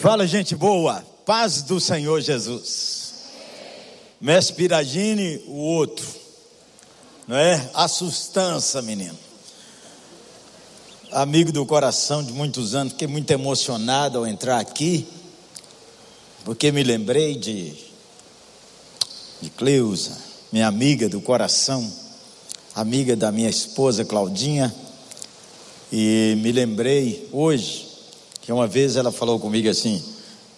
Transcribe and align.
Fala, 0.00 0.26
gente 0.26 0.56
boa. 0.56 1.04
Paz 1.26 1.60
do 1.60 1.78
Senhor 1.78 2.22
Jesus. 2.22 3.12
Mestre 4.18 4.54
Piragine, 4.54 5.42
o 5.46 5.52
outro. 5.52 6.06
Não 7.28 7.36
é? 7.36 7.70
A 7.74 7.86
sustância, 7.86 8.80
menino. 8.80 9.18
Amigo 11.12 11.52
do 11.52 11.66
coração 11.66 12.24
de 12.24 12.32
muitos 12.32 12.74
anos, 12.74 12.94
fiquei 12.94 13.08
muito 13.08 13.30
emocionado 13.30 14.16
ao 14.16 14.26
entrar 14.26 14.58
aqui, 14.58 15.06
porque 16.46 16.72
me 16.72 16.82
lembrei 16.82 17.36
de, 17.36 17.74
de 19.42 19.50
Cleusa, 19.50 20.16
minha 20.50 20.66
amiga 20.66 21.10
do 21.10 21.20
coração, 21.20 21.86
amiga 22.74 23.14
da 23.14 23.30
minha 23.30 23.50
esposa 23.50 24.02
Claudinha, 24.02 24.74
e 25.92 26.38
me 26.38 26.52
lembrei 26.52 27.28
hoje 27.32 27.89
que 28.50 28.52
uma 28.52 28.66
vez 28.66 28.96
ela 28.96 29.12
falou 29.12 29.38
comigo 29.38 29.68
assim: 29.68 30.02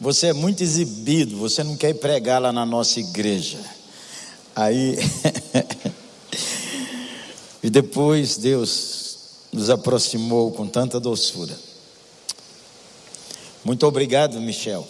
Você 0.01 0.29
é 0.29 0.33
muito 0.33 0.63
exibido, 0.63 1.37
você 1.37 1.63
não 1.63 1.77
quer 1.77 1.93
pregar 1.93 2.41
lá 2.41 2.51
na 2.51 2.65
nossa 2.65 2.99
igreja. 3.01 3.59
Aí, 4.57 4.97
e 7.63 7.69
depois 7.69 8.39
Deus 8.39 9.19
nos 9.53 9.69
aproximou 9.69 10.53
com 10.53 10.67
tanta 10.67 10.99
doçura. 10.99 11.55
Muito 13.63 13.87
obrigado, 13.87 14.41
Michel. 14.41 14.89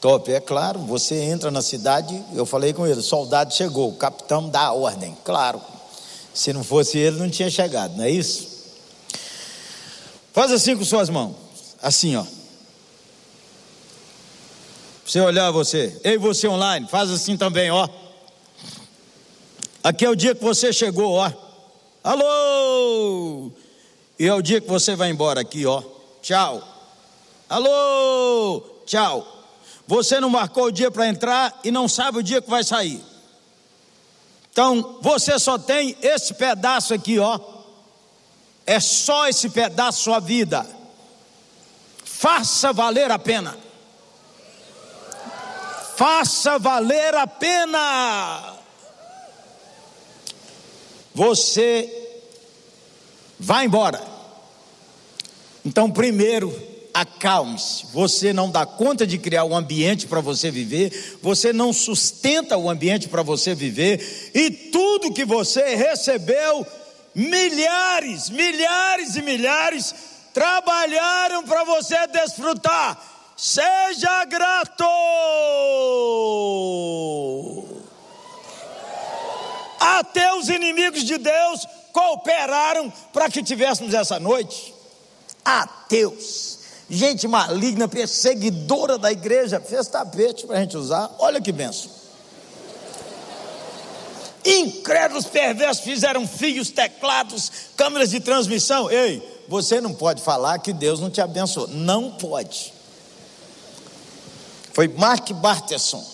Top, 0.00 0.32
é 0.32 0.38
claro, 0.38 0.78
você 0.78 1.16
entra 1.16 1.50
na 1.50 1.60
cidade, 1.60 2.22
eu 2.34 2.46
falei 2.46 2.72
com 2.72 2.86
ele, 2.86 3.02
soldado 3.02 3.52
chegou, 3.52 3.88
o 3.88 3.96
capitão 3.96 4.48
dá 4.48 4.66
a 4.66 4.72
ordem, 4.72 5.16
claro. 5.24 5.60
Se 6.32 6.52
não 6.52 6.62
fosse 6.62 6.98
ele, 6.98 7.18
não 7.18 7.28
tinha 7.28 7.50
chegado, 7.50 7.96
não 7.96 8.04
é 8.04 8.10
isso? 8.10 8.51
Faz 10.32 10.50
assim 10.50 10.76
com 10.76 10.84
suas 10.84 11.10
mãos. 11.10 11.36
Assim, 11.82 12.16
ó. 12.16 12.24
Você 15.04 15.20
olhar 15.20 15.50
você. 15.50 16.00
Ei, 16.02 16.16
você 16.16 16.48
online, 16.48 16.88
faz 16.88 17.10
assim 17.10 17.36
também, 17.36 17.70
ó. 17.70 17.88
Aqui 19.84 20.06
é 20.06 20.10
o 20.10 20.16
dia 20.16 20.34
que 20.34 20.42
você 20.42 20.72
chegou, 20.72 21.12
ó. 21.14 21.30
Alô! 22.02 23.50
E 24.18 24.26
é 24.26 24.34
o 24.34 24.40
dia 24.40 24.60
que 24.60 24.68
você 24.68 24.96
vai 24.96 25.10
embora 25.10 25.40
aqui, 25.40 25.66
ó. 25.66 25.82
Tchau. 26.22 26.62
Alô! 27.48 28.64
Tchau. 28.86 29.26
Você 29.86 30.18
não 30.18 30.30
marcou 30.30 30.66
o 30.66 30.72
dia 30.72 30.90
para 30.90 31.08
entrar 31.08 31.60
e 31.62 31.70
não 31.70 31.88
sabe 31.88 32.18
o 32.18 32.22
dia 32.22 32.40
que 32.40 32.48
vai 32.48 32.64
sair. 32.64 33.02
Então, 34.50 34.98
você 35.02 35.38
só 35.38 35.58
tem 35.58 35.96
esse 36.00 36.32
pedaço 36.34 36.94
aqui, 36.94 37.18
ó 37.18 37.61
é 38.66 38.78
só 38.80 39.28
esse 39.28 39.48
pedaço 39.48 40.02
sua 40.02 40.20
vida. 40.20 40.66
Faça 42.04 42.72
valer 42.72 43.10
a 43.10 43.18
pena. 43.18 43.56
Faça 45.96 46.58
valer 46.58 47.14
a 47.14 47.26
pena. 47.26 48.54
Você 51.14 52.20
vai 53.38 53.66
embora. 53.66 54.00
Então, 55.64 55.90
primeiro, 55.90 56.52
acalme-se. 56.92 57.86
Você 57.92 58.32
não 58.32 58.50
dá 58.50 58.66
conta 58.66 59.06
de 59.06 59.18
criar 59.18 59.44
um 59.44 59.56
ambiente 59.56 60.06
para 60.06 60.20
você 60.20 60.50
viver, 60.50 61.18
você 61.22 61.52
não 61.52 61.72
sustenta 61.72 62.56
o 62.56 62.68
ambiente 62.68 63.08
para 63.08 63.22
você 63.22 63.54
viver, 63.54 64.30
e 64.34 64.50
tudo 64.50 65.12
que 65.12 65.24
você 65.24 65.74
recebeu 65.74 66.66
milhares, 67.14 68.30
milhares 68.30 69.16
e 69.16 69.22
milhares 69.22 69.94
trabalharam 70.32 71.44
para 71.44 71.64
você 71.64 72.06
desfrutar. 72.08 72.98
Seja 73.36 74.24
grato. 74.26 74.84
Até 79.80 80.32
os 80.34 80.48
inimigos 80.48 81.04
de 81.04 81.18
Deus 81.18 81.66
cooperaram 81.92 82.92
para 83.12 83.28
que 83.28 83.42
tivéssemos 83.42 83.94
essa 83.94 84.18
noite. 84.20 84.72
Ateus, 85.44 86.58
gente 86.88 87.26
maligna, 87.26 87.88
perseguidora 87.88 88.96
da 88.96 89.10
igreja, 89.10 89.60
fez 89.60 89.88
tapete 89.88 90.46
para 90.46 90.58
a 90.58 90.60
gente 90.60 90.76
usar. 90.76 91.10
Olha 91.18 91.40
que 91.40 91.50
benção. 91.50 92.01
Incrédulos 94.44 95.26
perversos 95.26 95.84
fizeram 95.84 96.26
fios, 96.26 96.70
teclados, 96.70 97.50
câmeras 97.76 98.10
de 98.10 98.20
transmissão. 98.20 98.90
Ei, 98.90 99.22
você 99.48 99.80
não 99.80 99.94
pode 99.94 100.22
falar 100.22 100.58
que 100.58 100.72
Deus 100.72 101.00
não 101.00 101.10
te 101.10 101.20
abençoou. 101.20 101.68
Não 101.68 102.12
pode. 102.12 102.72
Foi 104.72 104.88
Mark 104.88 105.30
Barterson 105.32 106.12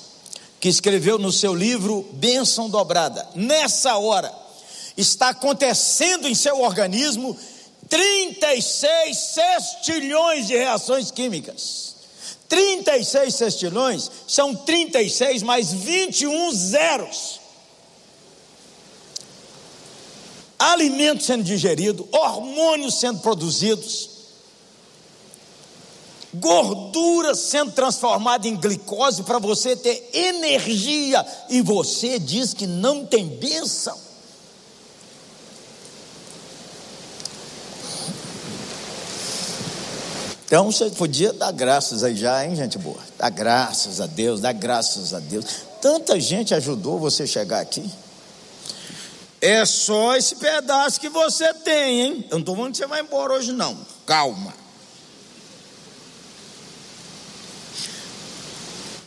que 0.61 0.69
escreveu 0.69 1.19
no 1.19 1.33
seu 1.33 1.55
livro 1.55 2.03
Bênção 2.13 2.69
Dobrada. 2.69 3.27
Nessa 3.35 3.97
hora, 3.97 4.33
está 4.97 5.29
acontecendo 5.29 6.27
em 6.27 6.35
seu 6.35 6.61
organismo 6.61 7.37
36 7.89 9.17
sextilhões 9.17 10.47
de 10.47 10.57
reações 10.57 11.11
químicas. 11.11 11.97
36 12.49 13.35
sextilhões 13.35 14.11
são 14.27 14.55
36 14.55 15.43
mais 15.43 15.73
21 15.73 16.53
zeros. 16.53 17.38
Alimentos 20.59 21.27
sendo 21.27 21.45
digeridos, 21.45 22.07
hormônios 22.13 22.99
sendo 22.99 23.21
produzidos, 23.21 24.11
gordura 26.35 27.35
sendo 27.35 27.73
transformada 27.73 28.49
em 28.49 28.57
glicose 28.57 29.23
para 29.23 29.39
você 29.39 29.77
ter 29.77 30.11
energia, 30.13 31.25
e 31.49 31.63
você 31.63 32.19
diz 32.19 32.53
que 32.53 32.67
não 32.67 33.07
tem 33.07 33.27
bênção. 33.27 33.97
Então 40.49 40.73
você 40.73 40.89
podia 40.89 41.31
dar 41.31 41.53
graças 41.53 42.03
aí 42.03 42.17
já, 42.17 42.43
hein, 42.43 42.57
gente 42.57 42.79
boa? 42.79 42.97
Dar 43.19 43.29
graças 43.29 44.01
a 44.01 44.07
Deus, 44.07 44.41
dar 44.41 44.55
graças 44.55 45.13
a 45.13 45.21
Deus. 45.21 45.45
Tanta 45.79 46.19
gente 46.19 46.55
ajudou 46.55 46.99
você 46.99 47.27
chegar 47.27 47.61
aqui. 47.61 47.89
É 49.41 49.65
só 49.65 50.17
esse 50.17 50.37
pedaço 50.37 51.01
que 51.01 51.09
você 51.09 51.55
tem, 51.55 52.01
hein? 52.01 52.25
Eu 52.25 52.33
não 52.33 52.39
estou 52.41 52.57
falando 52.57 52.73
que 52.73 52.79
você 52.79 52.87
vai 52.87 53.01
embora 53.01 53.35
hoje, 53.35 53.53
não. 53.53 53.79
Calma. 54.05 54.53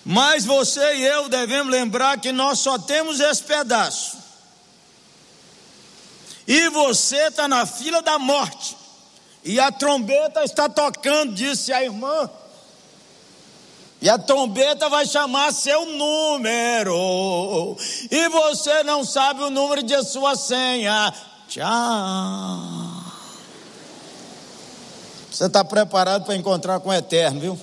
Mas 0.05 0.45
você 0.45 0.95
e 0.95 1.03
eu 1.03 1.29
devemos 1.29 1.71
lembrar 1.71 2.19
que 2.19 2.31
nós 2.31 2.59
só 2.59 2.77
temos 2.77 3.19
esse 3.19 3.43
pedaço. 3.43 4.17
E 6.47 6.69
você 6.69 7.27
está 7.27 7.47
na 7.47 7.65
fila 7.65 8.01
da 8.01 8.17
morte. 8.17 8.75
E 9.43 9.59
a 9.59 9.71
trombeta 9.71 10.43
está 10.43 10.67
tocando, 10.67 11.33
disse 11.33 11.71
a 11.71 11.83
irmã. 11.83 12.29
E 14.01 14.09
a 14.09 14.17
trombeta 14.17 14.89
vai 14.89 15.05
chamar 15.05 15.53
seu 15.53 15.85
número. 15.85 17.77
E 18.09 18.29
você 18.29 18.81
não 18.83 19.03
sabe 19.03 19.43
o 19.43 19.51
número 19.51 19.83
de 19.83 20.03
sua 20.03 20.35
senha. 20.35 21.13
Tchau. 21.47 23.01
Você 25.31 25.45
está 25.45 25.63
preparado 25.63 26.25
para 26.25 26.35
encontrar 26.35 26.79
com 26.79 26.89
o 26.89 26.93
Eterno, 26.93 27.39
viu? 27.39 27.59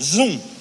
Zoom. 0.00 0.51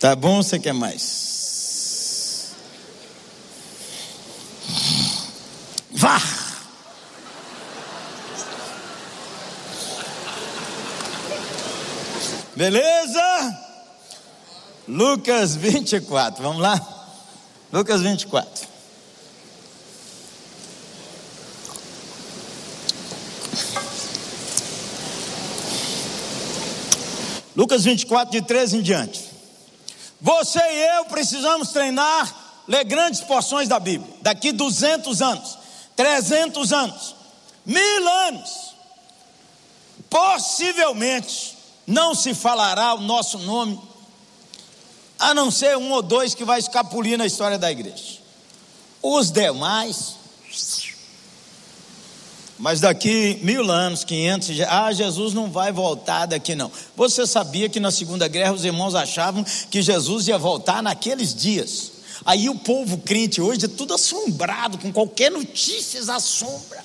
Tá 0.00 0.16
bom, 0.16 0.42
você 0.42 0.58
quer 0.58 0.72
mais? 0.72 2.52
Vá! 5.90 6.18
Beleza? 12.56 13.58
Lucas 14.88 15.54
24, 15.54 16.42
vamos 16.42 16.62
lá? 16.62 16.80
Lucas 17.70 18.00
24. 18.00 18.68
Lucas 27.54 27.84
24, 27.84 28.32
de 28.32 28.40
13 28.40 28.78
em 28.78 28.82
diante. 28.82 29.29
Você 30.20 30.60
e 30.60 30.98
eu 30.98 31.04
precisamos 31.06 31.70
treinar, 31.70 32.62
ler 32.68 32.84
grandes 32.84 33.20
porções 33.20 33.68
da 33.68 33.80
Bíblia. 33.80 34.14
Daqui 34.20 34.52
200 34.52 35.22
anos, 35.22 35.58
300 35.96 36.72
anos, 36.72 37.14
mil 37.64 38.08
anos, 38.08 38.74
possivelmente 40.08 41.56
não 41.86 42.14
se 42.14 42.34
falará 42.34 42.94
o 42.94 43.00
nosso 43.00 43.38
nome, 43.38 43.80
a 45.18 45.34
não 45.34 45.50
ser 45.50 45.76
um 45.76 45.90
ou 45.92 46.02
dois 46.02 46.34
que 46.34 46.44
vai 46.44 46.58
escapulir 46.58 47.18
na 47.18 47.26
história 47.26 47.58
da 47.58 47.70
igreja. 47.70 48.18
Os 49.02 49.30
demais, 49.30 50.16
mas 52.60 52.78
daqui 52.78 53.38
mil 53.42 53.70
anos, 53.70 54.04
quinhentos, 54.04 54.50
ah, 54.68 54.92
Jesus 54.92 55.32
não 55.32 55.50
vai 55.50 55.72
voltar 55.72 56.26
daqui 56.26 56.54
não. 56.54 56.70
Você 56.94 57.26
sabia 57.26 57.70
que 57.70 57.80
na 57.80 57.90
Segunda 57.90 58.28
Guerra 58.28 58.52
os 58.52 58.66
irmãos 58.66 58.94
achavam 58.94 59.44
que 59.70 59.80
Jesus 59.80 60.28
ia 60.28 60.36
voltar 60.36 60.82
naqueles 60.82 61.34
dias? 61.34 61.92
Aí 62.22 62.50
o 62.50 62.54
povo 62.54 62.98
crente 62.98 63.40
hoje 63.40 63.64
é 63.64 63.68
tudo 63.68 63.94
assombrado 63.94 64.76
com 64.76 64.92
qualquer 64.92 65.30
notícia 65.30 66.00
assombra. 66.12 66.84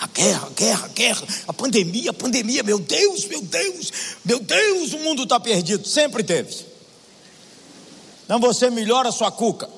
A 0.00 0.06
guerra, 0.06 0.46
a 0.46 0.50
guerra, 0.50 0.84
a 0.86 0.88
guerra, 0.88 1.26
a 1.46 1.52
pandemia, 1.52 2.10
a 2.10 2.14
pandemia, 2.14 2.62
meu 2.62 2.78
Deus, 2.78 3.26
meu 3.26 3.42
Deus, 3.42 3.92
meu 4.24 4.40
Deus, 4.40 4.94
o 4.94 4.98
mundo 5.00 5.24
está 5.24 5.38
perdido. 5.38 5.86
Sempre 5.86 6.22
teve. 6.22 6.56
Então 8.24 8.40
você 8.40 8.70
melhora 8.70 9.10
a 9.10 9.12
sua 9.12 9.30
cuca. 9.30 9.68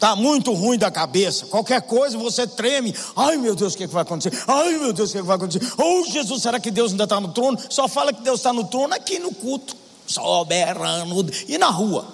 Está 0.00 0.16
muito 0.16 0.54
ruim 0.54 0.78
da 0.78 0.90
cabeça. 0.90 1.44
Qualquer 1.44 1.82
coisa 1.82 2.16
você 2.16 2.46
treme. 2.46 2.96
Ai 3.14 3.36
meu 3.36 3.54
Deus, 3.54 3.74
o 3.74 3.76
que, 3.76 3.84
é 3.84 3.86
que 3.86 3.92
vai 3.92 4.00
acontecer? 4.00 4.32
Ai 4.48 4.78
meu 4.78 4.94
Deus, 4.94 5.10
o 5.10 5.12
que, 5.12 5.18
é 5.18 5.20
que 5.20 5.26
vai 5.26 5.36
acontecer? 5.36 5.74
Oh 5.76 6.06
Jesus, 6.06 6.40
será 6.40 6.58
que 6.58 6.70
Deus 6.70 6.92
ainda 6.92 7.04
está 7.04 7.20
no 7.20 7.28
trono? 7.34 7.58
Só 7.68 7.86
fala 7.86 8.10
que 8.10 8.22
Deus 8.22 8.40
está 8.40 8.50
no 8.50 8.64
trono 8.64 8.94
aqui 8.94 9.18
no 9.18 9.30
culto. 9.30 9.76
Soberano. 10.06 11.26
E 11.46 11.58
na 11.58 11.66
rua. 11.66 12.06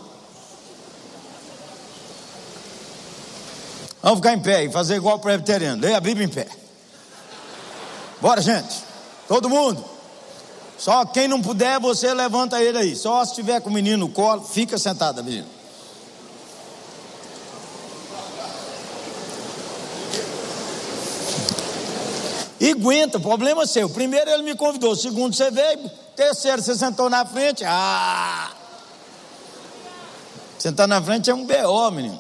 Vamos 4.03 4.19
ficar 4.19 4.33
em 4.33 4.41
pé 4.41 4.65
e 4.65 4.73
fazer 4.73 4.97
igual 4.97 5.19
o 5.19 5.21
presbiteriano. 5.21 5.81
Leia 5.81 5.99
a 5.99 6.01
Bíblia 6.01 6.27
em 6.27 6.29
pé. 6.29 6.49
Bora, 8.21 8.43
gente. 8.43 8.83
Todo 9.29 9.49
mundo. 9.49 9.85
Só 10.77 11.05
quem 11.05 11.29
não 11.29 11.41
puder, 11.41 11.79
você 11.79 12.13
levanta 12.13 12.61
ele 12.61 12.79
aí. 12.79 12.97
Só 12.97 13.25
se 13.25 13.37
tiver 13.37 13.61
com 13.61 13.71
o 13.71 13.73
menino 13.73 14.09
no 14.09 14.13
colo, 14.13 14.43
fica 14.43 14.77
sentado, 14.77 15.23
menino. 15.23 15.56
E 22.59 22.71
aguenta, 22.71 23.21
problema 23.21 23.63
é 23.63 23.67
seu. 23.67 23.89
Primeiro 23.89 24.31
ele 24.31 24.43
me 24.43 24.55
convidou, 24.55 24.97
segundo 24.97 25.35
você 25.35 25.51
veio, 25.51 25.91
terceiro 26.15 26.63
você 26.63 26.75
sentou 26.75 27.11
na 27.11 27.25
frente. 27.25 27.65
Ah! 27.65 28.53
Sentar 30.59 30.89
na 30.89 31.03
frente 31.03 31.31
é 31.31 31.35
um 31.35 31.45
B.O., 31.45 31.91
menino. 31.91 32.19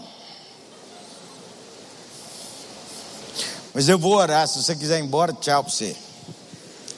Mas 3.72 3.88
eu 3.88 3.98
vou 3.98 4.14
orar. 4.14 4.46
Se 4.46 4.62
você 4.62 4.74
quiser 4.74 4.98
ir 4.98 5.02
embora, 5.02 5.32
tchau 5.32 5.64
para 5.64 5.72
você. 5.72 5.96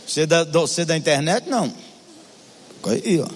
Você 0.06 0.26
da, 0.26 0.44
você 0.44 0.85
da 0.85 0.96
internet, 0.96 1.49
não. 1.49 1.73
Aí, 2.85 3.20
ó. 3.20 3.29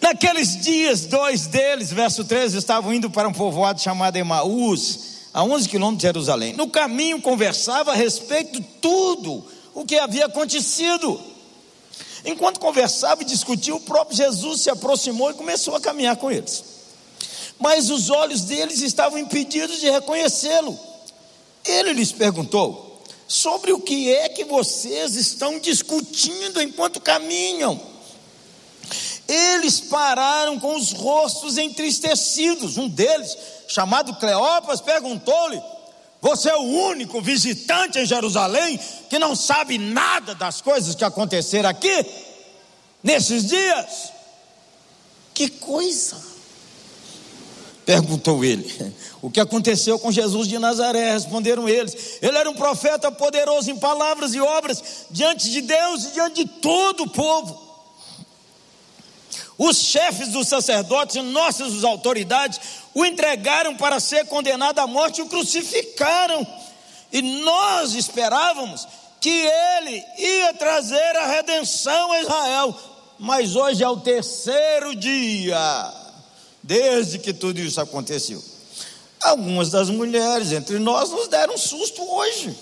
Naqueles 0.00 0.60
dias, 0.62 1.06
dois 1.06 1.46
deles, 1.46 1.92
verso 1.92 2.24
13, 2.24 2.56
estavam 2.56 2.94
indo 2.94 3.10
para 3.10 3.28
um 3.28 3.32
povoado 3.32 3.80
chamado 3.80 4.16
Emaús, 4.16 5.17
a 5.38 5.44
11 5.44 5.68
quilômetros 5.68 5.98
de 5.98 6.02
Jerusalém. 6.02 6.52
No 6.54 6.68
caminho, 6.68 7.22
conversava 7.22 7.92
a 7.92 7.94
respeito 7.94 8.60
de 8.60 8.66
tudo 8.80 9.44
o 9.72 9.84
que 9.84 9.96
havia 9.96 10.26
acontecido. 10.26 11.20
Enquanto 12.24 12.58
conversava 12.58 13.22
e 13.22 13.24
discutia, 13.24 13.72
o 13.72 13.78
próprio 13.78 14.16
Jesus 14.16 14.62
se 14.62 14.68
aproximou 14.68 15.30
e 15.30 15.34
começou 15.34 15.76
a 15.76 15.80
caminhar 15.80 16.16
com 16.16 16.28
eles. 16.28 16.64
Mas 17.56 17.88
os 17.88 18.10
olhos 18.10 18.40
deles 18.40 18.82
estavam 18.82 19.16
impedidos 19.16 19.78
de 19.78 19.88
reconhecê-lo. 19.88 20.76
Ele 21.64 21.92
lhes 21.92 22.10
perguntou: 22.10 23.00
sobre 23.28 23.72
o 23.72 23.78
que 23.78 24.12
é 24.12 24.28
que 24.28 24.44
vocês 24.44 25.14
estão 25.14 25.60
discutindo 25.60 26.60
enquanto 26.60 27.00
caminham? 27.00 27.80
Eles 29.28 29.78
pararam 29.78 30.58
com 30.58 30.74
os 30.74 30.92
rostos 30.92 31.58
entristecidos. 31.58 32.78
Um 32.78 32.88
deles, 32.88 33.36
chamado 33.68 34.14
Cleopas, 34.14 34.80
perguntou-lhe: 34.80 35.62
Você 36.22 36.48
é 36.48 36.56
o 36.56 36.62
único 36.62 37.20
visitante 37.20 37.98
em 37.98 38.06
Jerusalém 38.06 38.80
que 39.10 39.18
não 39.18 39.36
sabe 39.36 39.76
nada 39.76 40.34
das 40.34 40.62
coisas 40.62 40.94
que 40.94 41.04
aconteceram 41.04 41.68
aqui, 41.68 42.06
nesses 43.02 43.48
dias? 43.48 44.12
Que 45.34 45.50
coisa! 45.50 46.16
Perguntou 47.84 48.42
ele. 48.42 48.94
O 49.20 49.28
que 49.28 49.40
aconteceu 49.40 49.98
com 49.98 50.12
Jesus 50.12 50.46
de 50.46 50.60
Nazaré? 50.60 51.12
Responderam 51.12 51.68
eles. 51.68 52.18
Ele 52.22 52.38
era 52.38 52.48
um 52.48 52.54
profeta 52.54 53.10
poderoso 53.10 53.68
em 53.68 53.76
palavras 53.76 54.32
e 54.32 54.40
obras 54.40 55.06
diante 55.10 55.50
de 55.50 55.60
Deus 55.60 56.04
e 56.04 56.12
diante 56.12 56.44
de 56.44 56.50
todo 56.60 57.02
o 57.02 57.10
povo. 57.10 57.67
Os 59.58 59.76
chefes 59.76 60.28
dos 60.28 60.46
sacerdotes 60.46 61.16
e 61.16 61.20
nossas 61.20 61.82
autoridades 61.82 62.60
o 62.94 63.04
entregaram 63.04 63.76
para 63.76 63.98
ser 63.98 64.24
condenado 64.26 64.78
à 64.78 64.86
morte 64.86 65.18
e 65.18 65.22
o 65.22 65.26
crucificaram. 65.26 66.46
E 67.12 67.20
nós 67.20 67.94
esperávamos 67.94 68.86
que 69.20 69.28
ele 69.30 70.04
ia 70.16 70.54
trazer 70.54 71.16
a 71.16 71.26
redenção 71.26 72.12
a 72.12 72.20
Israel. 72.20 72.78
Mas 73.18 73.56
hoje 73.56 73.82
é 73.82 73.88
o 73.88 73.96
terceiro 73.96 74.94
dia 74.94 75.92
desde 76.62 77.18
que 77.18 77.32
tudo 77.32 77.58
isso 77.58 77.80
aconteceu. 77.80 78.40
Algumas 79.20 79.70
das 79.70 79.90
mulheres 79.90 80.52
entre 80.52 80.78
nós 80.78 81.10
nos 81.10 81.26
deram 81.26 81.54
um 81.54 81.58
susto 81.58 82.00
hoje. 82.08 82.56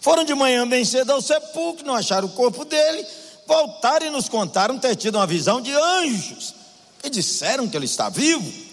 Foram 0.00 0.24
de 0.24 0.34
manhã 0.34 0.66
bem 0.66 0.84
cedo 0.84 1.12
ao 1.12 1.20
sepulcro, 1.20 1.86
não 1.86 1.94
acharam 1.94 2.26
o 2.26 2.32
corpo 2.32 2.64
dele, 2.64 3.06
voltaram 3.46 4.06
e 4.06 4.10
nos 4.10 4.28
contaram 4.28 4.78
ter 4.78 4.96
tido 4.96 5.16
uma 5.16 5.26
visão 5.26 5.60
de 5.60 5.72
anjos 5.72 6.54
e 7.02 7.10
disseram 7.10 7.68
que 7.68 7.76
ele 7.76 7.86
está 7.86 8.08
vivo. 8.08 8.66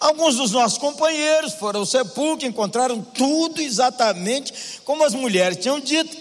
Alguns 0.00 0.36
dos 0.36 0.52
nossos 0.52 0.78
companheiros 0.78 1.54
foram 1.54 1.80
ao 1.80 1.86
sepulcro, 1.86 2.46
encontraram 2.46 3.00
tudo 3.02 3.60
exatamente 3.60 4.52
como 4.84 5.04
as 5.04 5.14
mulheres 5.14 5.58
tinham 5.58 5.80
dito, 5.80 6.16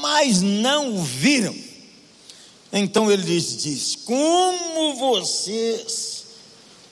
mas 0.00 0.42
não 0.42 0.96
o 0.96 1.02
viram. 1.02 1.54
Então 2.72 3.10
ele 3.10 3.22
lhes 3.22 3.62
disse: 3.62 3.98
Como 3.98 4.94
vocês 4.94 6.12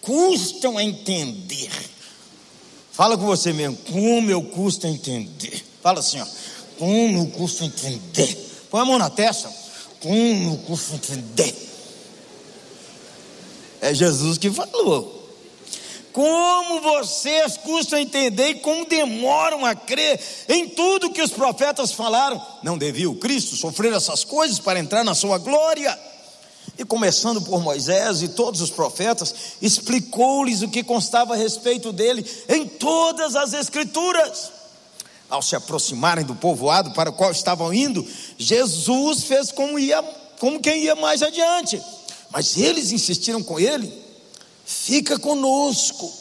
custam 0.00 0.78
a 0.78 0.84
entender. 0.84 1.70
Fala 2.92 3.16
com 3.16 3.24
você 3.24 3.52
mesmo, 3.52 3.76
como 3.90 4.30
eu 4.30 4.42
custo 4.42 4.86
a 4.86 4.90
entender. 4.90 5.64
Fala 5.82 6.00
assim, 6.00 6.20
ó, 6.20 6.26
como 6.78 7.18
eu 7.18 7.26
custo 7.28 7.62
a 7.62 7.66
entender. 7.66 8.36
Põe 8.70 8.80
a 8.80 8.84
mão 8.84 8.98
na 8.98 9.08
testa, 9.08 9.48
como 10.00 10.78
entender. 10.94 11.54
É 13.80 13.94
Jesus 13.94 14.38
que 14.38 14.50
falou. 14.50 15.18
Como 16.12 16.80
vocês 16.80 17.56
custam 17.58 17.98
entender 17.98 18.48
e 18.48 18.54
como 18.56 18.84
demoram 18.84 19.64
a 19.64 19.74
crer 19.74 20.20
em 20.48 20.68
tudo 20.68 21.12
que 21.12 21.22
os 21.22 21.30
profetas 21.30 21.92
falaram. 21.92 22.40
Não 22.62 22.76
devia 22.76 23.08
o 23.08 23.14
Cristo 23.14 23.56
sofrer 23.56 23.92
essas 23.92 24.24
coisas 24.24 24.58
para 24.58 24.80
entrar 24.80 25.04
na 25.04 25.14
sua 25.14 25.38
glória? 25.38 25.96
E 26.76 26.84
começando 26.84 27.42
por 27.42 27.60
Moisés 27.60 28.22
e 28.22 28.28
todos 28.28 28.60
os 28.60 28.70
profetas, 28.70 29.34
explicou-lhes 29.60 30.62
o 30.62 30.68
que 30.68 30.82
constava 30.82 31.34
a 31.34 31.36
respeito 31.36 31.92
dele 31.92 32.24
em 32.48 32.66
todas 32.66 33.36
as 33.36 33.52
Escrituras. 33.52 34.59
Ao 35.30 35.40
se 35.40 35.54
aproximarem 35.54 36.24
do 36.24 36.34
povoado 36.34 36.90
para 36.90 37.10
o 37.10 37.12
qual 37.12 37.30
estavam 37.30 37.72
indo, 37.72 38.06
Jesus 38.36 39.24
fez 39.24 39.52
como, 39.52 39.78
ia, 39.78 40.02
como 40.38 40.60
quem 40.60 40.82
ia 40.82 40.96
mais 40.96 41.22
adiante. 41.22 41.80
Mas 42.32 42.56
eles 42.56 42.90
insistiram 42.90 43.42
com 43.42 43.58
ele: 43.58 43.92
fica 44.64 45.18
conosco, 45.18 46.12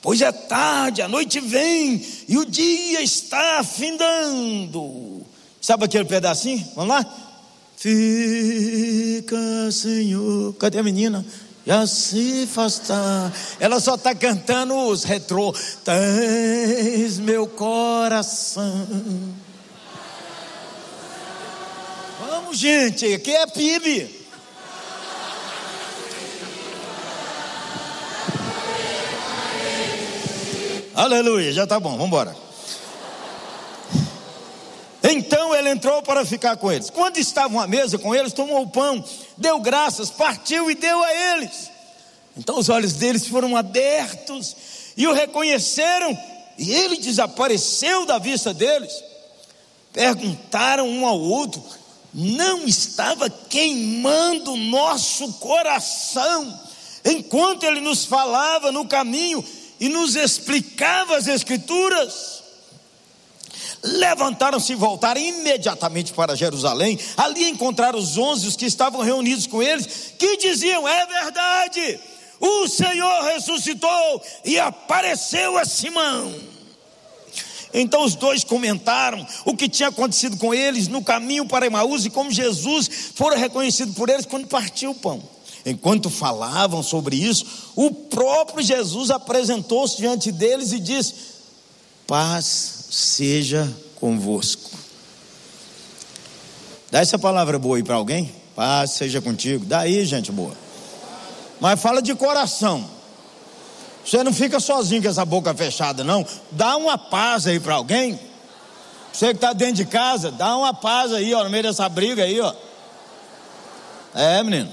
pois 0.00 0.20
é 0.20 0.30
tarde, 0.30 1.02
a 1.02 1.08
noite 1.08 1.40
vem 1.40 2.06
e 2.28 2.38
o 2.38 2.44
dia 2.44 3.02
está 3.02 3.58
afindando. 3.58 5.26
Sabe 5.60 5.84
aquele 5.84 6.04
pedacinho? 6.04 6.64
Vamos 6.74 6.94
lá? 6.94 7.06
Fica, 7.76 9.36
Senhor. 9.72 10.54
Cadê 10.54 10.78
a 10.78 10.82
menina? 10.84 11.26
Já 11.64 11.86
se 11.86 12.42
afastar. 12.44 13.32
Ela 13.60 13.78
só 13.78 13.94
está 13.94 14.14
cantando 14.14 14.74
os 14.74 15.04
retrô. 15.04 15.54
Tens 15.84 17.18
meu 17.18 17.46
coração. 17.46 18.88
Vamos, 22.20 22.58
gente. 22.58 23.14
Aqui 23.14 23.30
é 23.30 23.46
PIB. 23.46 24.22
Aleluia. 30.94 31.52
Já 31.52 31.66
tá 31.66 31.78
bom. 31.78 31.92
Vamos 31.92 32.06
embora. 32.06 32.36
Então 35.02 35.51
ele 35.62 35.70
entrou 35.70 36.02
para 36.02 36.26
ficar 36.26 36.56
com 36.56 36.70
eles. 36.70 36.90
Quando 36.90 37.16
estavam 37.16 37.58
à 37.60 37.66
mesa 37.66 37.98
com 37.98 38.14
eles, 38.14 38.32
tomou 38.32 38.62
o 38.62 38.68
pão, 38.68 39.02
deu 39.36 39.58
graças, 39.60 40.10
partiu 40.10 40.70
e 40.70 40.74
deu 40.74 41.02
a 41.02 41.14
eles. 41.14 41.70
Então 42.36 42.58
os 42.58 42.68
olhos 42.68 42.94
deles 42.94 43.26
foram 43.26 43.56
abertos 43.56 44.56
e 44.96 45.06
o 45.06 45.12
reconheceram, 45.12 46.16
e 46.58 46.72
ele 46.72 46.98
desapareceu 46.98 48.04
da 48.04 48.18
vista 48.18 48.52
deles. 48.52 48.92
Perguntaram 49.92 50.88
um 50.88 51.06
ao 51.06 51.18
outro: 51.18 51.62
não 52.12 52.64
estava 52.66 53.30
queimando 53.30 54.56
nosso 54.56 55.32
coração 55.34 56.60
enquanto 57.04 57.64
ele 57.64 57.80
nos 57.80 58.04
falava 58.04 58.70
no 58.70 58.86
caminho 58.86 59.44
e 59.80 59.88
nos 59.88 60.14
explicava 60.14 61.16
as 61.16 61.26
Escrituras? 61.26 62.41
Levantaram-se 63.82 64.72
e 64.72 64.76
voltaram 64.76 65.20
imediatamente 65.20 66.12
para 66.12 66.36
Jerusalém. 66.36 66.98
Ali 67.16 67.48
encontraram 67.48 67.98
os 67.98 68.16
onze 68.16 68.46
os 68.46 68.56
que 68.56 68.66
estavam 68.66 69.00
reunidos 69.00 69.46
com 69.46 69.60
eles, 69.60 70.14
que 70.16 70.36
diziam: 70.36 70.86
É 70.86 71.04
verdade, 71.06 72.00
o 72.38 72.68
Senhor 72.68 73.24
ressuscitou 73.24 74.22
e 74.44 74.58
apareceu 74.58 75.58
a 75.58 75.64
Simão. 75.64 76.32
Então 77.74 78.04
os 78.04 78.14
dois 78.14 78.44
comentaram 78.44 79.26
o 79.44 79.56
que 79.56 79.68
tinha 79.68 79.88
acontecido 79.88 80.36
com 80.36 80.52
eles 80.54 80.88
no 80.88 81.02
caminho 81.02 81.46
para 81.46 81.66
Emaús 81.66 82.04
e 82.04 82.10
como 82.10 82.30
Jesus 82.30 82.88
fora 83.14 83.36
reconhecido 83.36 83.94
por 83.94 84.08
eles 84.08 84.26
quando 84.26 84.46
partiu 84.46 84.90
o 84.90 84.94
pão. 84.94 85.22
Enquanto 85.64 86.10
falavam 86.10 86.82
sobre 86.82 87.16
isso, 87.16 87.72
o 87.74 87.90
próprio 87.90 88.62
Jesus 88.62 89.10
apresentou-se 89.10 89.96
diante 89.96 90.30
deles 90.30 90.72
e 90.72 90.78
disse: 90.78 91.14
Paz 92.06 92.71
seja 92.92 93.72
convosco. 93.94 94.70
Dá 96.90 97.00
essa 97.00 97.18
palavra 97.18 97.58
boa 97.58 97.78
aí 97.78 97.82
para 97.82 97.94
alguém? 97.94 98.30
Paz 98.54 98.90
seja 98.90 99.18
contigo. 99.18 99.64
Daí, 99.64 100.04
gente 100.04 100.30
boa. 100.30 100.54
Mas 101.58 101.80
fala 101.80 102.02
de 102.02 102.14
coração. 102.14 102.86
Você 104.04 104.22
não 104.22 104.32
fica 104.32 104.60
sozinho 104.60 105.00
com 105.00 105.08
essa 105.08 105.24
boca 105.24 105.54
fechada, 105.54 106.04
não. 106.04 106.26
Dá 106.50 106.76
uma 106.76 106.98
paz 106.98 107.46
aí 107.46 107.58
para 107.58 107.76
alguém. 107.76 108.20
Você 109.10 109.28
que 109.28 109.36
está 109.36 109.54
dentro 109.54 109.76
de 109.76 109.86
casa, 109.86 110.30
dá 110.30 110.54
uma 110.54 110.74
paz 110.74 111.14
aí, 111.14 111.32
ó, 111.32 111.44
no 111.44 111.50
meio 111.50 111.62
dessa 111.62 111.88
briga 111.88 112.24
aí, 112.24 112.40
ó. 112.40 112.54
É, 114.14 114.42
menino. 114.42 114.70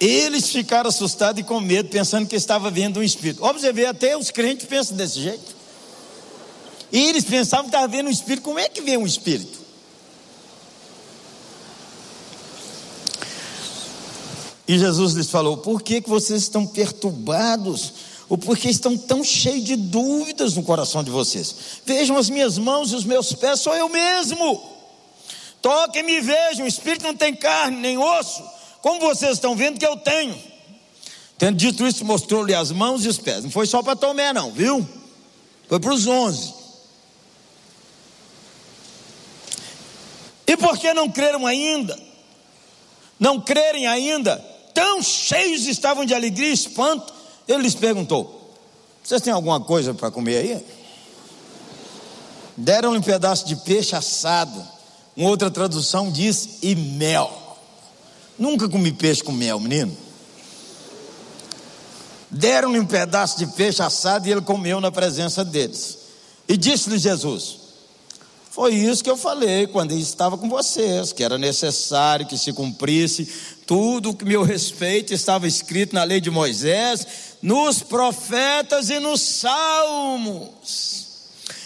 Eles 0.00 0.50
ficaram 0.50 0.88
assustados 0.88 1.40
e 1.40 1.44
com 1.44 1.60
medo, 1.60 1.88
pensando 1.90 2.26
que 2.26 2.34
estava 2.34 2.70
vendo 2.72 2.98
um 2.98 3.02
espírito. 3.04 3.42
Vê, 3.72 3.86
até 3.86 4.16
os 4.16 4.32
crentes 4.32 4.66
pensam 4.66 4.96
desse 4.96 5.20
jeito. 5.20 5.55
E 6.92 6.98
eles 7.08 7.24
pensavam 7.24 7.66
que 7.66 7.74
estava 7.74 7.88
vendo 7.88 8.06
um 8.06 8.10
espírito. 8.10 8.44
Como 8.44 8.58
é 8.58 8.68
que 8.68 8.80
vê 8.80 8.96
um 8.96 9.06
espírito? 9.06 9.58
E 14.68 14.78
Jesus 14.78 15.14
lhes 15.14 15.30
falou: 15.30 15.58
Por 15.58 15.82
que, 15.82 16.00
que 16.00 16.08
vocês 16.08 16.42
estão 16.42 16.66
perturbados? 16.66 17.92
Ou 18.28 18.36
por 18.36 18.58
que 18.58 18.68
estão 18.68 18.96
tão 18.96 19.22
cheios 19.22 19.64
de 19.64 19.76
dúvidas 19.76 20.54
no 20.54 20.62
coração 20.62 21.04
de 21.04 21.10
vocês? 21.10 21.54
Vejam 21.84 22.16
as 22.16 22.28
minhas 22.28 22.58
mãos 22.58 22.90
e 22.90 22.96
os 22.96 23.04
meus 23.04 23.32
pés, 23.32 23.60
sou 23.60 23.74
eu 23.74 23.88
mesmo. 23.88 24.60
Toquem-me 25.62 26.18
e 26.18 26.20
vejam: 26.20 26.64
o 26.64 26.68
espírito 26.68 27.04
não 27.04 27.14
tem 27.14 27.34
carne 27.34 27.76
nem 27.76 27.98
osso, 27.98 28.42
como 28.82 29.00
vocês 29.00 29.32
estão 29.32 29.54
vendo 29.54 29.78
que 29.78 29.86
eu 29.86 29.96
tenho. 29.96 30.36
Tendo 31.38 31.56
dito 31.56 31.86
isso, 31.86 32.04
mostrou-lhe 32.04 32.54
as 32.54 32.70
mãos 32.70 33.04
e 33.04 33.08
os 33.08 33.18
pés. 33.18 33.44
Não 33.44 33.50
foi 33.50 33.66
só 33.66 33.82
para 33.82 33.94
Tomé, 33.94 34.32
não, 34.32 34.50
viu? 34.50 34.86
Foi 35.68 35.78
para 35.78 35.92
os 35.92 36.06
onze. 36.06 36.55
E 40.46 40.56
por 40.56 40.78
que 40.78 40.92
não 40.94 41.10
creram 41.10 41.46
ainda? 41.46 41.98
Não 43.18 43.40
crerem 43.40 43.86
ainda? 43.86 44.56
tão 44.76 45.02
cheios 45.02 45.66
estavam 45.66 46.04
de 46.04 46.14
alegria 46.14 46.50
e 46.50 46.52
espanto, 46.52 47.10
ele 47.48 47.62
lhes 47.62 47.74
perguntou: 47.74 48.54
Vocês 49.02 49.22
têm 49.22 49.32
alguma 49.32 49.58
coisa 49.58 49.94
para 49.94 50.10
comer 50.10 50.36
aí? 50.36 50.66
Deram-lhe 52.54 52.98
um 52.98 53.02
pedaço 53.02 53.46
de 53.46 53.56
peixe 53.56 53.96
assado. 53.96 54.62
Uma 55.16 55.30
outra 55.30 55.50
tradução 55.50 56.12
diz: 56.12 56.58
e 56.60 56.74
mel. 56.74 57.56
Nunca 58.38 58.68
comi 58.68 58.92
peixe 58.92 59.24
com 59.24 59.32
mel, 59.32 59.58
menino. 59.58 59.96
Deram-lhe 62.30 62.78
um 62.78 62.84
pedaço 62.84 63.38
de 63.38 63.46
peixe 63.46 63.82
assado 63.82 64.28
e 64.28 64.32
ele 64.32 64.42
comeu 64.42 64.78
na 64.78 64.92
presença 64.92 65.42
deles. 65.42 66.00
E 66.46 66.54
disse-lhe 66.54 66.98
Jesus: 66.98 67.60
Foi 68.56 68.74
isso 68.74 69.04
que 69.04 69.10
eu 69.10 69.18
falei 69.18 69.66
quando 69.66 69.92
estava 69.92 70.38
com 70.38 70.48
vocês, 70.48 71.12
que 71.12 71.22
era 71.22 71.36
necessário 71.36 72.24
que 72.24 72.38
se 72.38 72.54
cumprisse 72.54 73.28
tudo 73.66 74.16
que 74.16 74.24
meu 74.24 74.42
respeito 74.42 75.12
estava 75.12 75.46
escrito 75.46 75.94
na 75.94 76.04
lei 76.04 76.22
de 76.22 76.30
Moisés, 76.30 77.06
nos 77.42 77.82
profetas 77.82 78.88
e 78.88 78.98
nos 78.98 79.20
salmos. 79.20 81.06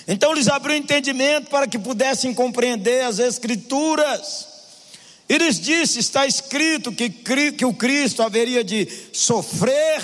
Então 0.09 0.35
lhes 0.35 0.49
abriu 0.49 0.77
entendimento 0.77 1.49
para 1.49 1.69
que 1.69 1.79
pudessem 1.79 2.35
compreender 2.35 3.05
as 3.05 3.21
Escrituras. 3.21 4.49
E 5.29 5.39
lhes 5.39 5.61
disse: 5.61 6.01
está 6.01 6.27
escrito 6.27 6.91
que, 6.91 7.09
que 7.53 7.65
o 7.65 7.73
Cristo 7.73 8.21
haveria 8.21 8.65
de 8.65 8.89
sofrer 9.13 10.03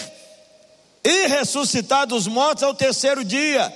e 1.03 1.27
ressuscitar 1.27 2.07
dos 2.07 2.29
mortos 2.29 2.63
ao 2.63 2.77
terceiro 2.77 3.25
dia, 3.25 3.75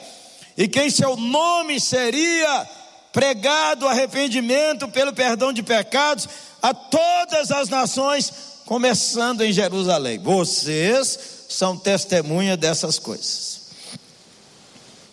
e 0.57 0.69
que 0.69 0.81
em 0.81 0.91
seu 0.91 1.17
nome 1.17 1.81
seria 1.81 2.79
pregado 3.13 3.89
arrependimento 3.89 4.89
pelo 4.89 5.13
perdão 5.13 5.53
de 5.53 5.63
pecados 5.63 6.29
a 6.63 6.73
todas 6.73 7.51
as 7.51 7.69
nações, 7.69 8.33
começando 8.67 9.43
em 9.43 9.53
Jerusalém. 9.53 10.19
Vocês 10.19 11.19
são 11.49 11.77
testemunha 11.77 12.57
dessas 12.57 12.99
coisas. 12.99 13.61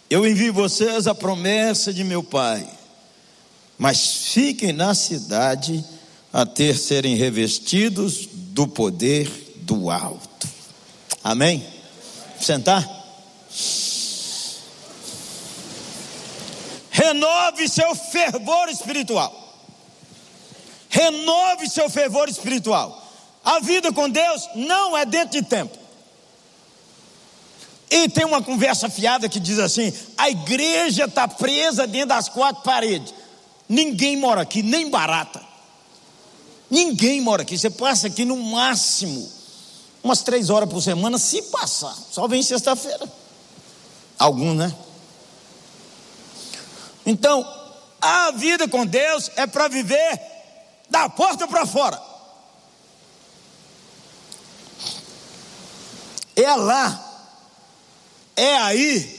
Eu 0.10 0.26
envio 0.26 0.54
vocês 0.54 1.08
a 1.08 1.16
promessa 1.16 1.94
de 1.94 2.04
meu 2.04 2.24
Pai, 2.24 2.68
mas 3.78 4.30
fiquem 4.32 4.72
na 4.72 4.94
cidade 4.94 5.84
até 6.32 6.74
serem 6.74 7.16
revestidos 7.16 8.28
do 8.32 8.68
poder 8.68 9.30
do 9.58 9.90
alto. 9.90 10.48
Amém? 11.24 11.66
Sentar? 12.40 12.88
Renove 16.98 17.68
seu 17.68 17.94
fervor 17.96 18.70
espiritual 18.70 19.48
renove 20.90 21.70
seu 21.70 21.90
fervor 21.90 22.30
espiritual. 22.30 23.04
A 23.44 23.60
vida 23.60 23.92
com 23.94 24.10
Deus 24.10 24.50
não 24.56 24.98
é 24.98 25.06
dentro 25.06 25.40
de 25.40 25.48
tempo. 25.48 25.78
E 27.90 28.10
tem 28.10 28.26
uma 28.26 28.42
conversa 28.42 28.90
fiada 28.90 29.30
que 29.30 29.40
diz 29.40 29.60
assim: 29.60 29.94
a 30.18 30.30
igreja 30.30 31.06
está 31.06 31.28
presa 31.28 31.88
dentro 31.88 32.10
das 32.10 32.28
quatro 32.28 32.64
paredes. 32.64 33.14
Ninguém 33.70 34.18
mora 34.18 34.42
aqui, 34.42 34.62
nem 34.62 34.90
barata. 34.90 35.42
Ninguém 36.70 37.22
mora 37.22 37.44
aqui. 37.44 37.58
Você 37.58 37.70
passa 37.70 38.08
aqui 38.08 38.26
no 38.26 38.36
máximo 38.36 39.38
umas 40.04 40.22
três 40.22 40.50
horas 40.50 40.70
por 40.70 40.82
semana, 40.82 41.18
se 41.18 41.42
passar. 41.44 41.96
Só 42.12 42.28
vem 42.28 42.42
sexta-feira. 42.42 43.10
Alguns, 44.18 44.56
né? 44.56 44.74
Então, 47.08 47.50
a 48.02 48.32
vida 48.32 48.68
com 48.68 48.86
Deus 48.86 49.32
é 49.38 49.48
para 49.48 49.70
viver 49.70 50.22
da 50.90 51.08
porta 51.08 51.48
para 51.48 51.66
fora. 51.66 52.00
É 56.36 56.54
lá, 56.54 57.32
é 58.36 58.58
aí. 58.58 59.18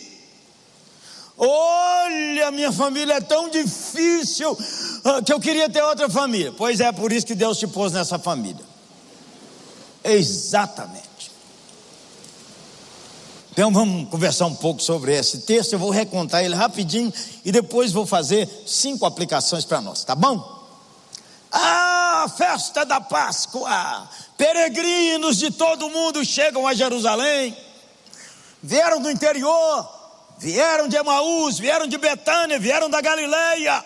Olha, 1.39 2.51
minha 2.51 2.73
família 2.73 3.15
é 3.15 3.21
tão 3.23 3.49
difícil 3.49 4.57
ah, 5.05 5.23
que 5.23 5.33
eu 5.33 5.41
queria 5.41 5.71
ter 5.71 5.83
outra 5.83 6.11
família. 6.11 6.53
Pois 6.53 6.81
é, 6.81 6.93
por 6.93 7.11
isso 7.11 7.25
que 7.25 7.35
Deus 7.35 7.59
te 7.59 7.67
pôs 7.67 7.93
nessa 7.95 8.19
família. 8.19 8.65
Exatamente. 10.05 11.08
Então 13.59 13.73
vamos 13.73 14.09
conversar 14.09 14.47
um 14.47 14.55
pouco 14.55 14.81
sobre 14.81 15.13
esse 15.19 15.39
texto. 15.39 15.73
Eu 15.73 15.81
vou 15.81 15.91
recontar 15.91 16.45
ele 16.45 16.55
rapidinho 16.55 17.13
e 17.45 17.51
depois 17.51 17.91
vou 17.91 18.07
fazer 18.07 18.49
cinco 18.65 19.05
aplicações 19.05 19.65
para 19.65 19.81
nós, 19.81 20.05
tá 20.05 20.15
bom? 20.15 20.65
Ah, 21.51 22.31
festa 22.39 22.87
da 22.87 23.01
Páscoa! 23.01 24.09
Peregrinos 24.37 25.39
de 25.39 25.51
todo 25.51 25.91
mundo 25.91 26.25
chegam 26.25 26.69
a 26.69 26.73
Jerusalém, 26.73 27.57
vieram 28.63 29.03
do 29.03 29.11
interior, 29.11 29.89
vieram 30.39 30.87
de 30.87 30.95
Emaús, 30.95 31.59
vieram 31.59 31.89
de 31.89 31.99
Betânia, 31.99 32.61
vieram 32.61 32.89
da 32.89 33.01
Galileia, 33.01 33.85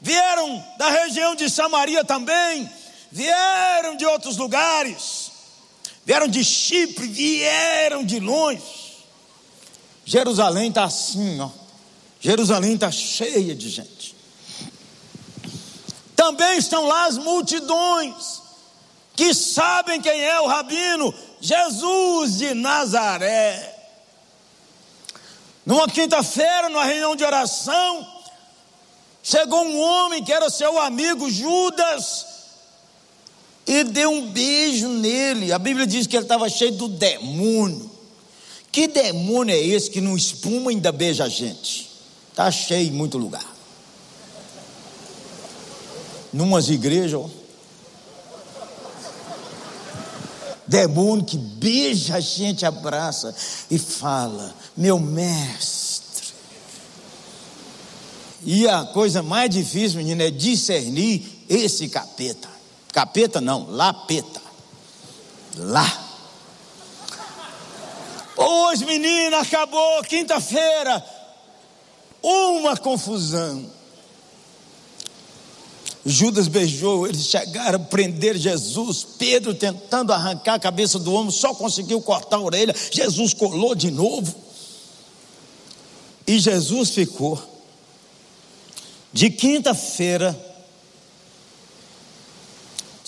vieram 0.00 0.64
da 0.78 0.88
região 0.88 1.34
de 1.34 1.50
Samaria 1.50 2.04
também, 2.04 2.70
vieram 3.10 3.96
de 3.96 4.06
outros 4.06 4.36
lugares, 4.36 5.27
vieram 6.08 6.26
de 6.26 6.42
Chipre, 6.42 7.06
vieram 7.06 8.02
de 8.02 8.18
longe. 8.18 8.62
Jerusalém 10.06 10.70
está 10.70 10.84
assim, 10.84 11.38
ó. 11.38 11.50
Jerusalém 12.18 12.76
está 12.76 12.90
cheia 12.90 13.54
de 13.54 13.68
gente. 13.68 14.16
Também 16.16 16.56
estão 16.56 16.86
lá 16.86 17.04
as 17.04 17.18
multidões 17.18 18.40
que 19.14 19.34
sabem 19.34 20.00
quem 20.00 20.18
é 20.18 20.40
o 20.40 20.46
rabino 20.46 21.12
Jesus 21.42 22.38
de 22.38 22.54
Nazaré. 22.54 23.76
Numa 25.66 25.86
quinta-feira, 25.88 26.70
numa 26.70 26.86
reunião 26.86 27.16
de 27.16 27.22
oração, 27.22 28.22
chegou 29.22 29.62
um 29.62 29.78
homem 29.78 30.24
que 30.24 30.32
era 30.32 30.48
seu 30.48 30.80
amigo 30.80 31.28
Judas 31.28 32.37
e 33.68 33.84
deu 33.84 34.10
um 34.10 34.30
beijo 34.30 34.88
nele. 34.88 35.52
A 35.52 35.58
Bíblia 35.58 35.86
diz 35.86 36.06
que 36.06 36.16
ele 36.16 36.24
estava 36.24 36.48
cheio 36.48 36.72
do 36.72 36.88
demônio. 36.88 37.90
Que 38.72 38.88
demônio 38.88 39.54
é 39.54 39.58
esse 39.58 39.90
que 39.90 40.00
não 40.00 40.16
espuma 40.16 40.72
e 40.72 40.76
ainda 40.76 40.90
beija 40.90 41.24
a 41.24 41.28
gente? 41.28 41.90
Está 42.30 42.50
cheio 42.50 42.88
em 42.88 42.92
muito 42.92 43.18
lugar. 43.18 43.46
Numas 46.32 46.70
igrejas, 46.70 47.20
ó. 47.20 47.28
Demônio 50.66 51.24
que 51.24 51.36
beija 51.36 52.16
a 52.16 52.20
gente, 52.20 52.64
abraça 52.64 53.34
e 53.70 53.78
fala: 53.78 54.54
Meu 54.74 54.98
mestre. 54.98 56.28
E 58.44 58.66
a 58.66 58.84
coisa 58.84 59.22
mais 59.22 59.50
difícil, 59.50 59.98
menina, 59.98 60.24
é 60.24 60.30
discernir 60.30 61.44
esse 61.48 61.88
capeta. 61.88 62.57
Capeta 62.98 63.40
não, 63.40 63.70
lapeta. 63.70 64.42
Lá. 65.56 66.04
Hoje, 68.36 68.84
menina, 68.84 69.38
acabou, 69.38 70.02
quinta-feira. 70.02 71.06
Uma 72.20 72.76
confusão. 72.76 73.70
Judas 76.04 76.48
beijou, 76.48 77.06
eles 77.06 77.26
chegaram 77.26 77.76
a 77.76 77.84
prender 77.84 78.36
Jesus. 78.36 79.06
Pedro 79.16 79.54
tentando 79.54 80.12
arrancar 80.12 80.54
a 80.54 80.58
cabeça 80.58 80.98
do 80.98 81.12
homem, 81.12 81.30
só 81.30 81.54
conseguiu 81.54 82.02
cortar 82.02 82.38
a 82.38 82.40
orelha. 82.40 82.74
Jesus 82.90 83.32
colou 83.32 83.76
de 83.76 83.92
novo. 83.92 84.34
E 86.26 86.36
Jesus 86.40 86.90
ficou 86.90 87.40
de 89.12 89.30
quinta-feira, 89.30 90.36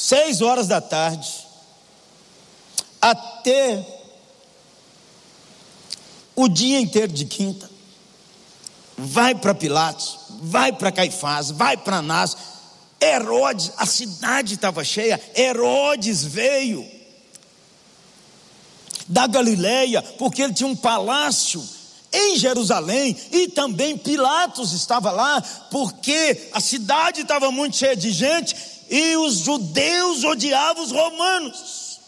seis 0.00 0.40
horas 0.40 0.66
da 0.66 0.80
tarde, 0.80 1.28
até 3.02 3.87
o 6.35 6.49
dia 6.49 6.80
inteiro 6.80 7.12
de 7.12 7.26
quinta. 7.26 7.71
Vai 8.97 9.35
para 9.35 9.54
Pilatos, 9.54 10.19
vai 10.40 10.73
para 10.73 10.90
Caifás, 10.90 11.50
vai 11.50 11.76
para 11.76 11.99
Anás, 11.99 12.35
Herodes, 12.99 13.73
a 13.76 13.85
cidade 13.85 14.54
estava 14.54 14.83
cheia, 14.83 15.21
Herodes 15.37 16.25
veio 16.25 16.87
da 19.07 19.26
Galileia, 19.26 20.00
porque 20.02 20.40
ele 20.40 20.54
tinha 20.54 20.69
um 20.69 20.76
palácio 20.76 21.62
em 22.11 22.38
Jerusalém 22.38 23.14
e 23.33 23.49
também 23.49 23.99
Pilatos 23.99 24.73
estava 24.73 25.11
lá, 25.11 25.42
porque 25.71 26.49
a 26.52 26.61
cidade 26.61 27.21
estava 27.21 27.50
muito 27.50 27.76
cheia 27.76 27.97
de 27.97 28.11
gente 28.11 28.79
e 28.90 29.16
os 29.16 29.38
judeus 29.38 30.25
odiavam 30.25 30.82
os 30.82 30.90
romanos. 30.90 32.00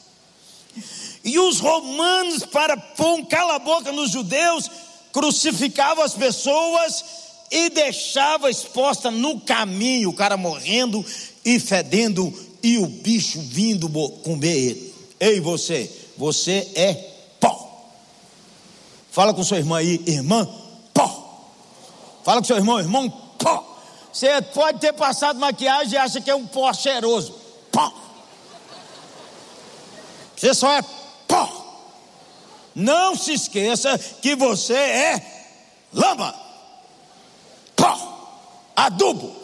E 1.24 1.38
os 1.38 1.60
romanos, 1.60 2.44
para 2.44 2.76
pôr 2.76 3.14
um 3.14 3.24
cala-boca 3.24 3.92
nos 3.92 4.10
judeus, 4.10 4.68
crucificavam 5.12 6.02
as 6.02 6.14
pessoas 6.14 7.04
e 7.48 7.70
deixava 7.70 8.50
exposta 8.50 9.10
no 9.10 9.40
caminho, 9.40 10.10
o 10.10 10.14
cara 10.14 10.36
morrendo 10.36 11.04
e 11.44 11.60
fedendo 11.60 12.32
e 12.60 12.78
o 12.78 12.86
bicho 12.86 13.40
vindo 13.40 13.88
comer 14.24 14.56
ele. 14.56 14.94
Ei, 15.20 15.40
você, 15.40 15.88
você 16.16 16.68
é 16.74 16.94
pó. 17.38 17.86
Fala 19.12 19.32
com 19.32 19.44
sua 19.44 19.58
irmã 19.58 19.78
aí, 19.78 20.02
irmã, 20.06 20.48
pó. 20.92 21.46
Fala 22.24 22.40
com 22.40 22.46
seu 22.46 22.56
irmão, 22.56 22.80
irmão, 22.80 23.08
pó. 23.38 23.71
Você 24.12 24.42
pode 24.42 24.78
ter 24.78 24.92
passado 24.92 25.38
maquiagem 25.38 25.94
e 25.94 25.96
acha 25.96 26.20
que 26.20 26.30
é 26.30 26.34
um 26.34 26.46
pó 26.46 26.72
cheiroso. 26.72 27.34
Pó. 27.70 27.92
Você 30.36 30.52
só 30.54 30.70
é 30.72 30.82
pó. 31.26 31.60
Não 32.74 33.14
se 33.14 33.32
esqueça 33.32 33.98
que 33.98 34.34
você 34.34 34.74
é 34.74 35.46
lama 35.92 36.42
adubo 38.76 39.34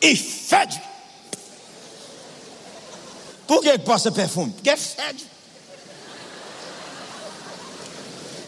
e 0.00 0.16
fede. 0.16 0.82
Por 3.46 3.62
que 3.62 3.78
passa 3.78 4.10
perfume? 4.10 4.52
Porque 4.52 4.76
fede. 4.76 5.26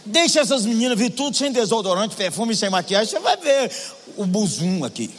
Deixa 0.06 0.40
essas 0.40 0.66
meninas 0.66 0.98
vir 0.98 1.10
tudo 1.10 1.36
sem 1.36 1.50
desodorante, 1.50 2.14
perfume, 2.14 2.54
sem 2.54 2.68
maquiagem, 2.68 3.08
você 3.08 3.18
vai 3.20 3.36
ver 3.36 3.72
o 4.16 4.26
buzum 4.26 4.84
aqui. 4.84 5.10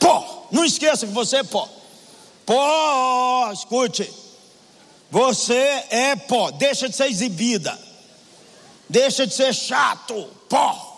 Pó, 0.00 0.48
não 0.50 0.64
esqueça 0.64 1.06
que 1.06 1.12
você 1.12 1.36
é 1.36 1.44
pó. 1.44 1.68
Pó, 2.44 3.52
escute. 3.52 4.12
Você 5.10 5.84
é 5.90 6.16
pó, 6.16 6.50
deixa 6.50 6.88
de 6.88 6.96
ser 6.96 7.06
exibida. 7.06 7.78
Deixa 8.88 9.26
de 9.26 9.34
ser 9.34 9.54
chato, 9.54 10.28
pó. 10.48 10.88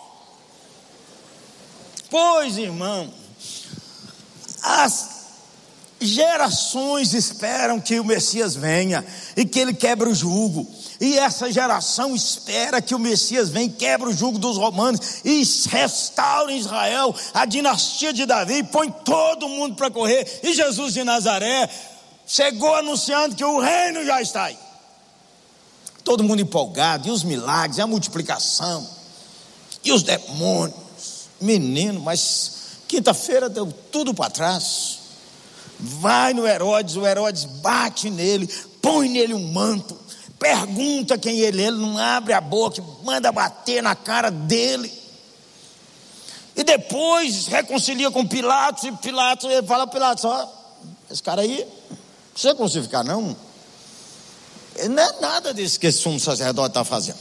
Pois, 2.09 2.57
irmão, 2.57 3.13
as 4.63 5.14
gerações 6.07 7.13
esperam 7.13 7.79
que 7.79 7.99
o 7.99 8.05
Messias 8.05 8.55
venha 8.55 9.05
e 9.35 9.45
que 9.45 9.59
ele 9.59 9.73
quebre 9.73 10.09
o 10.09 10.15
jugo. 10.15 10.67
E 10.99 11.17
essa 11.17 11.51
geração 11.51 12.15
espera 12.15 12.81
que 12.81 12.95
o 12.95 12.99
Messias 12.99 13.49
venha, 13.49 13.69
quebre 13.69 14.09
o 14.09 14.13
jugo 14.13 14.39
dos 14.39 14.57
romanos 14.57 15.21
e 15.25 15.43
restaure 15.69 16.57
Israel, 16.57 17.13
a 17.33 17.45
dinastia 17.45 18.13
de 18.13 18.25
Davi, 18.25 18.63
põe 18.63 18.89
todo 18.89 19.49
mundo 19.49 19.75
para 19.75 19.91
correr. 19.91 20.41
E 20.43 20.53
Jesus 20.53 20.93
de 20.93 21.03
Nazaré 21.03 21.69
chegou 22.25 22.75
anunciando 22.75 23.35
que 23.35 23.43
o 23.43 23.59
reino 23.59 24.05
já 24.05 24.21
está 24.21 24.45
aí 24.45 24.65
todo 26.05 26.23
mundo 26.23 26.39
empolgado, 26.39 27.07
e 27.07 27.11
os 27.11 27.23
milagres, 27.23 27.79
e 27.79 27.81
a 27.81 27.87
multiplicação, 27.87 28.87
e 29.83 29.91
os 29.91 30.03
demônios. 30.03 30.85
Menino, 31.41 31.99
mas 31.99 32.51
quinta-feira 32.87 33.49
deu 33.49 33.73
tudo 33.91 34.13
para 34.13 34.29
trás. 34.29 34.99
Vai 35.85 36.33
no 36.33 36.47
Herodes, 36.47 36.95
o 36.95 37.05
Herodes 37.05 37.45
bate 37.45 38.09
nele, 38.09 38.47
põe 38.81 39.07
nele 39.07 39.33
um 39.33 39.51
manto, 39.51 39.97
pergunta 40.39 41.17
quem 41.17 41.39
ele 41.39 41.61
é, 41.61 41.67
ele 41.67 41.77
não 41.77 41.97
abre 41.97 42.33
a 42.33 42.41
boca, 42.41 42.83
manda 43.03 43.31
bater 43.31 43.83
na 43.83 43.95
cara 43.95 44.29
dele. 44.29 44.91
E 46.55 46.63
depois 46.63 47.47
reconcilia 47.47 48.09
com 48.09 48.25
Pilatos, 48.25 48.83
e 48.85 48.91
Pilatos 48.93 49.49
ele 49.51 49.67
fala: 49.67 49.85
Pilatos, 49.85 50.25
ó, 50.25 50.51
esse 51.11 51.21
cara 51.21 51.41
aí, 51.41 51.67
precisa 52.31 52.55
crucificar, 52.55 53.03
não. 53.03 53.35
Não 54.89 55.03
é 55.03 55.21
nada 55.21 55.53
disso 55.53 55.79
que 55.79 55.87
esse 55.87 55.99
sumo 55.99 56.19
sacerdote 56.19 56.69
está 56.69 56.83
fazendo. 56.83 57.19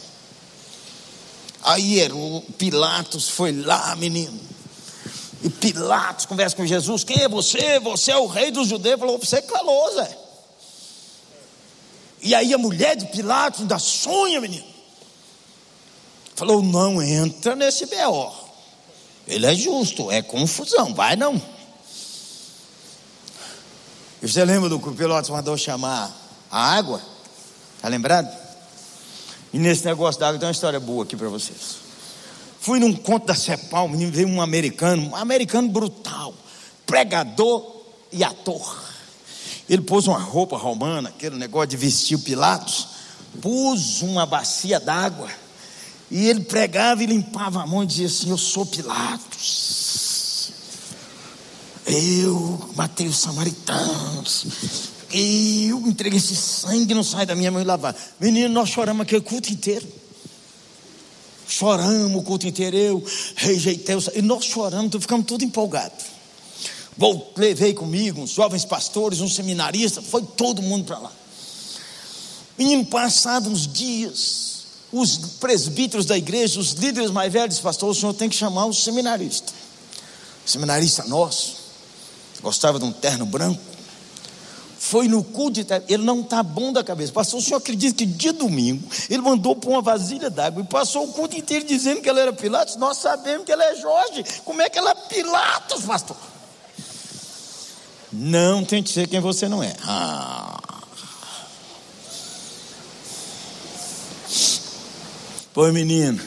Aí 1.63 2.07
o 2.13 2.43
Pilatos 2.59 3.29
foi 3.29 3.53
lá, 3.53 3.95
menino. 3.97 4.54
E 5.45 5.51
Pilatos 5.51 6.25
conversa 6.25 6.57
com 6.57 6.65
Jesus: 6.65 7.05
Quem 7.05 7.21
é 7.21 7.29
você? 7.29 7.79
Você 7.79 8.11
é 8.11 8.17
o 8.17 8.27
rei 8.27 8.51
dos 8.51 8.67
judeus. 8.67 8.99
Falou: 8.99 9.19
Você 9.19 9.43
calou, 9.43 9.95
Zé. 9.95 10.19
E 12.23 12.35
aí 12.35 12.55
a 12.55 12.59
mulher 12.59 12.97
de 12.97 13.05
Pilatos 13.09 13.61
ainda 13.61 13.79
sonha, 13.79 14.41
menino. 14.41 14.65
Falou: 16.35 16.63
Não 16.63 17.03
entra 17.03 17.55
nesse 17.55 17.85
B.O. 17.85 18.33
Ele 19.29 19.45
é 19.45 19.55
justo, 19.55 20.11
é 20.11 20.23
confusão, 20.23 20.95
vai 20.95 21.15
não. 21.15 21.41
E 24.23 24.27
você 24.27 24.43
lembra 24.47 24.71
do 24.71 24.81
que 24.81 24.89
o 24.89 24.95
Pilatos 24.95 25.29
mandou 25.29 25.59
chamar 25.59 26.11
a 26.51 26.75
água? 26.75 27.03
Está 27.77 27.89
lembrado? 27.89 28.35
E 29.53 29.59
nesse 29.59 29.85
negócio 29.85 30.19
da 30.19 30.29
água 30.29 30.41
tem 30.41 30.49
uma 30.49 30.53
história 30.53 30.81
boa 30.81 31.05
aqui 31.05 31.15
para 31.15 31.29
vocês. 31.29 31.84
Fui 32.65 32.81
num 32.81 32.95
conto 32.95 33.27
da 33.27 33.35
Cepal, 33.35 33.91
veio 33.91 34.27
um 34.27 34.41
americano, 34.41 35.11
um 35.11 35.15
americano 35.15 35.69
brutal, 35.69 36.35
pregador 36.87 37.63
e 38.11 38.25
ator. 38.25 38.83
Ele 39.69 39.83
pôs 39.83 40.07
uma 40.07 40.19
roupa 40.19 40.57
romana, 40.57 41.11
aquele 41.11 41.37
negócio 41.37 41.69
de 41.69 41.77
vestir 41.77 42.19
Pilatos, 42.21 42.87
pôs 43.43 44.01
uma 44.01 44.25
bacia 44.25 44.81
d'água, 44.81 45.29
e 46.11 46.27
ele 46.27 46.41
pregava 46.41 47.03
e 47.03 47.07
limpava 47.07 47.63
a 47.63 47.67
mão 47.67 47.83
e 47.85 47.87
dizia 47.87 48.07
assim: 48.07 48.31
Eu 48.31 48.39
sou 48.39 48.65
Pilatos, 48.65 50.53
eu 51.87 52.71
matei 52.75 53.07
os 53.07 53.19
samaritanos, 53.19 54.47
eu 55.13 55.87
entreguei 55.87 56.19
esse 56.19 56.35
sangue, 56.35 56.95
não 56.95 57.05
sai 57.05 57.27
da 57.27 57.35
minha 57.35 57.51
mão 57.51 57.61
e 57.61 57.65
lavar. 57.65 57.95
Menino, 58.19 58.49
nós 58.49 58.71
choramos 58.71 59.03
aquele 59.03 59.21
culto 59.21 59.53
inteiro. 59.53 59.87
Choramos 61.47 62.21
o 62.21 62.23
culto 62.23 62.47
inteiro. 62.47 62.77
Eu 62.77 63.05
rejeitei 63.37 63.97
E 64.15 64.23
nós 64.23 64.45
choramos, 64.45 64.87
então 64.87 65.01
ficamos 65.01 65.27
tudo 65.27 65.45
empolgados. 65.45 66.15
Vou, 66.97 67.33
levei 67.37 67.75
comigo 67.75 68.21
uns 68.21 68.31
jovens 68.31 68.65
pastores, 68.65 69.21
um 69.21 69.29
seminarista, 69.29 70.01
foi 70.01 70.23
todo 70.23 70.63
mundo 70.63 70.85
para 70.85 70.99
lá. 70.99 71.13
Menino, 72.57 72.87
passados 72.87 73.51
uns 73.51 73.67
dias, 73.67 74.55
os 74.93 75.17
presbíteros 75.41 76.07
da 76.07 76.17
igreja, 76.17 76.61
os 76.61 76.73
líderes 76.73 77.11
mais 77.11 77.33
velhos, 77.33 77.59
pastor, 77.59 77.91
o 77.91 77.95
senhor 77.95 78.15
tem 78.15 78.29
que 78.29 78.37
chamar 78.37 78.67
o 78.67 78.73
seminarista. 78.73 79.53
Seminarista 80.47 81.03
nosso, 81.05 81.57
gostava 82.41 82.79
de 82.79 82.85
um 82.85 82.93
terno 82.93 83.27
branco, 83.27 83.61
foi 84.85 85.09
no 85.09 85.25
culto 85.25 85.65
de 85.65 85.67
ele 85.89 86.05
não 86.05 86.21
está 86.21 86.43
bom 86.43 86.71
da 86.71 86.85
cabeça. 86.85 87.11
Pastor, 87.11 87.41
o 87.41 87.43
senhor 87.43 87.57
acredita 87.57 87.97
que 87.97 88.05
dia 88.05 88.35
domingo 88.35 88.87
ele 89.09 89.23
mandou 89.23 89.57
pôr 89.57 89.71
uma 89.71 89.81
vasilha 89.81 90.29
d'água 90.29 90.63
e 90.63 90.67
passou 90.67 91.05
o 91.05 91.09
culto 91.09 91.35
inteiro 91.35 91.65
dizendo 91.65 92.03
que 92.03 92.11
ele 92.11 92.21
era 92.21 92.35
Pilatos? 92.35 92.77
Nós 92.77 92.99
sabemos 92.99 93.47
que 93.47 93.53
ele 93.53 93.63
é 93.63 93.77
Jorge. 93.77 94.23
Como 94.45 94.61
é 94.61 94.69
que 94.69 94.79
ele 94.79 94.87
é 94.89 94.95
Pilatos, 94.95 95.85
pastor? 95.87 96.19
Não 98.13 98.63
tente 98.63 98.93
ser 98.93 99.09
quem 99.09 99.21
você 99.21 99.49
não 99.49 99.63
é. 99.63 99.75
Ah. 99.85 100.61
Pois 105.55 105.73
menino, 105.73 106.21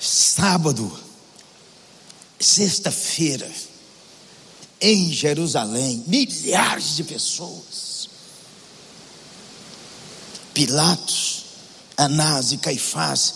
sábado, 0.00 0.90
sexta-feira, 2.40 3.50
em 4.84 5.10
Jerusalém, 5.10 6.04
milhares 6.06 6.94
de 6.96 7.04
pessoas. 7.04 8.06
Pilatos, 10.52 11.44
Anás 11.96 12.52
e 12.52 12.58
Caifás, 12.58 13.34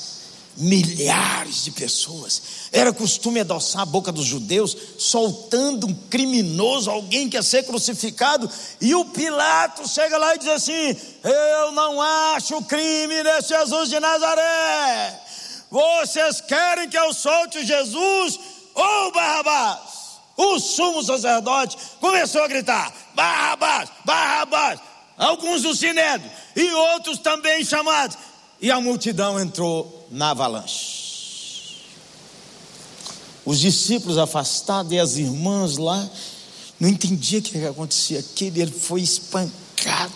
milhares 0.59 1.65
de 1.65 1.71
pessoas. 1.71 2.43
Era 2.71 2.93
costume 2.93 3.41
adoçar 3.41 3.81
a 3.81 3.87
boca 3.87 4.13
dos 4.13 4.27
judeus, 4.27 4.77
soltando 4.99 5.87
um 5.87 5.95
criminoso, 6.11 6.91
alguém 6.91 7.31
que 7.31 7.39
ia 7.39 7.43
ser 7.43 7.63
crucificado, 7.63 8.49
e 8.79 8.95
o 8.95 9.07
Pilatos 9.07 9.93
chega 9.93 10.19
lá 10.19 10.35
e 10.35 10.39
diz 10.39 10.49
assim: 10.49 10.95
Eu 11.25 11.73
não 11.73 11.99
acho 12.03 12.63
crime 12.65 13.23
nesse 13.23 13.49
Jesus 13.49 13.89
de 13.89 13.99
Nazaré. 13.99 15.19
Vocês 15.71 16.43
querem 16.43 16.91
que 16.91 16.99
eu 16.99 17.15
solte 17.15 17.65
Jesus 17.65 18.39
ou 18.75 19.13
Barrabás? 19.13 19.98
O 20.38 20.61
sumo 20.61 21.03
sacerdote 21.03 21.77
começou 22.01 22.42
a 22.42 22.48
gritar: 22.48 22.94
Barrabás, 23.12 23.90
Barrabás. 24.05 24.81
Alguns 25.16 25.62
do 25.62 25.74
sinédrio 25.74 26.31
e 26.55 26.72
outros 26.72 27.18
também 27.18 27.64
chamados. 27.64 28.16
E 28.61 28.70
a 28.70 28.81
multidão 28.81 29.38
entrou 29.40 30.07
na 30.12 30.31
avalanche. 30.31 31.83
Os 33.44 33.59
discípulos 33.59 34.16
afastados 34.16 34.92
e 34.92 34.98
as 35.01 35.16
irmãs 35.16 35.77
lá 35.77 36.09
não 36.79 36.88
entendiam 36.88 37.40
o 37.40 37.42
que 37.42 37.66
acontecia. 37.66 38.20
Aquele 38.20 38.62
ele 38.62 38.70
foi 38.70 39.01
espancado. 39.01 40.12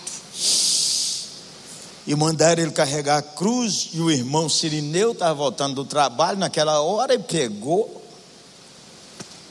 E 2.06 2.14
mandaram 2.14 2.62
ele 2.62 2.70
carregar 2.70 3.18
a 3.18 3.22
cruz. 3.22 3.90
E 3.92 4.00
o 4.00 4.08
irmão 4.08 4.48
Sirineu 4.48 5.12
estava 5.12 5.34
voltando 5.34 5.74
do 5.74 5.84
trabalho 5.84 6.38
naquela 6.38 6.80
hora 6.80 7.14
e 7.14 7.18
pegou 7.18 8.01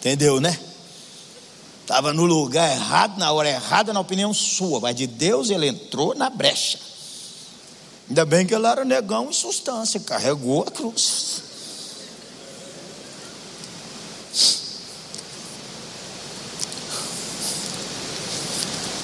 Entendeu, 0.01 0.41
né? 0.41 0.59
Estava 1.81 2.11
no 2.11 2.25
lugar 2.25 2.71
errado, 2.71 3.19
na 3.19 3.31
hora 3.31 3.47
errada, 3.47 3.93
na 3.93 3.99
opinião 3.99 4.33
sua, 4.33 4.79
mas 4.79 4.95
de 4.95 5.05
Deus 5.05 5.51
ele 5.51 5.67
entrou 5.67 6.15
na 6.15 6.27
brecha. 6.27 6.79
Ainda 8.09 8.25
bem 8.25 8.43
que 8.43 8.55
ele 8.55 8.65
era 8.65 8.83
negão 8.83 9.29
em 9.29 9.33
substância, 9.33 9.99
carregou 9.99 10.63
a 10.67 10.71
cruz. 10.71 11.43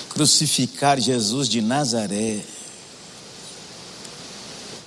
Crucificar 0.09 0.99
Jesus 0.99 1.47
de 1.47 1.61
Nazaré. 1.61 2.41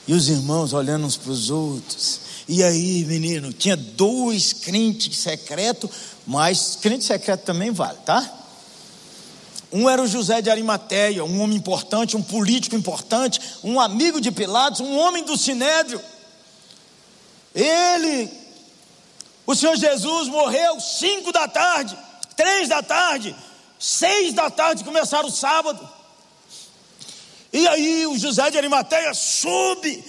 E 0.06 0.12
os 0.12 0.28
irmãos 0.28 0.72
olhando 0.72 1.06
uns 1.06 1.16
para 1.16 1.30
os 1.30 1.50
outros. 1.50 2.20
E 2.48 2.64
aí, 2.64 3.04
menino, 3.04 3.52
tinha 3.52 3.76
dois 3.76 4.52
crentes 4.52 5.18
secretos, 5.18 5.90
mas 6.26 6.76
crente 6.80 7.04
secreto 7.04 7.44
também 7.44 7.70
vale, 7.70 7.98
tá? 8.04 8.38
Um 9.72 9.88
era 9.88 10.02
o 10.02 10.06
José 10.06 10.42
de 10.42 10.50
Arimateia, 10.50 11.24
um 11.24 11.40
homem 11.40 11.56
importante, 11.56 12.16
um 12.16 12.22
político 12.22 12.74
importante, 12.74 13.40
um 13.62 13.78
amigo 13.78 14.20
de 14.20 14.32
Pilatos, 14.32 14.80
um 14.80 14.98
homem 14.98 15.22
do 15.22 15.36
Sinédrio. 15.36 16.00
Ele, 17.54 18.28
o 19.46 19.54
Senhor 19.54 19.76
Jesus 19.76 20.28
morreu 20.28 20.80
cinco 20.80 21.32
da 21.32 21.46
tarde, 21.46 21.96
três 22.36 22.68
da 22.68 22.82
tarde, 22.82 23.34
seis 23.78 24.32
da 24.32 24.50
tarde 24.50 24.82
começaram 24.82 25.28
o 25.28 25.32
sábado. 25.32 25.88
E 27.52 27.66
aí 27.66 28.06
o 28.06 28.16
José 28.16 28.50
de 28.50 28.56
Arimateia 28.56 29.12
soube 29.12 30.04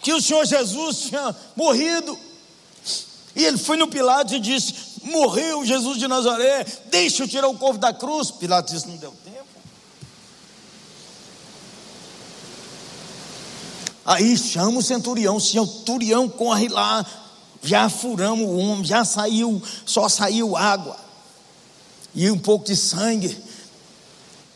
que 0.00 0.12
o 0.12 0.22
Senhor 0.22 0.44
Jesus 0.46 1.00
tinha 1.08 1.34
morrido. 1.54 2.18
E 3.34 3.44
ele 3.44 3.58
foi 3.58 3.76
no 3.76 3.88
Pilatos 3.88 4.32
e 4.32 4.40
disse: 4.40 4.74
Morreu 5.02 5.64
Jesus 5.64 5.98
de 5.98 6.08
Nazaré, 6.08 6.64
deixa 6.86 7.22
eu 7.22 7.28
tirar 7.28 7.48
o 7.48 7.58
corpo 7.58 7.78
da 7.78 7.92
cruz. 7.92 8.30
Pilatos 8.30 8.72
disse: 8.72 8.88
Não 8.88 8.96
deu 8.96 9.12
tempo. 9.24 9.46
Aí 14.04 14.36
chama 14.38 14.78
o 14.78 14.82
centurião, 14.82 15.36
o 15.36 15.40
centurião 15.40 16.28
corre 16.28 16.68
lá, 16.68 17.04
já 17.62 17.88
furamos 17.88 18.46
o 18.46 18.56
homem, 18.56 18.84
já 18.84 19.04
saiu, 19.04 19.60
só 19.84 20.08
saiu 20.08 20.56
água 20.56 20.96
e 22.16 22.30
um 22.30 22.38
pouco 22.38 22.64
de 22.64 22.74
sangue. 22.74 23.36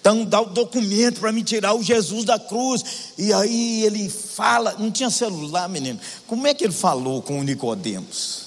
Então 0.01 0.25
dá 0.25 0.41
o 0.41 0.47
documento 0.47 1.21
para 1.21 1.31
me 1.31 1.45
tirar 1.45 1.75
o 1.75 1.83
Jesus 1.83 2.25
da 2.25 2.39
cruz. 2.39 2.83
E 3.19 3.33
aí 3.33 3.85
ele 3.85 4.09
fala, 4.09 4.75
não 4.79 4.91
tinha 4.91 5.11
celular, 5.11 5.69
menino. 5.69 6.01
Como 6.27 6.47
é 6.47 6.55
que 6.55 6.65
ele 6.65 6.73
falou 6.73 7.21
com 7.21 7.39
o 7.39 7.43
Nicodemos? 7.43 8.47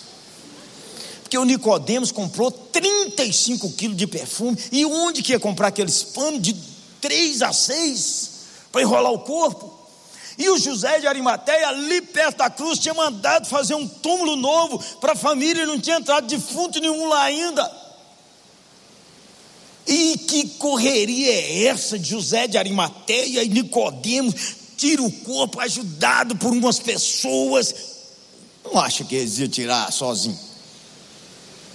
Porque 1.21 1.37
o 1.37 1.45
Nicodemos 1.45 2.11
comprou 2.11 2.49
35 2.51 3.71
quilos 3.73 3.95
de 3.95 4.07
perfume. 4.07 4.57
E 4.71 4.83
onde 4.85 5.21
que 5.21 5.31
ia 5.31 5.39
comprar 5.39 5.67
aqueles 5.67 6.01
panos 6.01 6.41
de 6.41 6.55
3 6.99 7.43
a 7.43 7.53
6 7.53 8.31
para 8.71 8.81
enrolar 8.81 9.11
o 9.11 9.19
corpo? 9.19 9.71
E 10.37 10.49
o 10.49 10.57
José 10.57 10.99
de 10.99 11.05
Arimateia, 11.05 11.67
ali 11.67 12.01
perto 12.01 12.37
da 12.37 12.49
cruz, 12.49 12.79
tinha 12.79 12.95
mandado 12.95 13.47
fazer 13.47 13.75
um 13.75 13.87
túmulo 13.87 14.35
novo 14.35 14.83
para 14.99 15.13
a 15.13 15.15
família 15.15 15.67
não 15.67 15.79
tinha 15.79 15.97
entrado 15.97 16.25
defunto 16.25 16.79
nenhum 16.79 17.07
lá 17.07 17.21
ainda. 17.21 17.82
E 19.85 20.17
que 20.17 20.47
correria 20.57 21.29
é 21.29 21.65
essa 21.65 22.01
José 22.01 22.47
de 22.47 22.57
Arimateia 22.57 23.43
e 23.43 23.49
Nicodemos 23.49 24.33
tira 24.77 25.01
o 25.01 25.11
corpo 25.11 25.59
ajudado 25.59 26.35
por 26.37 26.51
umas 26.53 26.79
pessoas? 26.79 27.75
Não 28.63 28.79
acha 28.79 29.03
que 29.03 29.15
eles 29.15 29.37
iam 29.39 29.47
tirar 29.49 29.91
sozinho? 29.91 30.39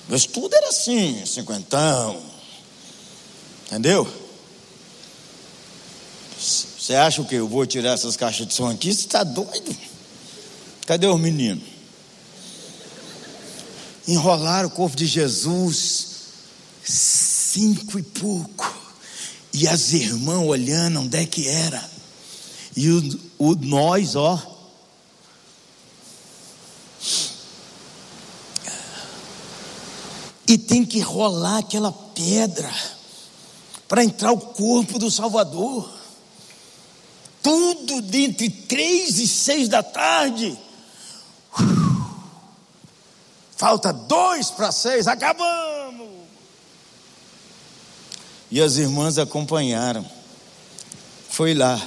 Mas 0.09 0.25
tudo 0.25 0.55
era 0.55 0.69
assim, 0.69 1.25
cinquentão. 1.27 2.23
Entendeu? 3.67 4.11
Você 6.39 6.95
acha 6.95 7.23
que 7.25 7.35
eu 7.35 7.47
vou 7.47 7.67
tirar 7.67 7.93
essas 7.93 8.17
caixas 8.17 8.47
de 8.47 8.55
som 8.55 8.71
aqui? 8.71 8.95
Você 8.95 9.01
está 9.01 9.23
doido? 9.23 9.77
Cadê 10.87 11.07
os 11.07 11.21
meninos? 11.21 11.65
Enrolaram 14.07 14.69
o 14.69 14.73
corpo 14.73 14.97
de 14.97 15.05
Jesus 15.05 16.07
cinco 17.59 17.99
e 17.99 18.03
pouco. 18.05 18.73
E 19.53 19.67
as 19.67 19.93
irmãs 19.93 20.47
olhando 20.47 21.01
onde 21.01 21.17
é 21.17 21.27
que 21.27 21.49
era. 21.49 21.83
E 22.77 22.89
o, 22.89 23.21
o 23.39 23.55
nós, 23.57 24.15
ó. 24.15 24.41
E 30.47 30.57
tem 30.57 30.85
que 30.85 31.01
rolar 31.01 31.59
aquela 31.59 31.91
pedra 31.93 32.73
para 33.89 34.05
entrar 34.05 34.31
o 34.31 34.39
corpo 34.39 34.99
do 34.99 35.11
Salvador. 35.11 35.93
Tudo 37.43 37.95
entre 38.17 38.49
três 38.49 39.19
e 39.19 39.27
seis 39.27 39.69
da 39.69 39.83
tarde. 39.83 40.57
Falta 43.57 43.93
dois 43.93 44.51
para 44.51 44.71
seis, 44.71 45.09
acabamos. 45.09 45.78
E 48.51 48.61
as 48.61 48.77
irmãs 48.77 49.19
acompanharam. 49.19 50.05
Foi 51.29 51.55
lá, 51.55 51.81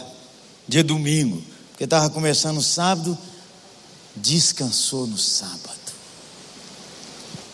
dia 0.67 0.83
domingo, 0.83 1.41
porque 1.71 1.83
estava 1.83 2.09
começando 2.09 2.61
sábado, 2.61 3.17
descansou 4.15 5.07
no 5.07 5.17
sábado. 5.17 5.81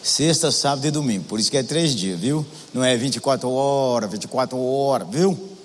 Sexta, 0.04 0.52
sábado 0.52 0.86
e 0.86 0.92
domingo, 0.92 1.26
por 1.26 1.40
isso 1.40 1.52
que 1.52 1.58
é 1.58 1.64
três 1.64 1.94
dias, 1.94 2.20
viu? 2.20 2.46
Não 2.74 2.84
é 2.84 2.96
24 2.96 3.50
horas, 3.50 4.10
24 4.10 4.58
horas, 4.58 5.08
viu? 5.10 5.58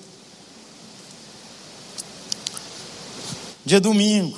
Dia 3.64 3.80
domingo, 3.80 4.36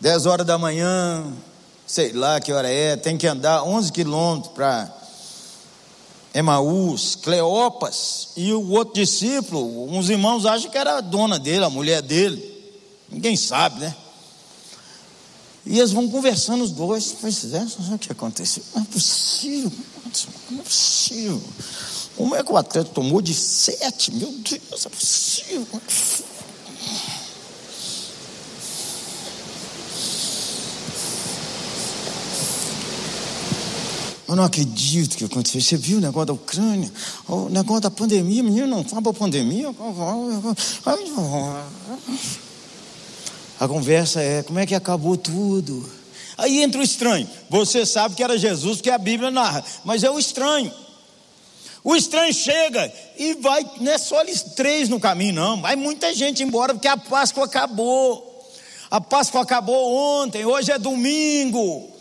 10 0.00 0.26
horas 0.26 0.46
da 0.46 0.58
manhã, 0.58 1.32
sei 1.86 2.12
lá 2.12 2.40
que 2.40 2.52
hora 2.52 2.68
é, 2.68 2.96
tem 2.96 3.16
que 3.16 3.26
andar 3.26 3.62
11 3.62 3.92
quilômetros 3.92 4.52
para 4.52 4.99
Emaús, 6.32 7.16
Cleopas 7.16 8.28
e 8.36 8.52
o 8.52 8.70
outro 8.70 8.94
discípulo, 8.94 9.92
uns 9.92 10.08
irmãos 10.08 10.46
acham 10.46 10.70
que 10.70 10.78
era 10.78 10.98
a 10.98 11.00
dona 11.00 11.38
dele, 11.38 11.64
a 11.64 11.70
mulher 11.70 12.02
dele. 12.02 12.50
Ninguém 13.10 13.36
sabe, 13.36 13.80
né? 13.80 13.96
E 15.66 15.78
eles 15.78 15.92
vão 15.92 16.08
conversando 16.08 16.62
os 16.64 16.70
dois. 16.70 17.16
Pois 17.20 17.52
é, 17.52 17.66
o 17.92 17.98
que 17.98 18.12
aconteceu? 18.12 18.62
Não 18.74 18.82
é 18.82 18.86
possível, 18.86 19.72
não 20.50 20.60
é 20.60 20.62
possível. 20.62 21.42
Como 22.16 22.34
é 22.34 22.42
que 22.42 22.52
o 22.52 22.56
atleta 22.56 22.90
tomou 22.90 23.20
de 23.20 23.34
sete? 23.34 24.12
Meu 24.12 24.30
Deus, 24.30 24.86
é 24.86 24.88
possível. 24.88 25.66
Eu 34.30 34.36
não 34.36 34.44
acredito 34.44 35.16
que 35.16 35.24
aconteceu. 35.24 35.60
Você 35.60 35.76
viu 35.76 35.98
o 35.98 36.00
negócio 36.00 36.26
da 36.26 36.32
Ucrânia? 36.32 36.88
O 37.26 37.48
negócio 37.48 37.80
da 37.80 37.90
pandemia, 37.90 38.44
menino, 38.44 38.64
não 38.64 38.84
fala 38.84 39.02
para 39.02 39.12
pandemia. 39.12 39.74
A 43.58 43.66
conversa 43.66 44.22
é: 44.22 44.44
como 44.44 44.60
é 44.60 44.66
que 44.66 44.74
acabou 44.76 45.16
tudo? 45.16 45.84
Aí 46.38 46.62
entra 46.62 46.80
o 46.80 46.84
estranho. 46.84 47.28
Você 47.48 47.84
sabe 47.84 48.14
que 48.14 48.22
era 48.22 48.38
Jesus, 48.38 48.76
porque 48.76 48.90
a 48.90 48.98
Bíblia 48.98 49.32
narra, 49.32 49.64
mas 49.84 50.04
é 50.04 50.10
o 50.10 50.16
estranho. 50.16 50.72
O 51.82 51.96
estranho 51.96 52.32
chega 52.32 52.92
e 53.18 53.34
vai, 53.34 53.68
não 53.80 53.90
é 53.90 53.98
só 53.98 54.20
eles 54.20 54.42
três 54.54 54.88
no 54.88 55.00
caminho, 55.00 55.34
não. 55.34 55.60
Vai 55.60 55.74
muita 55.74 56.14
gente 56.14 56.40
embora, 56.40 56.72
porque 56.72 56.86
a 56.86 56.96
Páscoa 56.96 57.46
acabou. 57.46 58.48
A 58.88 59.00
Páscoa 59.00 59.42
acabou 59.42 59.92
ontem, 60.22 60.44
hoje 60.44 60.70
é 60.70 60.78
domingo. 60.78 61.98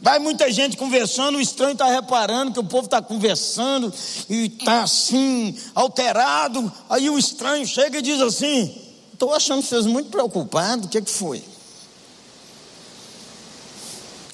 Vai 0.00 0.18
muita 0.18 0.52
gente 0.52 0.76
conversando, 0.76 1.38
o 1.38 1.40
estranho 1.40 1.72
está 1.72 1.86
reparando 1.86 2.52
que 2.52 2.60
o 2.60 2.64
povo 2.64 2.84
está 2.84 3.00
conversando 3.00 3.92
e 4.28 4.46
está 4.46 4.82
assim, 4.82 5.56
alterado. 5.74 6.70
Aí 6.88 7.08
o 7.08 7.18
estranho 7.18 7.66
chega 7.66 7.98
e 7.98 8.02
diz 8.02 8.20
assim: 8.20 8.78
Estou 9.12 9.32
achando 9.32 9.62
vocês 9.62 9.86
muito 9.86 10.10
preocupados, 10.10 10.86
o 10.86 10.88
que, 10.88 10.98
é 10.98 11.00
que 11.00 11.10
foi? 11.10 11.42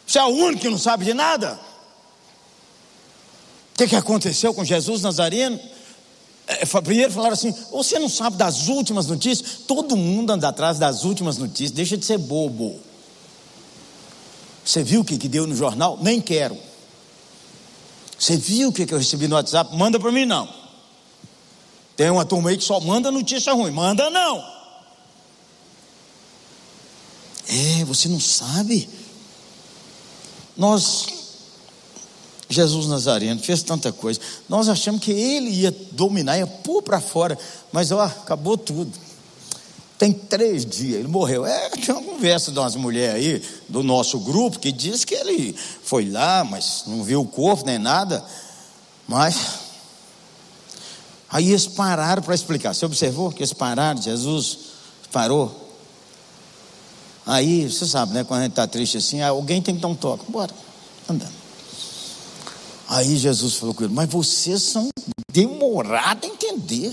Você 0.05 0.19
é 0.19 0.25
o 0.25 0.29
único 0.29 0.63
que 0.63 0.69
não 0.69 0.79
sabe 0.79 1.05
de 1.05 1.15
nada? 1.15 1.59
O 3.73 3.79
que, 3.79 3.87
que 3.87 3.97
aconteceu 3.97 4.53
com 4.53 4.65
Jesus 4.65 5.01
Nazareno? 5.01 5.59
É, 6.47 6.67
primeiro 6.67 7.13
falaram 7.13 7.35
assim: 7.35 7.55
você 7.71 8.01
não 8.01 8.09
sabe 8.09 8.37
das 8.37 8.67
últimas 8.67 9.07
notícias? 9.07 9.61
Todo 9.67 9.97
mundo 9.97 10.33
anda 10.33 10.49
atrás 10.49 10.79
das 10.79 11.05
últimas 11.05 11.39
notícias, 11.39 11.71
deixa 11.71 11.97
de 11.97 12.05
ser 12.05 12.19
bobo. 12.19 12.92
Você 14.65 14.83
viu 14.83 15.01
o 15.01 15.05
que, 15.05 15.19
que 15.19 15.29
deu 15.29 15.47
no 15.47 15.55
jornal? 15.55 15.99
Nem 16.01 16.21
quero. 16.21 16.57
Você 18.19 18.37
viu 18.37 18.69
o 18.69 18.73
que, 18.73 18.87
que 18.87 18.95
eu 18.95 18.99
recebi 18.99 19.27
no 19.27 19.35
WhatsApp? 19.35 19.75
Manda 19.77 19.99
para 19.99 20.13
mim 20.13 20.25
não. 20.25 20.49
Tem 21.97 22.09
uma 22.11 22.25
turma 22.25 22.51
aí 22.51 22.57
que 22.57 22.65
só 22.65 22.81
manda 22.81 23.11
notícia 23.11 23.53
ruim. 23.53 23.73
Manda 23.73 24.09
não. 24.11 24.45
É, 27.49 27.85
você 27.85 28.09
não 28.09 28.21
sabe. 28.21 28.89
Nós, 30.57 31.07
Jesus 32.49 32.87
Nazareno, 32.87 33.41
fez 33.41 33.63
tanta 33.63 33.93
coisa. 33.93 34.21
Nós 34.49 34.69
achamos 34.69 35.03
que 35.03 35.11
ele 35.11 35.51
ia 35.51 35.71
dominar, 35.91 36.39
ia 36.39 36.47
pôr 36.47 36.83
para 36.83 37.01
fora. 37.01 37.37
Mas 37.73 37.91
ó, 37.91 38.01
acabou 38.03 38.57
tudo. 38.57 38.93
Tem 40.03 40.13
três 40.13 40.67
dias, 40.67 40.99
ele 40.99 41.07
morreu. 41.07 41.47
É, 41.47 41.71
tem 41.71 41.95
uma 41.95 42.03
conversa 42.03 42.51
de 42.51 42.59
umas 42.59 42.75
mulheres 42.75 43.15
aí, 43.15 43.43
do 43.69 43.85
nosso 43.85 44.19
grupo, 44.19 44.59
que 44.59 44.73
diz 44.73 45.05
que 45.05 45.15
ele 45.15 45.57
foi 45.85 46.11
lá, 46.11 46.43
mas 46.43 46.83
não 46.89 47.05
viu 47.05 47.21
o 47.21 47.25
corpo 47.25 47.65
nem 47.65 47.79
nada. 47.79 48.21
Mas. 49.07 49.37
Aí 51.31 51.51
eles 51.51 51.69
pararam 51.69 52.21
para 52.21 52.35
explicar. 52.35 52.75
Você 52.75 52.85
observou 52.85 53.31
que 53.31 53.45
eles 53.45 53.53
pararam? 53.53 54.03
Jesus 54.03 54.59
parou. 55.13 55.71
Aí, 57.25 57.71
você 57.71 57.87
sabe, 57.87 58.13
né? 58.13 58.25
Quando 58.25 58.41
a 58.41 58.43
gente 58.43 58.55
está 58.55 58.67
triste 58.67 58.97
assim, 58.97 59.23
alguém 59.23 59.63
tem 59.63 59.77
que 59.77 59.81
dar 59.81 59.87
um 59.87 59.95
toque. 59.95 60.25
Bora, 60.33 60.53
andando. 61.09 61.33
Aí 62.89 63.17
Jesus 63.17 63.55
falou 63.55 63.73
com 63.73 63.85
ele: 63.85 63.95
Mas 63.95 64.11
vocês 64.11 64.63
são 64.63 64.89
demorados 65.33 66.29
a 66.29 66.33
entender. 66.33 66.93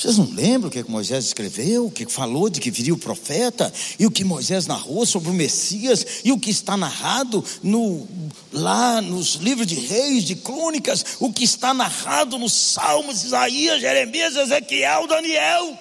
Vocês 0.00 0.16
não 0.16 0.30
lembram 0.32 0.68
o 0.68 0.72
que 0.72 0.82
Moisés 0.90 1.26
escreveu, 1.26 1.84
o 1.84 1.90
que 1.90 2.06
falou 2.06 2.48
de 2.48 2.58
que 2.58 2.70
viria 2.70 2.94
o 2.94 2.96
profeta, 2.96 3.70
e 3.98 4.06
o 4.06 4.10
que 4.10 4.24
Moisés 4.24 4.66
narrou 4.66 5.04
sobre 5.04 5.28
o 5.28 5.34
Messias, 5.34 6.22
e 6.24 6.32
o 6.32 6.40
que 6.40 6.48
está 6.48 6.74
narrado 6.74 7.44
no, 7.62 8.08
lá 8.50 9.02
nos 9.02 9.34
livros 9.34 9.66
de 9.66 9.74
reis, 9.74 10.24
de 10.24 10.36
crônicas, 10.36 11.04
o 11.20 11.30
que 11.30 11.44
está 11.44 11.74
narrado 11.74 12.38
nos 12.38 12.54
Salmos, 12.54 13.24
Isaías, 13.24 13.82
Jeremias, 13.82 14.36
Ezequiel, 14.36 15.06
Daniel. 15.06 15.78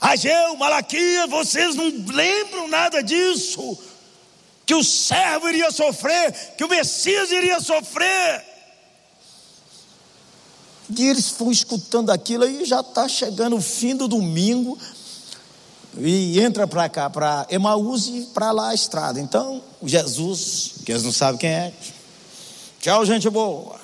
Ageu, 0.00 0.56
Malaquias, 0.56 1.28
vocês 1.28 1.74
não 1.74 1.92
lembram 2.06 2.68
nada 2.68 3.02
disso? 3.02 3.78
Que 4.64 4.74
o 4.74 4.82
servo 4.82 5.50
iria 5.50 5.70
sofrer, 5.70 6.32
que 6.56 6.64
o 6.64 6.68
Messias 6.70 7.30
iria 7.30 7.60
sofrer. 7.60 8.47
E 10.96 11.06
eles 11.06 11.28
foram 11.28 11.52
escutando 11.52 12.10
aquilo 12.10 12.44
aí, 12.44 12.64
já 12.64 12.80
está 12.80 13.06
chegando 13.08 13.56
o 13.56 13.60
fim 13.60 13.94
do 13.94 14.08
domingo, 14.08 14.78
e 15.98 16.40
entra 16.40 16.66
para 16.66 16.88
cá, 16.88 17.10
para 17.10 17.46
Emaús 17.50 18.06
e 18.06 18.28
para 18.32 18.52
lá 18.52 18.70
a 18.70 18.74
estrada. 18.74 19.20
Então, 19.20 19.62
Jesus, 19.82 20.72
que 20.84 20.92
eles 20.92 21.02
não 21.02 21.12
sabem 21.12 21.38
quem 21.38 21.50
é, 21.50 21.72
tchau, 22.80 23.04
gente 23.04 23.28
boa. 23.28 23.78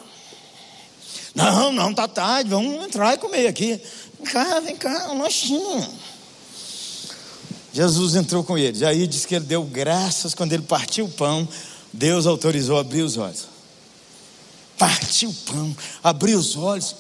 Não, 1.35 1.73
não, 1.73 1.93
tá 1.93 2.07
tarde, 2.07 2.49
vamos 2.49 2.85
entrar 2.85 3.15
e 3.15 3.19
comer 3.19 3.49
aqui. 3.49 3.81
Vem 4.19 4.33
cá, 4.33 4.61
vem 4.61 4.77
cá, 4.77 5.11
um 5.13 5.21
lanchinho. 5.21 5.87
Jesus 7.73 8.15
entrou 8.15 8.45
com 8.45 8.57
eles. 8.57 8.83
Aí 8.83 9.07
diz 9.07 9.27
que 9.27 9.35
ele 9.35 9.45
deu 9.45 9.65
graças 9.65 10.33
quando 10.33 10.53
ele 10.53 10.63
partiu 10.63 11.07
o 11.07 11.11
pão. 11.11 11.47
Deus 11.93 12.25
autorizou 12.25 12.79
abrir 12.79 13.03
os 13.03 13.17
olhos 13.17 13.54
partiu 14.79 15.31
o 15.31 15.35
pão, 15.35 15.77
abriu 16.03 16.39
os 16.39 16.57
olhos. 16.57 16.97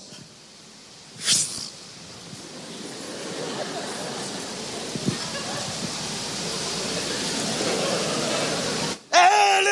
Ele! 9.13 9.65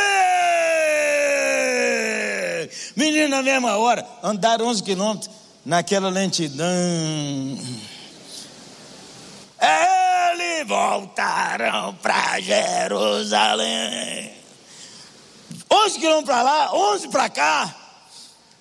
Menino, 2.96 3.28
na 3.28 3.42
mesma 3.42 3.76
hora, 3.76 4.06
andaram 4.22 4.66
11 4.66 4.82
quilômetros 4.82 5.30
naquela 5.64 6.08
lentidão. 6.08 6.66
Ele 9.60 10.64
voltaram 10.64 11.94
para 11.96 12.40
Jerusalém. 12.40 14.32
11 15.70 15.98
quilômetros 15.98 16.34
para 16.34 16.42
lá, 16.42 16.74
11 16.74 17.08
para 17.08 17.28
cá. 17.28 17.81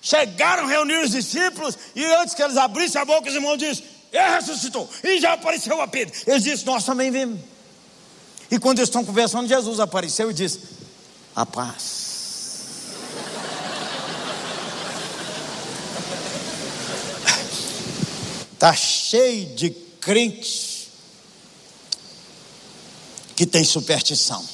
Chegaram, 0.04 0.66
reuniram 0.66 1.04
os 1.04 1.12
discípulos, 1.12 1.78
e 1.94 2.04
antes 2.04 2.34
que 2.34 2.42
eles 2.42 2.56
abrissem 2.56 3.00
a 3.00 3.04
boca, 3.04 3.28
os 3.28 3.34
irmãos 3.36 3.56
disseram: 3.56 3.88
Ele 4.12 4.34
ressuscitou, 4.34 4.90
e 5.04 5.20
já 5.20 5.34
apareceu 5.34 5.80
a 5.80 5.86
Pedro. 5.86 6.12
Eles 6.26 6.42
disseram: 6.42 6.74
Nós 6.74 6.84
também 6.84 7.12
vimos. 7.12 7.40
E 8.50 8.58
quando 8.58 8.80
eles 8.80 8.88
estão 8.88 9.04
conversando, 9.04 9.46
Jesus 9.46 9.78
apareceu 9.78 10.28
e 10.28 10.34
disse: 10.34 10.60
A 11.36 11.46
paz. 11.46 12.02
Está 18.54 18.74
cheio 18.74 19.54
de 19.54 19.70
crentes 20.00 20.88
que 23.36 23.46
tem 23.46 23.64
superstição. 23.64 24.44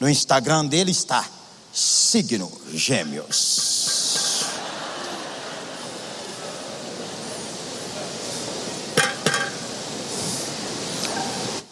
No 0.00 0.08
Instagram 0.08 0.64
dele 0.64 0.90
está 0.90 1.28
signo 1.70 2.50
gêmeos. 2.72 4.09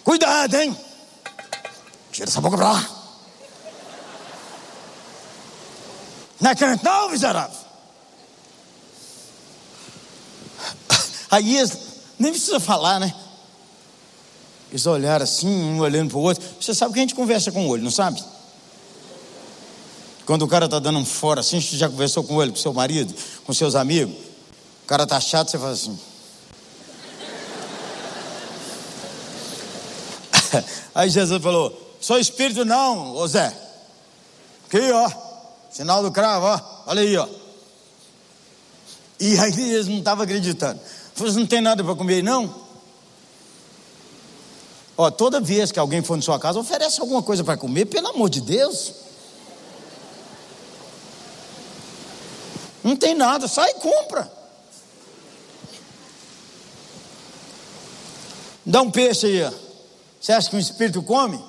Cuidado, 0.09 0.55
hein? 0.55 0.75
Tira 2.11 2.31
essa 2.31 2.40
boca 2.40 2.57
pra 2.57 2.73
lá. 2.73 2.90
Não 6.40 6.51
é 6.51 6.55
crente, 6.55 6.83
não, 6.83 7.11
miserável. 7.11 7.59
Aí 11.31 11.59
eles, 11.59 11.79
nem 12.18 12.33
precisa 12.33 12.59
falar, 12.59 12.99
né? 12.99 13.14
Eles 14.71 14.87
olharam 14.87 15.25
assim, 15.25 15.47
um 15.47 15.79
olhando 15.81 16.09
para 16.09 16.18
o 16.18 16.23
outro. 16.23 16.42
Você 16.59 16.73
sabe 16.73 16.94
que 16.94 17.01
a 17.01 17.03
gente 17.03 17.14
conversa 17.14 17.53
com 17.53 17.66
o 17.66 17.68
olho, 17.68 17.83
não 17.83 17.90
sabe? 17.90 18.25
Quando 20.25 20.40
o 20.40 20.49
cara 20.49 20.64
está 20.64 20.79
dando 20.79 21.01
um 21.01 21.05
fora 21.05 21.42
assim, 21.42 21.61
você 21.61 21.77
já 21.77 21.87
conversou 21.87 22.25
com 22.25 22.42
ele, 22.42 22.53
com 22.53 22.57
seu 22.57 22.73
marido, 22.73 23.14
com 23.44 23.53
seus 23.53 23.75
amigos. 23.75 24.16
O 24.85 24.87
cara 24.87 25.03
está 25.03 25.21
chato, 25.21 25.51
você 25.51 25.59
fala 25.59 25.73
assim. 25.73 26.01
Aí 30.95 31.11
Jesus 31.11 31.43
falou: 31.43 31.97
sou 32.01 32.19
espírito 32.19 32.65
não, 32.65 33.15
ô 33.15 33.27
Zé. 33.27 33.53
Aqui, 34.67 34.91
ó. 34.93 35.11
Sinal 35.71 36.03
do 36.03 36.11
cravo, 36.11 36.47
ó. 36.47 36.61
Olha 36.87 37.03
aí, 37.03 37.17
ó. 37.17 37.29
E 39.21 39.39
aí 39.39 39.73
eles 39.73 39.87
não 39.87 39.99
estavam 39.99 40.25
acreditando. 40.25 40.81
Falei, 41.15 41.33
não 41.35 41.47
tem 41.47 41.61
nada 41.61 41.83
para 41.83 41.95
comer 41.95 42.23
não? 42.23 42.55
Ó, 44.97 45.11
toda 45.11 45.41
vez 45.41 45.71
que 45.71 45.79
alguém 45.79 46.03
for 46.03 46.17
na 46.17 46.23
sua 46.23 46.39
casa, 46.39 46.59
oferece 46.59 47.01
alguma 47.01 47.23
coisa 47.23 47.45
para 47.45 47.57
comer, 47.57 47.87
pelo 47.87 48.09
amor 48.09 48.29
de 48.29 48.41
Deus. 48.41 48.93
Não 52.83 52.97
tem 52.97 53.15
nada, 53.15 53.47
sai 53.49 53.71
e 53.71 53.75
compra. 53.75 54.31
Dá 58.65 58.83
um 58.83 58.91
peixe 58.91 59.27
aí, 59.27 59.43
ó. 59.45 59.67
Você 60.20 60.33
acha 60.33 60.50
que 60.50 60.57
um 60.57 60.59
espírito 60.59 61.02
come? 61.02 61.42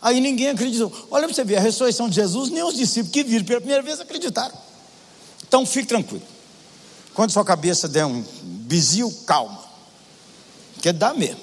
Aí 0.00 0.20
ninguém 0.20 0.48
acreditou. 0.48 0.90
Olha 1.10 1.26
para 1.26 1.34
você 1.34 1.44
ver, 1.44 1.56
a 1.56 1.60
ressurreição 1.60 2.08
de 2.08 2.14
Jesus, 2.14 2.50
nem 2.50 2.62
os 2.62 2.74
discípulos 2.74 3.12
que 3.12 3.22
viram 3.22 3.44
pela 3.44 3.60
primeira 3.60 3.82
vez 3.82 4.00
acreditaram. 4.00 4.56
Então 5.46 5.66
fique 5.66 5.88
tranquilo. 5.88 6.22
Quando 7.12 7.30
sua 7.30 7.44
cabeça 7.44 7.86
der 7.86 8.06
um 8.06 8.24
bizil, 8.42 9.12
calma. 9.26 9.62
Porque 10.74 10.92
dá 10.92 11.12
mesmo. 11.12 11.40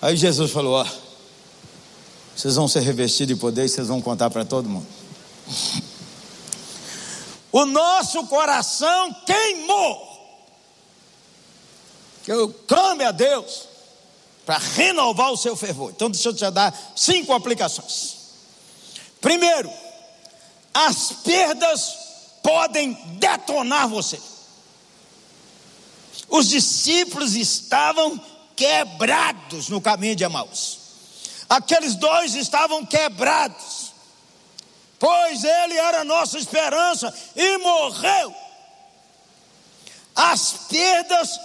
Aí 0.00 0.16
Jesus 0.16 0.52
falou: 0.52 0.74
Ó, 0.74 0.86
vocês 2.36 2.54
vão 2.54 2.68
ser 2.68 2.80
revestidos 2.80 3.34
de 3.34 3.40
poder 3.40 3.64
e 3.64 3.68
vocês 3.68 3.88
vão 3.88 4.00
contar 4.00 4.30
para 4.30 4.44
todo 4.44 4.68
mundo. 4.68 4.86
O 7.50 7.64
nosso 7.64 8.26
coração 8.26 9.16
queimou. 9.24 10.06
Que 12.22 12.32
eu 12.32 12.52
clame 12.68 13.02
a 13.02 13.10
Deus 13.10 13.75
para 14.46 14.58
renovar 14.58 15.32
o 15.32 15.36
seu 15.36 15.56
fervor. 15.56 15.90
Então, 15.90 16.08
deixa 16.08 16.28
eu 16.28 16.34
te 16.34 16.48
dar 16.52 16.72
cinco 16.94 17.32
aplicações. 17.32 18.14
Primeiro, 19.20 19.68
as 20.72 21.10
perdas 21.24 21.96
podem 22.44 22.92
detonar 23.18 23.88
você. 23.88 24.20
Os 26.28 26.48
discípulos 26.48 27.34
estavam 27.34 28.20
quebrados 28.54 29.68
no 29.68 29.80
caminho 29.80 30.14
de 30.14 30.22
Emaús. 30.22 30.78
Aqueles 31.48 31.96
dois 31.96 32.34
estavam 32.36 32.86
quebrados, 32.86 33.92
pois 34.98 35.42
ele 35.42 35.76
era 35.76 36.04
nossa 36.04 36.38
esperança 36.38 37.12
e 37.34 37.58
morreu. 37.58 38.34
As 40.14 40.52
perdas 40.68 41.38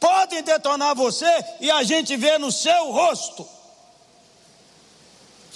podem 0.00 0.42
detonar 0.42 0.96
você 0.96 1.30
e 1.60 1.70
a 1.70 1.84
gente 1.84 2.16
vê 2.16 2.38
no 2.38 2.50
seu 2.50 2.90
rosto. 2.90 3.46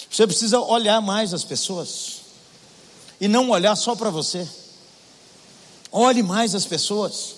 Você 0.09 0.25
precisa 0.27 0.59
olhar 0.59 1.01
mais 1.01 1.33
as 1.33 1.43
pessoas 1.43 2.21
e 3.19 3.27
não 3.27 3.49
olhar 3.49 3.75
só 3.75 3.95
para 3.95 4.11
você. 4.11 4.47
Olhe 5.91 6.21
mais 6.21 6.53
as 6.53 6.65
pessoas. 6.65 7.35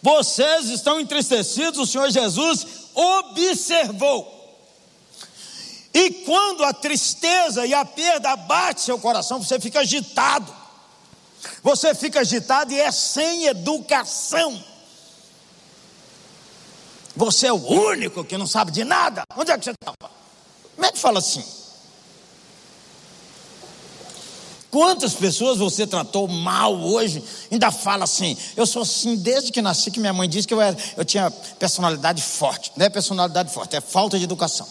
Vocês 0.00 0.70
estão 0.70 0.98
entristecidos, 0.98 1.78
o 1.78 1.86
Senhor 1.86 2.10
Jesus 2.10 2.66
observou. 2.94 4.34
E 5.92 6.10
quando 6.24 6.64
a 6.64 6.72
tristeza 6.72 7.66
e 7.66 7.74
a 7.74 7.84
perda 7.84 8.34
bate 8.36 8.80
seu 8.80 8.98
coração, 8.98 9.42
você 9.42 9.58
fica 9.60 9.80
agitado. 9.80 10.57
Você 11.62 11.94
fica 11.94 12.20
agitado 12.20 12.72
e 12.72 12.80
é 12.80 12.90
sem 12.90 13.46
educação. 13.46 14.62
Você 17.16 17.48
é 17.48 17.52
o 17.52 17.56
único 17.56 18.24
que 18.24 18.38
não 18.38 18.46
sabe 18.46 18.70
de 18.70 18.84
nada. 18.84 19.24
Onde 19.36 19.50
é 19.50 19.58
que 19.58 19.64
você 19.64 19.72
estava? 19.72 20.10
Como 20.76 20.86
é 20.86 20.92
que 20.92 20.98
fala 20.98 21.18
assim? 21.18 21.44
Quantas 24.70 25.14
pessoas 25.14 25.58
você 25.58 25.86
tratou 25.86 26.28
mal 26.28 26.78
hoje? 26.78 27.24
Ainda 27.50 27.70
fala 27.72 28.04
assim, 28.04 28.36
eu 28.54 28.66
sou 28.66 28.82
assim 28.82 29.16
desde 29.16 29.50
que 29.50 29.62
nasci, 29.62 29.90
que 29.90 29.98
minha 29.98 30.12
mãe 30.12 30.28
disse 30.28 30.46
que 30.46 30.52
eu, 30.52 30.60
era, 30.60 30.76
eu 30.96 31.04
tinha 31.04 31.30
personalidade 31.30 32.22
forte. 32.22 32.70
Não 32.76 32.84
é 32.84 32.90
personalidade 32.90 33.52
forte, 33.52 33.74
é 33.74 33.80
falta 33.80 34.18
de 34.18 34.24
educação. 34.24 34.68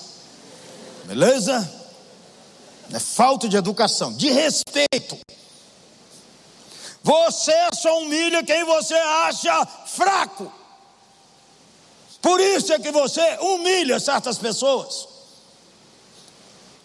Beleza? 1.05 1.67
É 2.93 2.99
falta 2.99 3.49
de 3.49 3.57
educação, 3.57 4.13
de 4.13 4.29
respeito. 4.29 5.17
Você 7.07 7.69
só 7.73 7.99
humilha 7.99 8.43
quem 8.43 8.65
você 8.65 8.93
acha 8.93 9.65
fraco. 9.85 10.51
Por 12.21 12.37
isso 12.41 12.73
é 12.73 12.79
que 12.79 12.91
você 12.91 13.37
humilha 13.39 13.97
certas 13.97 14.37
pessoas. 14.37 15.07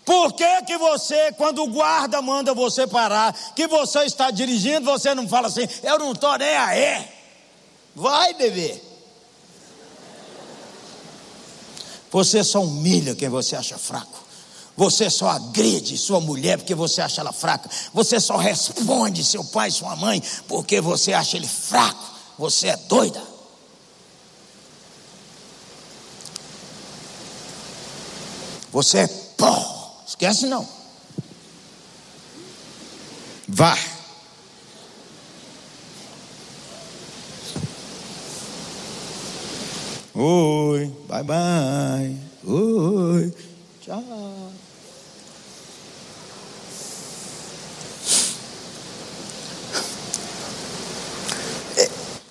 Por 0.04 0.32
que, 0.34 0.62
que 0.62 0.78
você, 0.78 1.32
quando 1.32 1.64
o 1.64 1.66
guarda 1.66 2.22
manda 2.22 2.54
você 2.54 2.86
parar, 2.86 3.32
que 3.56 3.66
você 3.66 4.04
está 4.04 4.30
dirigindo, 4.30 4.84
você 4.84 5.12
não 5.12 5.28
fala 5.28 5.48
assim, 5.48 5.66
eu 5.82 5.98
não 5.98 6.12
estou 6.12 6.38
nem 6.38 6.56
aí. 6.56 7.04
Vai, 7.92 8.32
bebê. 8.34 8.80
Você 12.12 12.44
só 12.44 12.62
humilha 12.62 13.16
quem 13.16 13.28
você 13.28 13.56
acha 13.56 13.76
fraco. 13.76 14.22
Você 14.76 15.10
só 15.10 15.28
agride 15.28 15.98
sua 15.98 16.20
mulher 16.20 16.56
porque 16.58 16.74
você 16.74 17.02
acha 17.02 17.20
ela 17.20 17.32
fraca. 17.32 17.68
Você 17.92 18.18
só 18.18 18.36
responde 18.36 19.22
seu 19.24 19.44
pai, 19.44 19.70
sua 19.70 19.94
mãe, 19.96 20.22
porque 20.48 20.80
você 20.80 21.12
acha 21.12 21.36
ele 21.36 21.46
fraco. 21.46 22.10
Você 22.38 22.68
é 22.68 22.76
doida. 22.76 23.22
Você 28.72 28.98
é 28.98 29.06
pó. 29.06 30.02
Esquece 30.06 30.46
não. 30.46 30.66
Vá. 33.46 33.76
Oi, 40.14 40.86
bye 41.08 41.22
bye. 41.22 42.16
Oi, 42.44 43.34
tchau. 43.80 44.61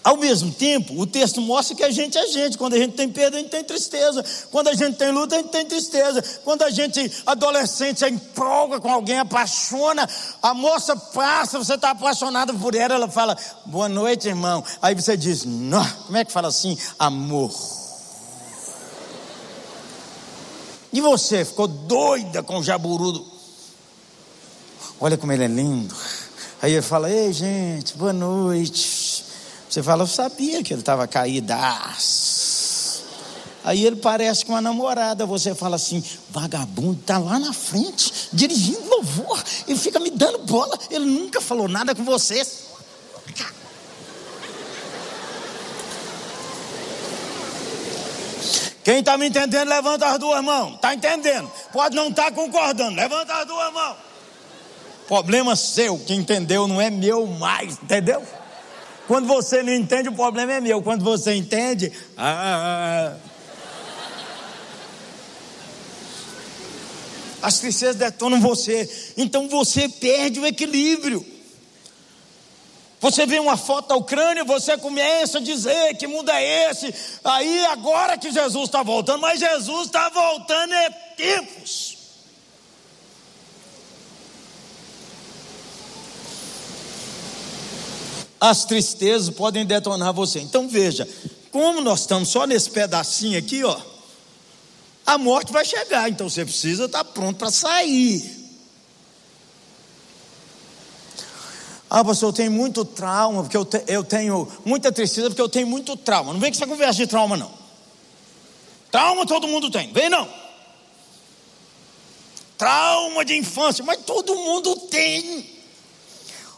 Ao 0.04 0.18
mesmo 0.18 0.52
tempo, 0.52 1.00
o 1.00 1.06
texto 1.06 1.40
mostra 1.42 1.76
que 1.76 1.84
a 1.84 1.92
gente 1.92 2.18
é 2.18 2.26
gente. 2.28 2.58
Quando 2.58 2.74
a 2.74 2.78
gente 2.78 2.94
tem 2.94 3.08
perda, 3.08 3.38
a 3.38 3.40
gente 3.40 3.52
tem 3.52 3.64
tristeza. 3.64 4.26
Quando 4.50 4.70
a 4.70 4.74
gente 4.74 4.98
tem 4.98 5.12
luta, 5.12 5.36
a 5.36 5.38
gente 5.38 5.52
tem 5.52 5.64
tristeza. 5.64 6.24
Quando 6.44 6.64
a 6.64 6.72
gente, 6.72 7.12
adolescente, 7.26 8.00
se 8.00 8.10
empolga 8.10 8.80
com 8.80 8.92
alguém, 8.92 9.20
apaixona, 9.20 10.10
a 10.42 10.56
moça 10.56 10.96
passa, 10.96 11.60
você 11.60 11.76
está 11.76 11.92
apaixonado 11.92 12.54
por 12.56 12.74
ela, 12.74 12.96
ela 12.96 13.08
fala, 13.08 13.38
boa 13.66 13.88
noite, 13.88 14.28
irmão. 14.28 14.64
Aí 14.82 14.96
você 14.96 15.16
diz, 15.16 15.46
não, 15.46 15.88
como 16.06 16.18
é 16.18 16.26
que 16.26 16.32
fala 16.32 16.48
assim? 16.48 16.76
Amor. 16.98 17.52
E 20.92 21.00
você 21.00 21.46
ficou 21.46 21.68
doida 21.68 22.42
com 22.42 22.58
o 22.58 22.64
jaburudo. 22.64 23.24
Olha 25.00 25.16
como 25.16 25.32
ele 25.32 25.44
é 25.44 25.48
lindo. 25.48 25.96
Aí 26.60 26.74
ele 26.74 26.82
fala, 26.82 27.10
ei 27.10 27.32
gente, 27.32 27.96
boa 27.96 28.12
noite. 28.12 29.31
Você 29.71 29.81
fala, 29.81 30.03
eu 30.03 30.07
sabia 30.07 30.62
que 30.62 30.73
ele 30.73 30.81
estava 30.81 31.07
caído. 31.07 31.53
Aí 33.63 33.86
ele 33.86 33.95
parece 33.95 34.45
com 34.45 34.51
uma 34.51 34.60
namorada. 34.60 35.25
Você 35.25 35.55
fala 35.55 35.77
assim: 35.77 36.03
vagabundo, 36.29 36.99
está 36.99 37.17
lá 37.17 37.39
na 37.39 37.53
frente, 37.53 38.12
dirigindo 38.34 38.89
louvor. 38.89 39.41
Ele 39.65 39.79
fica 39.79 39.97
me 39.97 40.10
dando 40.10 40.39
bola. 40.39 40.77
Ele 40.89 41.05
nunca 41.05 41.39
falou 41.39 41.69
nada 41.69 41.95
com 41.95 42.03
você. 42.03 42.45
Quem 48.84 48.99
está 48.99 49.17
me 49.17 49.30
entendendo, 49.30 49.69
levanta 49.69 50.07
as 50.07 50.19
duas 50.19 50.43
mãos. 50.43 50.76
Está 50.76 50.93
entendendo? 50.93 51.49
Pode 51.72 51.95
não 51.95 52.09
estar 52.09 52.26
tá 52.26 52.32
concordando. 52.34 52.97
Levanta 52.97 53.36
as 53.36 53.47
duas 53.47 53.72
mãos. 53.72 53.95
Problema 55.07 55.55
seu, 55.55 55.97
que 55.97 56.13
entendeu, 56.13 56.67
não 56.67 56.82
é 56.82 56.89
meu 56.89 57.26
mais. 57.26 57.76
Entendeu? 57.82 58.22
Quando 59.08 59.28
você 59.28 59.62
não 59.62 59.74
entende, 59.74 60.10
o 60.10 60.14
problema 60.14 60.54
é 60.54 60.62
meu. 60.62 60.82
Quando 60.82 61.04
você 61.04 61.34
entende, 61.34 61.91
ah. 62.18 63.16
As 67.41 67.60
tristezas 67.60 67.95
detonam 67.95 68.39
você. 68.39 69.14
Então 69.18 69.49
você 69.49 69.89
perde 69.89 70.39
o 70.39 70.45
equilíbrio. 70.45 71.26
Você 72.99 73.26
vê 73.26 73.39
uma 73.39 73.58
foto 73.58 73.88
da 73.88 73.95
Ucrânia, 73.95 74.43
você 74.43 74.78
começa 74.78 75.39
a 75.39 75.41
dizer 75.41 75.97
que 75.97 76.06
mundo 76.06 76.30
é 76.30 76.70
esse. 76.70 76.93
Aí 77.24 77.66
agora 77.66 78.16
que 78.16 78.32
Jesus 78.32 78.66
está 78.66 78.84
voltando, 78.84 79.22
mas 79.22 79.39
Jesus 79.39 79.88
está 79.88 80.08
voltando 80.10 80.72
é 80.72 80.89
tempos. 81.18 81.97
As 88.42 88.66
tristezas 88.66 89.30
podem 89.30 89.64
detonar 89.64 90.12
você. 90.12 90.39
Então 90.39 90.68
veja, 90.68 91.08
como 91.52 91.80
nós 91.80 92.00
estamos 92.00 92.30
só 92.30 92.48
nesse 92.48 92.72
pedacinho 92.72 93.38
aqui, 93.38 93.64
ó, 93.64 93.80
a 95.06 95.16
morte 95.20 95.54
vai 95.54 95.64
chegar, 95.64 96.10
então 96.10 96.28
você 96.28 96.44
precisa 96.44 96.86
estar 96.86 97.04
pronto 97.04 97.38
para 97.38 97.52
sair. 97.52 98.42
Ah, 101.88 102.04
pastor, 102.04 102.30
eu 102.30 102.34
tenho 102.34 102.52
muito 102.52 102.84
trauma, 102.84 103.44
porque 103.44 103.58
eu, 103.58 103.66
te, 103.66 103.84
eu 103.86 104.04
tenho 104.04 104.48
muita 104.66 104.92
tristeza, 104.92 105.30
porque 105.30 105.42
eu 105.42 105.50
tenho 105.50 105.68
muito 105.68 105.96
trauma. 105.96 106.34
Não 106.34 106.39
vem 106.39 106.50
com 106.50 106.56
essa 106.56 106.66
conversa 106.66 106.94
de 106.94 107.06
trauma, 107.06 107.38
não. 107.38 107.52
Trauma 108.89 109.26
todo 109.26 109.48
mundo 109.48 109.70
tem, 109.70 109.92
vem 109.92 110.10
não. 110.10 110.28
Trauma 112.58 113.24
de 113.24 113.38
infância, 113.38 113.84
mas 113.84 114.00
todo 114.06 114.36
mundo 114.36 114.76
tem. 114.88 115.61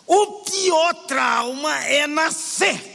O 0.07 0.25
pior 0.43 0.93
trauma 1.07 1.83
é 1.85 2.07
nascer. 2.07 2.93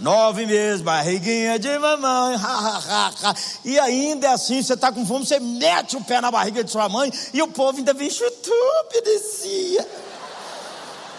Nove 0.00 0.46
meses, 0.46 0.80
barriguinha 0.80 1.58
de 1.58 1.76
mamãe, 1.76 2.36
ha, 2.36 2.38
ha, 2.40 3.12
ha, 3.20 3.34
e 3.64 3.76
ainda 3.80 4.28
é 4.28 4.30
assim, 4.30 4.62
você 4.62 4.74
está 4.74 4.92
com 4.92 5.04
fome, 5.04 5.26
você 5.26 5.40
mete 5.40 5.96
o 5.96 6.04
pé 6.04 6.20
na 6.20 6.30
barriga 6.30 6.62
de 6.62 6.70
sua 6.70 6.88
mãe 6.88 7.12
e 7.34 7.42
o 7.42 7.48
povo 7.48 7.78
ainda 7.78 7.92
vem 7.92 8.08
chutu, 8.08 8.52
obedecia. 8.86 9.84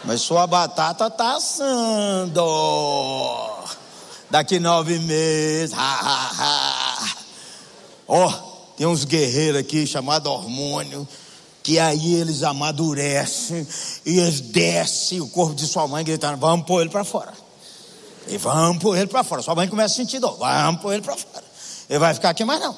Mas 0.06 0.22
sua 0.22 0.48
batata 0.48 1.08
está 1.08 1.36
assando. 1.36 2.42
Daqui 4.30 4.60
nove 4.60 4.98
meses, 5.00 5.76
ó, 8.08 8.28
oh, 8.28 8.32
tem 8.78 8.88
uns 8.88 9.04
guerreiros 9.04 9.60
aqui 9.60 9.86
chamados 9.86 10.32
hormônio 10.32 11.06
que 11.70 11.78
aí 11.78 12.16
eles 12.16 12.42
amadurecem 12.42 13.68
e 14.04 14.18
eles 14.18 14.42
descem 14.42 15.22
o 15.22 15.28
corpo 15.28 15.54
de 15.54 15.68
sua 15.68 15.88
mãe 15.88 16.04
gritando: 16.04 16.36
vamos 16.40 16.66
pôr 16.66 16.82
ele 16.82 16.90
para 16.90 17.04
fora. 17.04 17.32
E 18.28 18.38
vamos 18.40 18.82
pôr 18.82 18.98
ele 18.98 19.06
para 19.06 19.24
fora. 19.24 19.44
Sua 19.44 19.54
mãe 19.54 19.68
começa 19.68 19.94
a 19.94 19.98
sentir 19.98 20.18
dor, 20.18 20.36
vamos 20.36 20.82
pôr 20.82 20.94
ele 20.94 21.04
para 21.04 21.16
fora. 21.16 21.46
Ele 21.88 22.00
vai 22.00 22.12
ficar 22.16 22.32
aqui 22.32 22.44
mais 22.44 22.60
não. 22.60 22.76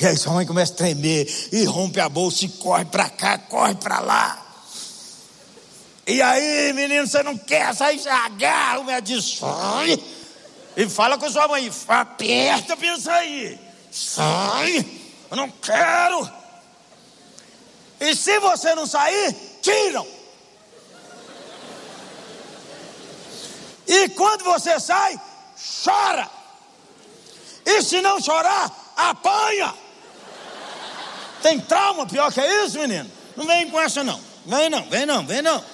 E 0.00 0.06
aí 0.06 0.16
sua 0.16 0.32
mãe 0.32 0.44
começa 0.44 0.72
a 0.72 0.76
tremer 0.76 1.48
e 1.52 1.64
rompe 1.64 2.00
a 2.00 2.08
bolsa 2.08 2.44
e 2.44 2.48
corre 2.48 2.86
para 2.86 3.08
cá, 3.08 3.38
corre 3.38 3.76
para 3.76 4.00
lá. 4.00 4.44
E 6.04 6.20
aí, 6.20 6.72
menino, 6.72 7.06
você 7.06 7.22
não 7.22 7.38
quer 7.38 7.72
sair, 7.72 8.00
agarra 8.08 8.80
o 8.80 8.84
médico 8.84 9.22
sai. 9.22 9.96
E 10.76 10.88
fala 10.88 11.16
com 11.16 11.30
sua 11.30 11.46
mãe, 11.46 11.70
aperta 11.86 12.76
para 12.76 12.98
sair. 12.98 13.60
Sai, 13.92 14.84
eu 15.30 15.36
não 15.36 15.48
quero. 15.48 16.41
E 18.02 18.16
se 18.16 18.40
você 18.40 18.74
não 18.74 18.84
sair, 18.84 19.32
tiram. 19.62 20.04
E 23.86 24.08
quando 24.08 24.42
você 24.42 24.80
sai, 24.80 25.20
chora. 25.84 26.28
E 27.64 27.80
se 27.80 28.00
não 28.00 28.20
chorar, 28.20 28.92
apanha. 28.96 29.72
Tem 31.42 31.60
trauma 31.60 32.04
pior 32.04 32.32
que 32.32 32.40
isso, 32.40 32.76
menino? 32.80 33.08
Não 33.36 33.46
vem 33.46 33.70
com 33.70 33.80
essa 33.80 34.02
não. 34.02 34.20
Vem 34.46 34.68
não, 34.68 34.90
vem 34.90 35.06
não, 35.06 35.24
vem 35.24 35.40
não. 35.40 35.64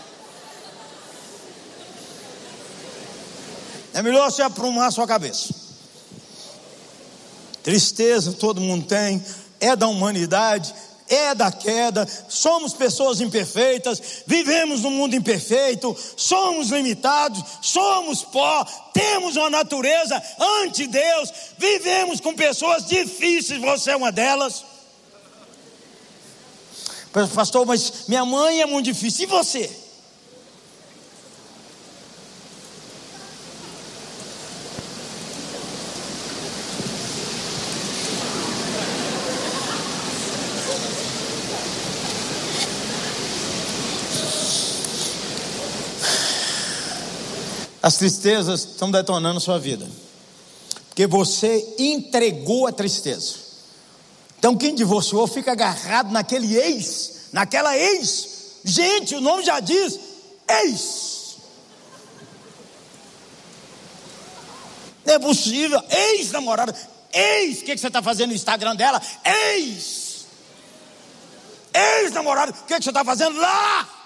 É 3.95 4.03
melhor 4.03 4.31
você 4.31 4.43
aprumar 4.43 4.93
sua 4.93 5.07
cabeça. 5.07 5.55
Tristeza 7.62 8.35
todo 8.35 8.61
mundo 8.61 8.87
tem, 8.87 9.24
é 9.61 9.74
da 9.74 9.89
humanidade, 9.89 10.74
é 11.09 11.34
da 11.34 11.50
queda, 11.50 12.06
somos 12.28 12.72
pessoas 12.74 13.20
imperfeitas, 13.20 14.22
vivemos 14.26 14.82
num 14.82 14.90
mundo 14.90 15.14
imperfeito, 15.14 15.96
somos 16.16 16.70
limitados, 16.70 17.42
somos 17.62 18.22
pó, 18.22 18.64
temos 18.92 19.36
uma 19.36 19.50
natureza 19.50 20.22
ante 20.62 20.86
Deus, 20.86 21.32
vivemos 21.56 22.20
com 22.20 22.34
pessoas 22.34 22.86
difíceis, 22.86 23.61
você 23.61 23.92
é 23.92 23.96
uma 23.96 24.12
delas. 24.12 24.64
Pastor, 27.34 27.66
mas 27.66 28.06
minha 28.06 28.24
mãe 28.24 28.61
é 28.61 28.66
muito 28.66 28.84
difícil, 28.84 29.24
e 29.24 29.26
você? 29.26 29.88
As 47.89 47.97
tristezas 47.97 48.66
estão 48.66 48.91
detonando 48.91 49.41
sua 49.41 49.59
vida. 49.59 49.89
Porque 50.89 51.07
você 51.07 51.74
entregou 51.78 52.66
a 52.66 52.72
tristeza. 52.72 53.36
Então 54.39 54.55
quem 54.55 54.74
divorciou 54.74 55.26
fica 55.26 55.53
agarrado 55.53 56.12
naquele 56.12 56.55
ex, 56.55 57.30
naquela 57.32 57.74
ex. 57.78 58.59
Gente, 58.62 59.14
o 59.14 59.22
nome 59.22 59.43
já 59.43 59.59
diz 59.61 59.99
ex. 60.47 61.39
Não 65.07 65.14
é 65.14 65.18
possível, 65.18 65.82
ex-namorada, 65.89 66.76
ex, 67.11 67.61
o 67.61 67.64
que, 67.64 67.74
que 67.74 67.80
você 67.80 67.86
está 67.86 68.03
fazendo 68.03 68.28
no 68.28 68.36
Instagram 68.36 68.76
dela? 68.76 69.01
Ex, 69.55 70.26
ex-namorado, 71.72 72.53
o 72.53 72.55
que, 72.66 72.76
que 72.76 72.84
você 72.84 72.91
está 72.91 73.03
fazendo 73.03 73.39
lá? 73.39 73.97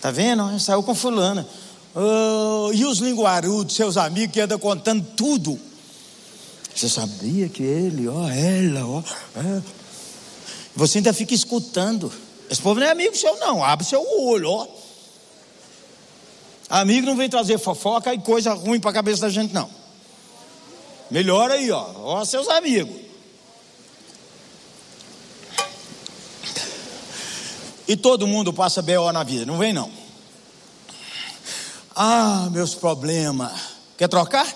Tá 0.00 0.10
vendo? 0.10 0.58
Saiu 0.58 0.82
com 0.82 0.94
fulana. 0.94 1.46
Oh, 1.94 2.70
e 2.72 2.84
os 2.84 2.98
linguarudos, 2.98 3.74
seus 3.74 3.96
amigos 3.96 4.32
que 4.32 4.40
andam 4.40 4.58
contando 4.58 5.04
tudo. 5.16 5.58
Você 6.74 6.88
sabia 6.88 7.48
que 7.48 7.62
ele, 7.62 8.08
ó, 8.08 8.28
ela, 8.28 8.86
ó. 8.86 9.02
É. 9.36 9.62
Você 10.74 10.98
ainda 10.98 11.12
fica 11.12 11.34
escutando. 11.34 12.12
Esse 12.48 12.62
povo 12.62 12.80
não 12.80 12.86
é 12.86 12.90
amigo 12.90 13.16
seu, 13.16 13.36
não. 13.38 13.62
Abre 13.62 13.84
seu 13.84 14.02
olho, 14.20 14.50
ó. 14.50 14.66
Amigo 16.68 17.06
não 17.06 17.16
vem 17.16 17.28
trazer 17.28 17.58
fofoca 17.58 18.14
e 18.14 18.18
coisa 18.18 18.54
ruim 18.54 18.78
para 18.78 18.90
a 18.90 18.94
cabeça 18.94 19.22
da 19.22 19.28
gente, 19.28 19.52
não. 19.52 19.68
Melhor 21.10 21.50
aí, 21.50 21.70
ó. 21.70 21.90
Ó, 21.96 22.24
seus 22.24 22.48
amigos. 22.48 23.09
E 27.90 27.96
todo 27.96 28.24
mundo 28.24 28.52
passa 28.52 28.80
B.O. 28.80 29.10
na 29.10 29.24
vida, 29.24 29.44
não 29.44 29.58
vem 29.58 29.72
não. 29.72 29.90
Ah, 31.92 32.48
meus 32.52 32.72
problemas. 32.72 33.50
Quer 33.98 34.06
trocar? 34.06 34.46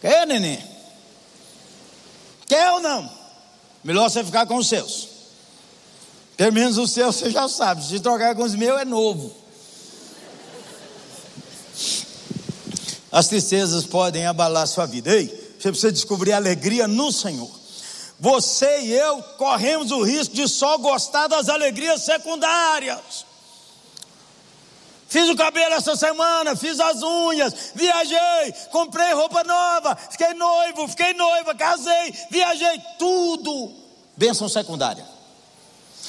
Quer, 0.00 0.24
neném? 0.24 0.64
Quer 2.46 2.70
ou 2.70 2.80
não? 2.80 3.10
Melhor 3.82 4.08
você 4.08 4.22
ficar 4.22 4.46
com 4.46 4.54
os 4.54 4.68
seus. 4.68 5.08
Pelo 6.36 6.52
menos 6.52 6.78
os 6.78 6.92
seus 6.92 7.16
você 7.16 7.32
já 7.32 7.48
sabe. 7.48 7.84
Se 7.84 7.98
trocar 7.98 8.36
com 8.36 8.44
os 8.44 8.54
meus 8.54 8.80
é 8.80 8.84
novo. 8.84 9.34
As 13.10 13.26
tristezas 13.26 13.84
podem 13.84 14.26
abalar 14.26 14.68
sua 14.68 14.86
vida. 14.86 15.10
Ei, 15.12 15.26
você 15.58 15.70
precisa 15.72 15.90
descobrir 15.90 16.34
alegria 16.34 16.86
no 16.86 17.10
Senhor. 17.10 17.59
Você 18.20 18.82
e 18.82 18.92
eu 18.92 19.22
corremos 19.38 19.90
o 19.90 20.02
risco 20.02 20.34
de 20.34 20.46
só 20.46 20.76
gostar 20.76 21.26
das 21.26 21.48
alegrias 21.48 22.02
secundárias. 22.02 23.24
Fiz 25.08 25.28
o 25.28 25.34
cabelo 25.34 25.74
essa 25.74 25.96
semana, 25.96 26.54
fiz 26.54 26.78
as 26.78 27.02
unhas, 27.02 27.72
viajei, 27.74 28.52
comprei 28.70 29.12
roupa 29.12 29.42
nova, 29.42 29.96
fiquei 29.96 30.34
noivo, 30.34 30.86
fiquei 30.86 31.14
noiva, 31.14 31.54
casei, 31.54 32.14
viajei, 32.30 32.80
tudo. 32.98 33.72
Bênção 34.16 34.48
secundária. 34.48 35.04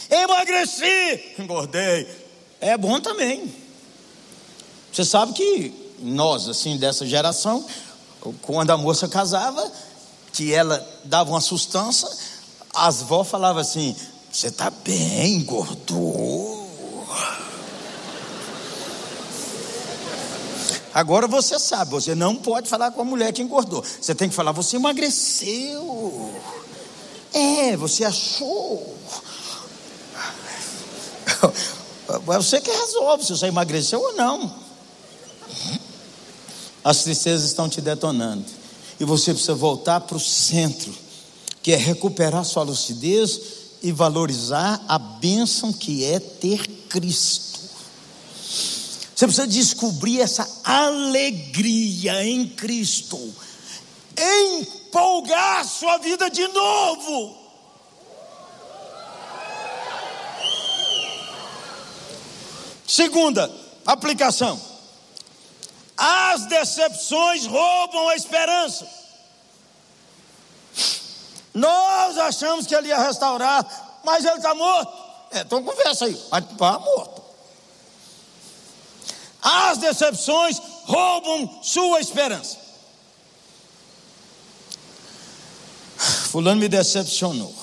Emagreci, 0.09 1.35
engordei. 1.39 2.07
É 2.59 2.77
bom 2.77 2.99
também. 2.99 3.55
Você 4.91 5.05
sabe 5.05 5.31
que 5.31 5.73
nós, 5.99 6.49
assim, 6.49 6.77
dessa 6.77 7.07
geração, 7.07 7.65
quando 8.41 8.69
a 8.69 8.77
moça 8.77 9.07
casava, 9.07 9.71
que 10.33 10.53
ela 10.53 10.85
dava 11.03 11.29
uma 11.29 11.41
sustância, 11.41 12.09
as 12.73 13.01
vó 13.01 13.23
falavam 13.23 13.61
assim: 13.61 13.95
Você 14.31 14.47
está 14.47 14.69
bem, 14.69 15.35
engordou. 15.35 16.61
Agora 20.93 21.25
você 21.25 21.57
sabe, 21.57 21.91
você 21.91 22.13
não 22.13 22.35
pode 22.35 22.67
falar 22.67 22.91
com 22.91 23.01
a 23.01 23.05
mulher 23.05 23.31
que 23.31 23.41
engordou. 23.41 23.83
Você 23.83 24.13
tem 24.13 24.29
que 24.29 24.35
falar: 24.35 24.51
Você 24.51 24.75
emagreceu. 24.75 26.33
É, 27.33 27.77
você 27.77 28.03
achou. 28.03 28.97
Você 32.25 32.59
que 32.59 32.69
resolve 32.69 33.23
se 33.23 33.31
você 33.31 33.45
emagreceu 33.45 34.01
ou 34.01 34.13
não. 34.15 34.53
As 36.83 37.03
tristezas 37.03 37.45
estão 37.45 37.69
te 37.69 37.79
detonando 37.79 38.43
e 39.01 39.03
você 39.03 39.31
precisa 39.33 39.55
voltar 39.55 40.01
para 40.01 40.15
o 40.15 40.19
centro, 40.19 40.93
que 41.63 41.71
é 41.71 41.75
recuperar 41.75 42.45
sua 42.45 42.61
lucidez 42.61 43.41
e 43.81 43.91
valorizar 43.91 44.79
a 44.87 44.99
bênção 44.99 45.73
que 45.73 46.05
é 46.05 46.19
ter 46.19 46.67
Cristo. 46.87 47.59
Você 49.15 49.25
precisa 49.25 49.47
descobrir 49.47 50.21
essa 50.21 50.47
alegria 50.63 52.23
em 52.23 52.47
Cristo, 52.47 53.17
empolgar 54.15 55.67
sua 55.67 55.97
vida 55.97 56.29
de 56.29 56.47
novo. 56.49 57.35
Segunda 62.85 63.51
aplicação: 63.83 64.61
as 66.03 66.47
decepções 66.47 67.45
roubam 67.45 68.09
a 68.09 68.15
esperança. 68.15 68.87
Nós 71.53 72.17
achamos 72.17 72.65
que 72.65 72.73
ele 72.73 72.87
ia 72.87 72.97
restaurar, 72.97 73.99
mas 74.03 74.25
ele 74.25 74.37
está 74.37 74.55
morto. 74.55 74.91
É, 75.29 75.41
então 75.41 75.63
conversa 75.63 76.05
aí, 76.05 76.13
está 76.13 76.79
morto. 76.79 77.21
As 79.43 79.77
decepções 79.77 80.59
roubam 80.85 81.59
sua 81.61 81.99
esperança. 81.99 82.57
Fulano 86.31 86.59
me 86.59 86.67
decepcionou. 86.67 87.53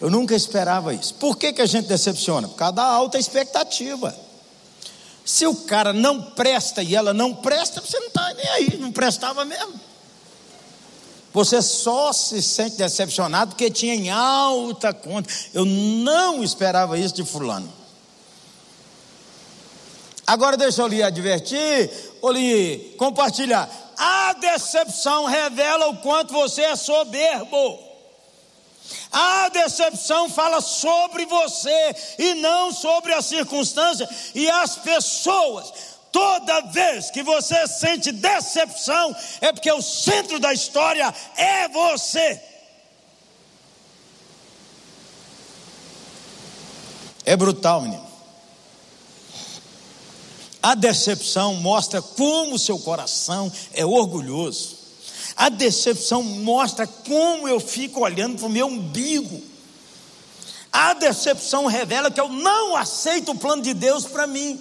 Eu 0.00 0.08
nunca 0.08 0.34
esperava 0.34 0.94
isso. 0.94 1.14
Por 1.16 1.36
que, 1.36 1.52
que 1.52 1.60
a 1.60 1.66
gente 1.66 1.86
decepciona? 1.86 2.48
Por 2.48 2.56
causa 2.56 2.72
da 2.72 2.84
alta 2.84 3.18
expectativa. 3.18 4.21
Se 5.24 5.46
o 5.46 5.54
cara 5.54 5.92
não 5.92 6.20
presta 6.20 6.82
e 6.82 6.94
ela 6.94 7.12
não 7.12 7.34
presta, 7.34 7.80
você 7.80 7.98
não 7.98 8.08
está 8.08 8.34
nem 8.34 8.48
aí, 8.48 8.76
não 8.78 8.90
prestava 8.90 9.44
mesmo. 9.44 9.80
Você 11.32 11.62
só 11.62 12.12
se 12.12 12.42
sente 12.42 12.76
decepcionado 12.76 13.52
porque 13.52 13.70
tinha 13.70 13.94
em 13.94 14.10
alta 14.10 14.92
conta. 14.92 15.32
Eu 15.54 15.64
não 15.64 16.42
esperava 16.42 16.98
isso 16.98 17.14
de 17.14 17.24
Fulano. 17.24 17.72
Agora 20.26 20.56
deixa 20.56 20.82
eu 20.82 20.86
lhe 20.86 21.02
advertir, 21.02 21.90
ou 22.20 22.30
lhe 22.32 22.94
compartilhar. 22.98 23.68
A 23.96 24.34
decepção 24.34 25.24
revela 25.24 25.88
o 25.88 25.96
quanto 25.98 26.32
você 26.32 26.62
é 26.62 26.76
soberbo. 26.76 27.91
A 29.10 29.48
decepção 29.50 30.28
fala 30.28 30.60
sobre 30.60 31.26
você 31.26 31.96
e 32.18 32.34
não 32.34 32.72
sobre 32.72 33.12
a 33.12 33.22
circunstância 33.22 34.08
e 34.34 34.48
as 34.48 34.76
pessoas. 34.76 35.72
Toda 36.10 36.60
vez 36.62 37.10
que 37.10 37.22
você 37.22 37.66
sente 37.66 38.12
decepção, 38.12 39.16
é 39.40 39.50
porque 39.52 39.72
o 39.72 39.80
centro 39.80 40.38
da 40.38 40.52
história 40.52 41.12
é 41.36 41.68
você. 41.68 42.40
É 47.24 47.36
brutal, 47.36 47.80
menino. 47.80 48.06
A 50.62 50.74
decepção 50.74 51.54
mostra 51.56 52.00
como 52.00 52.58
seu 52.58 52.78
coração 52.78 53.50
é 53.72 53.84
orgulhoso. 53.84 54.71
A 55.36 55.48
decepção 55.48 56.22
mostra 56.22 56.86
como 56.86 57.48
eu 57.48 57.58
fico 57.58 58.00
olhando 58.00 58.38
para 58.38 58.46
o 58.46 58.50
meu 58.50 58.66
umbigo. 58.66 59.42
A 60.72 60.94
decepção 60.94 61.66
revela 61.66 62.10
que 62.10 62.20
eu 62.20 62.28
não 62.28 62.76
aceito 62.76 63.32
o 63.32 63.38
plano 63.38 63.62
de 63.62 63.74
Deus 63.74 64.04
para 64.04 64.26
mim. 64.26 64.60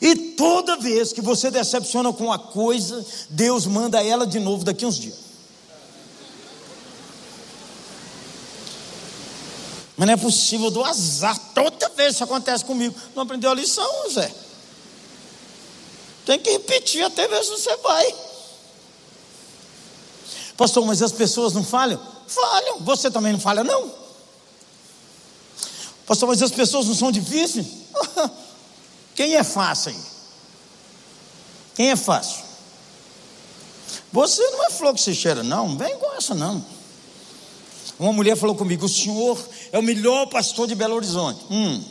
E 0.00 0.16
toda 0.36 0.76
vez 0.76 1.12
que 1.12 1.20
você 1.20 1.50
decepciona 1.50 2.12
com 2.12 2.24
uma 2.24 2.38
coisa, 2.38 3.04
Deus 3.30 3.66
manda 3.66 4.04
ela 4.04 4.26
de 4.26 4.40
novo 4.40 4.64
daqui 4.64 4.84
uns 4.84 4.98
dias. 4.98 5.32
Mas 9.96 10.06
não 10.08 10.14
é 10.14 10.16
possível 10.16 10.70
do 10.70 10.82
azar. 10.82 11.38
Toda 11.54 11.88
vez 11.90 12.14
isso 12.14 12.24
acontece 12.24 12.64
comigo. 12.64 12.94
Não 13.14 13.22
aprendeu 13.22 13.50
a 13.50 13.54
lição, 13.54 14.10
Zé. 14.10 14.32
Tem 16.24 16.38
que 16.38 16.50
repetir 16.50 17.04
até 17.04 17.26
se 17.42 17.50
você 17.50 17.76
vai. 17.76 18.14
Pastor, 20.56 20.84
mas 20.86 21.02
as 21.02 21.12
pessoas 21.12 21.52
não 21.52 21.64
falham? 21.64 22.00
Falham. 22.26 22.80
Você 22.80 23.10
também 23.10 23.32
não 23.32 23.40
falha, 23.40 23.64
não? 23.64 23.90
Pastor, 26.06 26.28
mas 26.28 26.42
as 26.42 26.50
pessoas 26.50 26.86
não 26.86 26.94
são 26.94 27.10
difíceis? 27.10 27.66
Quem 29.14 29.36
é 29.36 29.42
fácil 29.42 29.90
aí? 29.92 30.00
Quem 31.74 31.90
é 31.90 31.96
fácil? 31.96 32.42
Você 34.12 34.42
não 34.50 34.66
é 34.66 34.70
flor 34.70 34.94
que 34.94 35.00
se 35.00 35.14
cheira, 35.14 35.42
não. 35.42 35.68
Não 35.68 35.78
vem 35.78 35.96
com 35.96 36.14
essa, 36.14 36.34
não. 36.34 36.64
Uma 37.98 38.12
mulher 38.12 38.36
falou 38.36 38.54
comigo: 38.54 38.86
o 38.86 38.88
senhor 38.88 39.38
é 39.70 39.78
o 39.78 39.82
melhor 39.82 40.26
pastor 40.26 40.66
de 40.66 40.74
Belo 40.74 40.94
Horizonte. 40.94 41.40
Hum. 41.50 41.82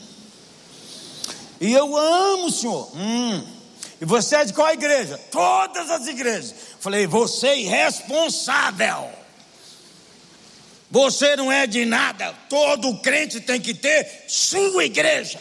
E 1.59 1.71
eu 1.73 1.95
amo 1.97 2.47
o 2.47 2.51
senhor. 2.51 2.89
Hum. 2.95 3.43
E 4.01 4.05
você 4.05 4.37
é 4.37 4.45
de 4.45 4.53
qual 4.53 4.73
igreja? 4.73 5.15
Todas 5.29 5.91
as 5.91 6.07
igrejas. 6.07 6.55
Falei, 6.79 7.05
você 7.05 7.49
é 7.49 7.59
irresponsável. 7.59 9.11
Você 10.89 11.35
não 11.35 11.51
é 11.51 11.67
de 11.67 11.85
nada. 11.85 12.33
Todo 12.49 12.97
crente 12.97 13.39
tem 13.39 13.61
que 13.61 13.75
ter 13.75 14.25
sua 14.27 14.83
igreja. 14.83 15.39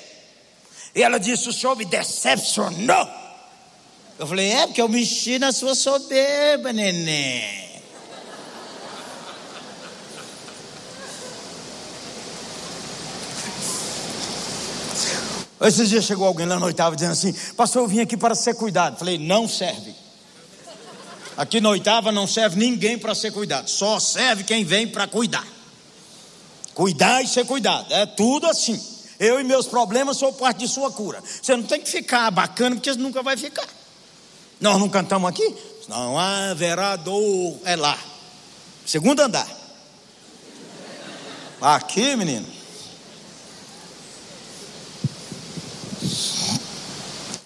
E 0.94 1.02
ela 1.02 1.18
disse: 1.18 1.48
O 1.48 1.52
senhor 1.52 1.74
me 1.74 1.86
decepcionou. 1.86 3.08
Eu 4.18 4.26
falei: 4.26 4.52
É, 4.52 4.66
porque 4.66 4.82
eu 4.82 4.88
mexi 4.88 5.38
na 5.38 5.50
sua 5.52 5.74
soberba, 5.74 6.72
neném. 6.72 7.69
Esses 15.60 15.90
dias 15.90 16.04
chegou 16.04 16.26
alguém 16.26 16.46
lá 16.46 16.58
na 16.58 16.66
oitava 16.66 16.94
dizendo 16.94 17.12
assim: 17.12 17.32
Pastor, 17.54 17.82
eu 17.82 17.88
vim 17.88 18.00
aqui 18.00 18.16
para 18.16 18.34
ser 18.34 18.54
cuidado. 18.54 18.98
Falei: 18.98 19.18
Não 19.18 19.48
serve. 19.48 19.94
Aqui 21.36 21.60
na 21.60 21.70
oitava 21.70 22.12
não 22.12 22.26
serve 22.26 22.58
ninguém 22.58 22.98
para 22.98 23.14
ser 23.14 23.32
cuidado, 23.32 23.68
só 23.68 23.98
serve 23.98 24.44
quem 24.44 24.64
vem 24.64 24.86
para 24.86 25.06
cuidar. 25.06 25.46
Cuidar 26.74 27.22
e 27.22 27.26
ser 27.26 27.46
cuidado, 27.46 27.92
é 27.92 28.04
tudo 28.04 28.46
assim. 28.46 28.78
Eu 29.18 29.40
e 29.40 29.44
meus 29.44 29.66
problemas 29.66 30.16
sou 30.16 30.32
parte 30.32 30.60
de 30.60 30.68
sua 30.68 30.90
cura. 30.90 31.22
Você 31.22 31.56
não 31.56 31.64
tem 31.64 31.80
que 31.80 31.90
ficar 31.90 32.30
bacana, 32.30 32.76
porque 32.76 32.92
você 32.92 32.98
nunca 32.98 33.22
vai 33.22 33.36
ficar. 33.36 33.66
Nós 34.60 34.78
não 34.78 34.88
cantamos 34.88 35.28
aqui? 35.28 35.54
Não 35.88 36.18
haverá 36.18 36.96
dor, 36.96 37.58
é 37.64 37.76
lá. 37.76 37.98
Segundo 38.86 39.20
andar. 39.20 39.48
Aqui, 41.60 42.16
menino. 42.16 42.59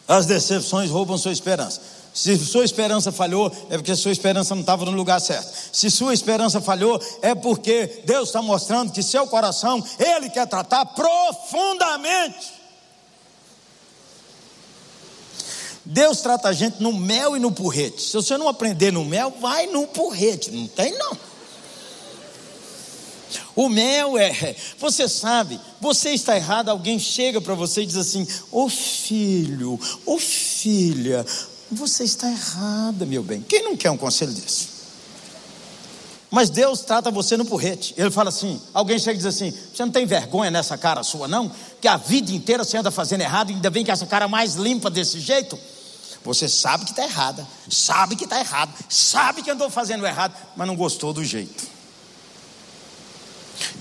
As 0.07 0.27
decepções 0.27 0.91
roubam 0.91 1.17
sua 1.17 1.33
esperança. 1.33 1.81
Se 2.13 2.39
sua 2.39 2.65
esperança 2.65 3.11
falhou, 3.11 3.51
é 3.69 3.77
porque 3.77 3.97
sua 3.97 4.13
esperança 4.13 4.55
não 4.55 4.61
estava 4.61 4.85
no 4.85 4.93
lugar 4.93 5.21
certo. 5.21 5.53
Se 5.73 5.91
sua 5.91 6.15
esperança 6.15 6.61
falhou, 6.61 7.01
é 7.21 7.35
porque 7.35 8.03
Deus 8.05 8.29
está 8.29 8.41
mostrando 8.41 8.93
que 8.93 9.03
seu 9.03 9.27
coração, 9.27 9.85
Ele 9.99 10.31
quer 10.31 10.47
tratar 10.47 10.85
profundamente. 10.87 12.53
Deus 15.85 16.21
trata 16.21 16.49
a 16.49 16.53
gente 16.53 16.81
no 16.81 16.93
mel 16.93 17.37
e 17.37 17.41
no 17.41 17.51
porrete. 17.51 18.01
Se 18.01 18.15
você 18.15 18.39
não 18.39 18.49
aprender 18.49 18.93
no 18.93 19.05
mel, 19.05 19.35
vai 19.41 19.67
no 19.67 19.87
porrete. 19.87 20.51
Não 20.51 20.67
tem, 20.69 20.97
não. 20.97 21.19
O 23.57 23.69
mel 23.69 24.19
é, 24.19 24.57
você 24.79 25.09
sabe, 25.09 25.61
você 25.81 26.11
está 26.11 26.37
errado, 26.37 26.71
alguém 26.71 26.99
chega 26.99 27.41
para 27.41 27.55
você 27.55 27.83
e 27.83 27.87
diz 27.87 27.97
assim: 27.97 28.27
Ô 28.51 28.65
oh 28.65 28.69
filho, 28.69 29.79
ô 30.05 30.15
oh 30.15 30.19
filha, 30.19 31.25
você 31.71 32.05
está 32.05 32.29
errada, 32.29 33.07
meu 33.07 33.23
bem. 33.23 33.41
Quem 33.43 33.63
não 33.63 33.77
quer 33.77 33.91
um 33.91 33.97
conselho 33.97 34.33
desse? 34.33 34.75
Mas 36.31 36.51
Deus 36.51 36.81
trata 36.81 37.13
você 37.13 37.37
no 37.37 37.45
porrete. 37.45 37.95
Ele 37.97 38.11
fala 38.11 38.29
assim: 38.29 38.61
alguém 38.73 38.99
chega 38.99 39.13
e 39.13 39.17
diz 39.19 39.27
assim: 39.27 39.53
Você 39.73 39.85
não 39.85 39.93
tem 39.93 40.05
vergonha 40.05 40.51
nessa 40.51 40.77
cara 40.77 41.05
sua, 41.05 41.29
não? 41.29 41.49
Que 41.81 41.87
a 41.87 41.97
vida 41.97 42.33
inteira 42.33 42.65
você 42.65 42.77
anda 42.77 42.91
fazendo 42.91 43.21
errado 43.21 43.51
ainda 43.51 43.71
vem 43.71 43.85
com 43.85 43.93
essa 43.93 44.07
cara 44.07 44.27
mais 44.27 44.55
limpa 44.55 44.91
desse 44.91 45.21
jeito? 45.21 45.57
Você 46.25 46.49
sabe 46.49 46.87
que 46.87 46.91
está 46.91 47.05
errada, 47.05 47.47
sabe 47.71 48.17
que 48.17 48.25
está 48.25 48.41
errado, 48.41 48.73
sabe 48.89 49.43
que 49.43 49.51
andou 49.51 49.71
fazendo 49.71 50.05
errado, 50.07 50.35
mas 50.57 50.67
não 50.67 50.75
gostou 50.75 51.13
do 51.13 51.23
jeito. 51.23 51.74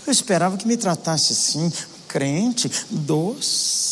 Eu 0.06 0.12
esperava 0.12 0.58
que 0.58 0.68
me 0.68 0.76
tratasse 0.76 1.32
assim, 1.32 1.72
crente, 2.08 2.70
doce. 2.89 3.84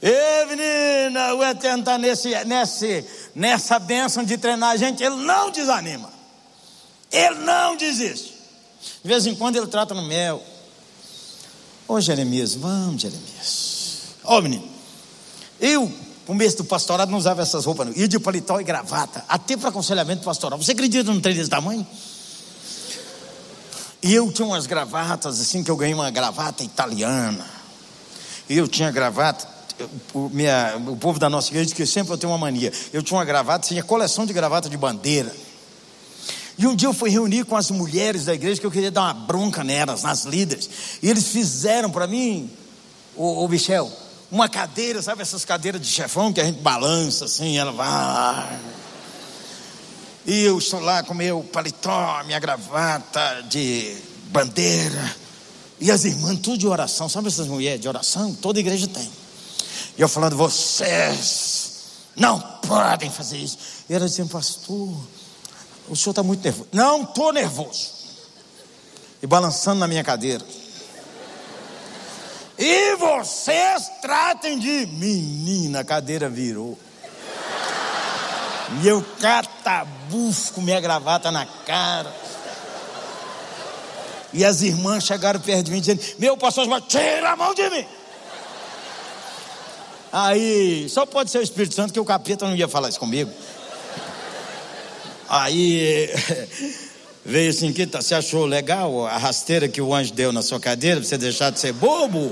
Ei, 0.00 0.46
menina, 0.46 1.34
o 1.34 1.44
Eterno 1.44 1.80
está 1.80 1.96
nesse, 1.96 2.44
nesse, 2.44 3.04
nessa 3.34 3.78
bênção 3.78 4.24
de 4.24 4.36
treinar 4.36 4.70
a 4.70 4.76
gente, 4.76 5.02
ele 5.02 5.14
não 5.16 5.50
desanima, 5.50 6.10
ele 7.10 7.36
não 7.36 7.76
desiste. 7.76 8.34
De 9.02 9.08
vez 9.08 9.26
em 9.26 9.34
quando 9.34 9.56
ele 9.56 9.68
trata 9.68 9.94
no 9.94 10.02
mel. 10.02 10.42
Ô 11.86 12.00
Jeremias, 12.00 12.54
vamos, 12.54 13.02
Jeremias. 13.02 14.02
Ó, 14.24 14.40
menino, 14.40 14.68
eu 15.60 15.92
começo 16.26 16.58
do 16.58 16.64
pastorado 16.64 17.10
não 17.10 17.18
usava 17.18 17.42
essas 17.42 17.64
roupas, 17.64 17.86
não. 17.86 17.94
Ia 17.94 18.08
de 18.08 18.18
paletó 18.18 18.60
e 18.60 18.64
gravata, 18.64 19.24
até 19.28 19.56
para 19.56 19.68
aconselhamento 19.68 20.22
pastoral. 20.22 20.58
Você 20.58 20.72
acredita 20.72 21.10
num 21.12 21.20
trem 21.20 21.34
desse 21.34 21.50
tamanho? 21.50 21.86
E 24.02 24.12
eu 24.14 24.30
tinha 24.32 24.46
umas 24.46 24.66
gravatas 24.66 25.40
assim, 25.40 25.62
que 25.62 25.70
eu 25.70 25.76
ganhei 25.76 25.94
uma 25.94 26.10
gravata 26.10 26.64
italiana. 26.64 27.46
E 28.48 28.58
eu 28.58 28.66
tinha 28.66 28.90
gravata, 28.90 29.46
o, 30.12 30.28
minha, 30.28 30.74
o 30.88 30.96
povo 30.96 31.18
da 31.18 31.30
nossa 31.30 31.48
igreja 31.48 31.66
diz 31.66 31.74
que 31.74 31.86
sempre 31.86 32.12
eu 32.12 32.18
tenho 32.18 32.32
uma 32.32 32.38
mania. 32.38 32.72
Eu 32.92 33.02
tinha 33.02 33.16
uma 33.16 33.24
gravata, 33.24 33.68
tinha 33.68 33.82
coleção 33.82 34.26
de 34.26 34.32
gravata 34.32 34.68
de 34.68 34.76
bandeira. 34.76 35.32
E 36.58 36.66
um 36.66 36.74
dia 36.74 36.88
eu 36.88 36.92
fui 36.92 37.10
reunir 37.10 37.44
com 37.44 37.56
as 37.56 37.70
mulheres 37.70 38.24
da 38.24 38.34
igreja 38.34 38.60
que 38.60 38.66
eu 38.66 38.70
queria 38.70 38.90
dar 38.90 39.02
uma 39.02 39.14
bronca 39.14 39.64
nelas, 39.64 40.02
nas 40.02 40.24
líderes. 40.24 40.68
E 41.02 41.08
eles 41.08 41.28
fizeram 41.28 41.90
para 41.90 42.06
mim, 42.06 42.50
o, 43.16 43.44
o 43.44 43.48
Michel, 43.48 43.90
uma 44.32 44.48
cadeira, 44.48 45.02
sabe 45.02 45.20
essas 45.20 45.44
cadeiras 45.44 45.78
de 45.78 45.86
chefão 45.86 46.32
que 46.32 46.40
a 46.40 46.44
gente 46.44 46.58
balança 46.60 47.26
assim, 47.26 47.58
ela 47.58 47.70
vai. 47.70 48.58
E 50.24 50.44
eu 50.44 50.56
estou 50.56 50.80
lá 50.80 51.02
com 51.02 51.12
meu 51.12 51.42
paletó, 51.52 52.22
minha 52.24 52.38
gravata 52.38 53.42
de 53.42 53.94
bandeira. 54.28 55.16
E 55.78 55.90
as 55.90 56.06
irmãs, 56.06 56.40
tudo 56.40 56.56
de 56.56 56.66
oração. 56.66 57.10
Sabe 57.10 57.28
essas 57.28 57.46
mulheres 57.46 57.78
de 57.78 57.86
oração? 57.86 58.34
Toda 58.34 58.58
igreja 58.58 58.88
tem. 58.88 59.12
E 59.98 60.00
eu 60.00 60.08
falando, 60.08 60.34
vocês 60.34 61.72
não 62.16 62.40
podem 62.40 63.10
fazer 63.10 63.36
isso. 63.36 63.58
E 63.86 63.92
ela 63.92 64.06
dizendo, 64.06 64.30
pastor, 64.30 64.96
o 65.90 65.94
senhor 65.94 66.12
está 66.12 66.22
muito 66.22 66.42
nervoso. 66.42 66.68
Não 66.72 67.02
estou 67.02 67.34
nervoso. 67.34 67.90
E 69.22 69.26
balançando 69.26 69.80
na 69.80 69.86
minha 69.86 70.02
cadeira. 70.02 70.42
E 72.64 72.94
vocês 72.94 73.90
tratem 74.00 74.56
de. 74.56 74.86
Menina, 74.86 75.80
a 75.80 75.84
cadeira 75.84 76.28
virou. 76.28 76.78
E 78.80 78.86
eu 78.86 79.04
catabufo 79.20 80.52
com 80.52 80.60
minha 80.60 80.80
gravata 80.80 81.32
na 81.32 81.44
cara. 81.44 82.14
E 84.32 84.44
as 84.44 84.62
irmãs 84.62 85.02
chegaram 85.02 85.40
perto 85.40 85.64
de 85.64 85.70
mim 85.72 85.80
dizendo: 85.80 86.00
Meu 86.20 86.36
pastor, 86.36 86.68
tira 86.82 87.32
a 87.32 87.36
mão 87.36 87.52
de 87.52 87.68
mim. 87.68 87.84
Aí, 90.12 90.88
só 90.88 91.04
pode 91.04 91.32
ser 91.32 91.38
o 91.38 91.42
Espírito 91.42 91.74
Santo 91.74 91.92
que 91.92 91.98
o 91.98 92.04
capeta 92.04 92.46
não 92.46 92.54
ia 92.54 92.68
falar 92.68 92.90
isso 92.90 93.00
comigo. 93.00 93.32
Aí 95.28 96.08
veio 97.24 97.50
assim: 97.50 97.72
que 97.72 97.86
tá, 97.86 98.02
você 98.02 98.14
achou 98.14 98.46
legal 98.46 99.06
a 99.06 99.16
rasteira 99.16 99.68
que 99.68 99.80
o 99.80 99.94
anjo 99.94 100.12
deu 100.12 100.32
na 100.32 100.42
sua 100.42 100.60
cadeira 100.60 101.00
para 101.00 101.08
você 101.08 101.18
deixar 101.18 101.50
de 101.50 101.58
ser 101.60 101.72
bobo? 101.72 102.30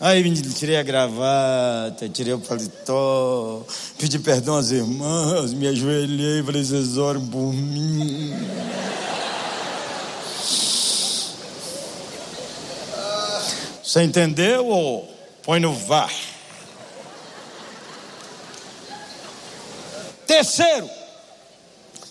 Aí 0.00 0.20
tirei 0.52 0.76
a 0.76 0.82
gravata, 0.82 2.08
tirei 2.08 2.34
o 2.34 2.40
paletó, 2.40 3.64
pedi 3.96 4.18
perdão 4.18 4.56
às 4.56 4.72
irmãs, 4.72 5.52
me 5.54 5.68
ajoelhei, 5.68 6.42
falei, 6.42 6.64
vocês 6.64 6.98
oram 6.98 7.24
por 7.24 7.52
mim. 7.52 8.34
Você 13.80 14.02
entendeu 14.02 14.66
ou 14.66 15.08
põe 15.44 15.60
no 15.60 15.72
VAR? 15.72 16.10
Terceiro, 20.32 20.88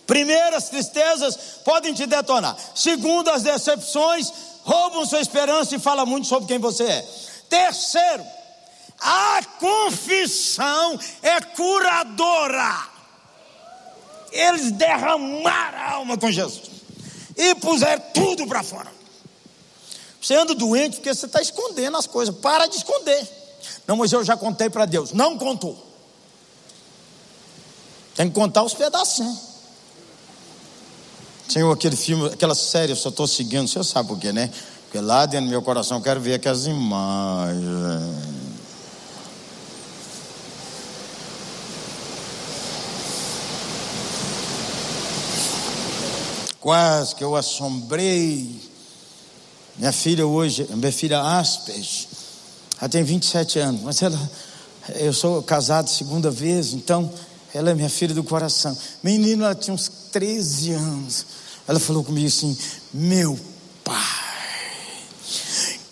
primeiro, 0.05 0.55
as 0.55 0.69
tristezas 0.69 1.35
podem 1.65 1.91
te 1.91 2.05
detonar. 2.05 2.55
Segundo, 2.75 3.31
as 3.31 3.41
decepções 3.41 4.31
roubam 4.63 5.07
sua 5.07 5.21
esperança 5.21 5.75
e 5.75 5.79
fala 5.79 6.05
muito 6.05 6.27
sobre 6.27 6.47
quem 6.47 6.59
você 6.59 6.83
é. 6.83 7.09
Terceiro, 7.49 8.23
a 8.99 9.41
confissão 9.59 10.99
é 11.23 11.41
curadora. 11.41 12.89
Eles 14.31 14.71
derramaram 14.71 15.79
a 15.79 15.91
alma 15.93 16.15
com 16.15 16.29
Jesus 16.29 16.69
e 17.35 17.55
puseram 17.55 18.03
tudo 18.13 18.45
para 18.45 18.61
fora. 18.61 18.91
Você 20.21 20.35
anda 20.35 20.53
doente 20.53 20.97
porque 20.97 21.11
você 21.11 21.25
está 21.25 21.41
escondendo 21.41 21.97
as 21.97 22.05
coisas. 22.05 22.35
Para 22.35 22.67
de 22.67 22.77
esconder. 22.77 23.27
Não, 23.87 23.97
mas 23.97 24.13
eu 24.13 24.23
já 24.23 24.37
contei 24.37 24.69
para 24.69 24.85
Deus. 24.85 25.11
Não 25.11 25.39
contou. 25.39 25.90
Tem 28.15 28.27
que 28.27 28.35
contar 28.35 28.63
os 28.63 28.73
pedacinhos. 28.73 29.51
Tinha 31.47 31.69
aquele 31.71 31.95
filme, 31.95 32.27
aquela 32.27 32.55
série, 32.55 32.93
eu 32.93 32.95
só 32.95 33.09
estou 33.09 33.27
seguindo, 33.27 33.67
você 33.67 33.83
sabe 33.83 34.07
por 34.07 34.17
quê, 34.17 34.31
né? 34.31 34.49
Porque 34.83 34.99
lá 34.99 35.25
dentro 35.25 35.47
do 35.47 35.49
meu 35.49 35.61
coração 35.61 35.97
eu 35.97 36.03
quero 36.03 36.19
ver 36.19 36.35
aquelas 36.35 36.65
imagens. 36.65 37.61
Quase 46.59 47.15
que 47.15 47.23
eu 47.23 47.35
assombrei. 47.35 48.61
Minha 49.77 49.91
filha 49.91 50.27
hoje, 50.27 50.67
minha 50.75 50.91
filha 50.91 51.19
Aspes, 51.19 52.07
ela 52.79 52.87
tem 52.87 53.03
27 53.03 53.59
anos, 53.59 53.81
mas 53.81 54.01
ela, 54.01 54.31
eu 54.95 55.11
sou 55.11 55.41
casado 55.41 55.89
segunda 55.89 56.29
vez, 56.29 56.73
então 56.73 57.11
ela 57.53 57.71
é 57.71 57.73
minha 57.73 57.89
filha 57.89 58.13
do 58.13 58.23
coração. 58.23 58.77
Menina, 59.03 59.45
ela 59.45 59.55
tinha 59.55 59.73
uns 59.73 59.87
13 60.11 60.71
anos. 60.71 61.25
Ela 61.67 61.79
falou 61.79 62.03
comigo 62.03 62.27
assim: 62.27 62.57
Meu 62.93 63.39
pai 63.83 64.31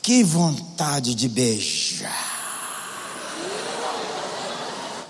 que 0.09 0.23
vontade 0.23 1.13
de 1.13 1.29
beijar. 1.29 2.09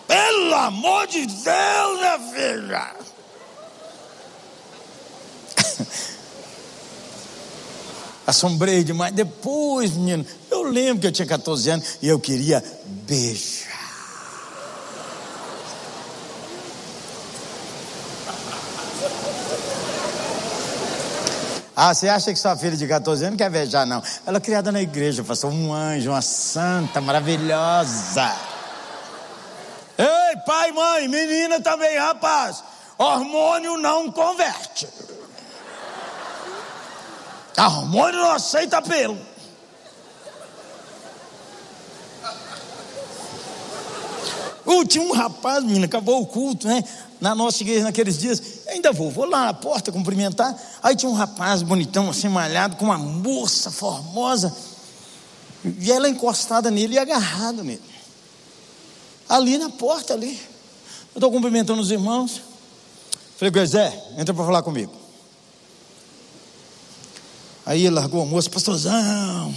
Pelo 0.06 0.54
amor 0.56 1.08
de 1.08 1.26
Deus, 1.26 2.00
minha 2.00 2.20
filha. 2.34 2.96
Assombrei 8.28 8.84
demais. 8.84 9.14
Depois, 9.14 9.92
menino, 9.94 10.26
eu 10.52 10.64
lembro 10.64 11.00
que 11.00 11.08
eu 11.08 11.14
tinha 11.14 11.26
14 11.26 11.70
anos 11.70 11.98
e 12.02 12.08
eu 12.10 12.20
queria 12.20 12.62
beijar. 13.08 13.69
Ah, 21.82 21.94
você 21.94 22.10
acha 22.10 22.34
que 22.34 22.38
sua 22.38 22.58
filha 22.58 22.76
de 22.76 22.86
14 22.86 23.24
anos 23.24 23.38
quer 23.38 23.50
beijar? 23.50 23.86
Não. 23.86 24.04
Ela 24.26 24.36
é 24.36 24.42
criada 24.42 24.70
na 24.70 24.82
igreja, 24.82 25.24
pastor. 25.24 25.50
Um 25.50 25.72
anjo, 25.72 26.10
uma 26.10 26.22
santa 26.22 27.00
maravilhosa. 27.00 28.36
Ei, 29.98 30.36
pai, 30.46 30.74
mãe, 30.74 31.08
menina 31.08 31.62
também, 31.62 31.98
rapaz. 31.98 32.62
Hormônio 32.98 33.78
não 33.78 34.12
converte. 34.12 34.90
Hormônio 37.58 38.20
não 38.20 38.32
aceita 38.32 38.82
pelo. 38.82 39.18
Uh, 44.66 44.86
tinha 44.86 45.02
um 45.02 45.14
rapaz, 45.14 45.64
menina, 45.64 45.86
acabou 45.86 46.22
o 46.22 46.28
culto, 46.28 46.68
né? 46.68 46.84
Na 47.20 47.36
nossa 47.36 47.62
igreja 47.64 47.84
naqueles 47.84 48.18
dias. 48.18 48.42
Ainda 48.68 48.92
vou, 48.92 49.12
vou 49.12 49.26
lá 49.26 49.46
na 49.46 49.54
porta 49.54 49.92
cumprimentar. 49.92 50.58
Aí 50.82 50.96
tinha 50.96 51.10
um 51.10 51.16
rapaz 51.16 51.62
bonitão, 51.62 52.10
assim, 52.10 52.30
malhado, 52.30 52.76
com 52.76 52.86
uma 52.86 52.98
moça 52.98 53.72
formosa. 53.72 54.56
E 55.80 55.92
ela 55.92 56.10
encostada 56.10 56.72
nele 56.72 56.96
e 56.96 56.98
agarrada 56.98 57.64
nele. 57.64 57.82
Ali 59.28 59.58
na 59.58 59.70
porta, 59.70 60.14
ali. 60.14 60.40
Eu 61.14 61.20
estou 61.20 61.32
cumprimentando 61.32 61.82
os 61.82 61.92
irmãos. 61.92 62.42
Falei, 63.38 63.66
Zé, 63.66 64.04
entra 64.18 64.34
para 64.34 64.46
falar 64.46 64.64
comigo. 64.64 64.92
Aí 67.66 67.86
ele 67.86 67.96
largou 67.96 68.24
a 68.24 68.26
moça, 68.26 68.50
pastorzão, 68.50 69.54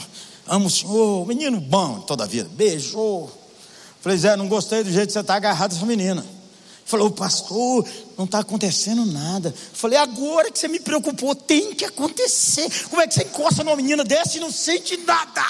amo 0.46 0.66
o 0.66 0.70
senhor, 0.70 1.26
menino 1.26 1.58
bom 1.60 2.00
toda 2.00 2.24
a 2.24 2.26
vida, 2.26 2.48
beijou. 2.52 3.32
Falei, 4.00 4.18
Zé, 4.18 4.36
não 4.36 4.48
gostei 4.48 4.84
do 4.84 4.90
jeito 4.90 5.06
que 5.06 5.12
você 5.14 5.20
está 5.20 5.34
agarrado 5.34 5.74
essa 5.74 5.86
menina. 5.86 6.22
Falou, 6.84 7.10
pastor, 7.10 7.86
não 8.18 8.24
está 8.24 8.40
acontecendo 8.40 9.06
nada. 9.06 9.54
Falei, 9.72 9.98
agora 9.98 10.50
que 10.50 10.58
você 10.58 10.68
me 10.68 10.80
preocupou, 10.80 11.34
tem 11.34 11.74
que 11.74 11.84
acontecer. 11.84 12.68
Como 12.88 13.00
é 13.00 13.06
que 13.06 13.14
você 13.14 13.22
encosta 13.22 13.64
numa 13.64 13.76
menina 13.76 14.04
dessa 14.04 14.36
e 14.36 14.40
não 14.40 14.52
sente 14.52 14.96
nada? 14.98 15.44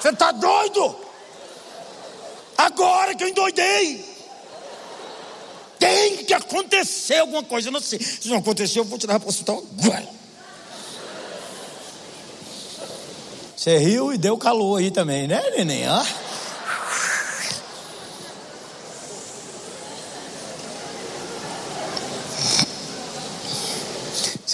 Você 0.00 0.10
está 0.10 0.32
doido? 0.32 0.96
Agora 2.56 3.14
que 3.14 3.24
eu 3.24 3.28
endoidei. 3.28 4.16
Tem 5.78 6.24
que 6.24 6.32
acontecer 6.32 7.18
alguma 7.18 7.42
coisa, 7.42 7.68
eu 7.68 7.72
não 7.72 7.80
sei. 7.80 7.98
Se 7.98 8.28
não 8.28 8.38
acontecer, 8.38 8.78
eu 8.78 8.84
vou 8.84 8.98
tirar 8.98 9.18
para 9.20 9.26
o 9.26 9.30
hospital 9.30 9.62
agora. 9.78 10.08
Você 13.56 13.78
riu 13.78 14.12
e 14.12 14.18
deu 14.18 14.38
calor 14.38 14.78
aí 14.78 14.90
também, 14.90 15.26
né, 15.26 15.42
neném? 15.56 15.86
Ah? 15.86 16.06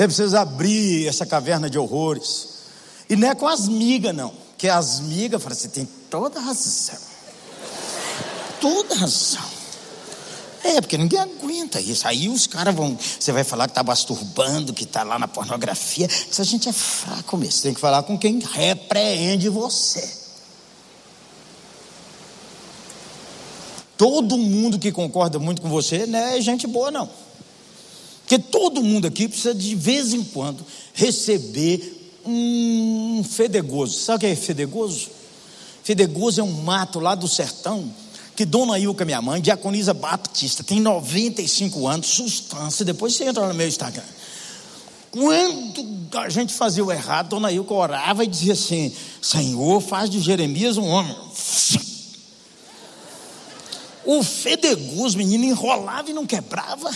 Você 0.02 0.06
precisa 0.08 0.40
abrir 0.40 1.06
essa 1.06 1.24
caverna 1.24 1.70
de 1.70 1.78
horrores. 1.78 2.48
E 3.08 3.14
não 3.14 3.28
é 3.28 3.36
com 3.36 3.46
as 3.46 3.68
migas, 3.68 4.12
não. 4.12 4.32
Que 4.58 4.68
as 4.68 4.98
migas, 4.98 5.40
falam, 5.40 5.56
você 5.56 5.68
tem 5.68 5.88
toda 6.10 6.40
razão. 6.40 6.98
Toda 8.60 8.96
razão. 8.96 9.44
É, 10.64 10.80
porque 10.80 10.98
ninguém 10.98 11.20
aguenta 11.20 11.80
isso. 11.80 12.08
Aí 12.08 12.28
os 12.28 12.48
caras 12.48 12.74
vão. 12.74 12.98
Você 12.98 13.30
vai 13.30 13.44
falar 13.44 13.68
que 13.68 13.70
está 13.70 13.84
masturbando, 13.84 14.72
que 14.72 14.82
está 14.82 15.04
lá 15.04 15.20
na 15.20 15.28
pornografia. 15.28 16.08
Se 16.08 16.40
a 16.40 16.44
gente 16.44 16.68
é 16.68 16.72
fraco 16.72 17.36
mesmo. 17.36 17.52
Você 17.52 17.62
tem 17.62 17.74
que 17.74 17.80
falar 17.80 18.02
com 18.02 18.18
quem 18.18 18.40
repreende 18.40 19.48
você. 19.48 20.20
Todo 23.96 24.36
mundo 24.36 24.80
que 24.80 24.90
concorda 24.90 25.38
muito 25.38 25.62
com 25.62 25.68
você 25.68 26.06
não 26.06 26.18
é 26.18 26.40
gente 26.40 26.66
boa, 26.66 26.90
não. 26.90 27.08
Porque 28.32 28.48
todo 28.50 28.82
mundo 28.82 29.06
aqui 29.06 29.28
precisa 29.28 29.54
de 29.54 29.74
vez 29.74 30.14
em 30.14 30.24
quando 30.24 30.64
receber 30.94 32.18
um 32.24 33.22
fedegoso. 33.22 33.98
Sabe 33.98 34.16
o 34.16 34.20
que 34.20 34.26
é 34.26 34.34
fedegoso? 34.34 35.10
Fedegoso 35.84 36.40
é 36.40 36.42
um 36.42 36.62
mato 36.62 36.98
lá 36.98 37.14
do 37.14 37.28
sertão 37.28 37.92
que 38.34 38.46
Dona 38.46 38.78
Ilka, 38.78 39.04
minha 39.04 39.20
mãe, 39.20 39.42
diaconisa 39.42 39.92
Batista, 39.92 40.64
tem 40.64 40.80
95 40.80 41.86
anos, 41.86 42.06
substância. 42.06 42.86
Depois 42.86 43.14
você 43.14 43.24
entra 43.24 43.46
no 43.46 43.52
meu 43.52 43.68
Instagram. 43.68 44.02
Quando 45.10 46.16
a 46.16 46.30
gente 46.30 46.54
fazia 46.54 46.82
o 46.82 46.90
errado, 46.90 47.28
Dona 47.28 47.52
Ilka 47.52 47.74
orava 47.74 48.24
e 48.24 48.26
dizia 48.26 48.54
assim: 48.54 48.94
Senhor, 49.20 49.78
faz 49.82 50.08
de 50.08 50.20
Jeremias 50.20 50.78
um 50.78 50.86
homem. 50.86 51.14
O 54.06 54.22
fedegoso, 54.22 55.18
menino, 55.18 55.44
enrolava 55.44 56.10
e 56.10 56.14
não 56.14 56.24
quebrava. 56.24 56.90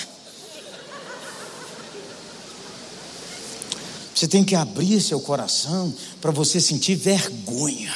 Você 4.16 4.26
tem 4.26 4.42
que 4.42 4.54
abrir 4.54 4.98
seu 5.02 5.20
coração 5.20 5.94
para 6.22 6.30
você 6.30 6.58
sentir 6.58 6.94
vergonha. 6.94 7.92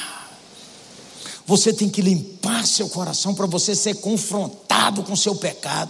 Você 1.47 1.73
tem 1.73 1.89
que 1.89 1.99
limpar 1.99 2.67
seu 2.67 2.87
coração 2.87 3.33
para 3.33 3.47
você 3.47 3.73
ser 3.73 3.95
confrontado 3.95 5.01
com 5.01 5.15
seu 5.15 5.35
pecado. 5.35 5.89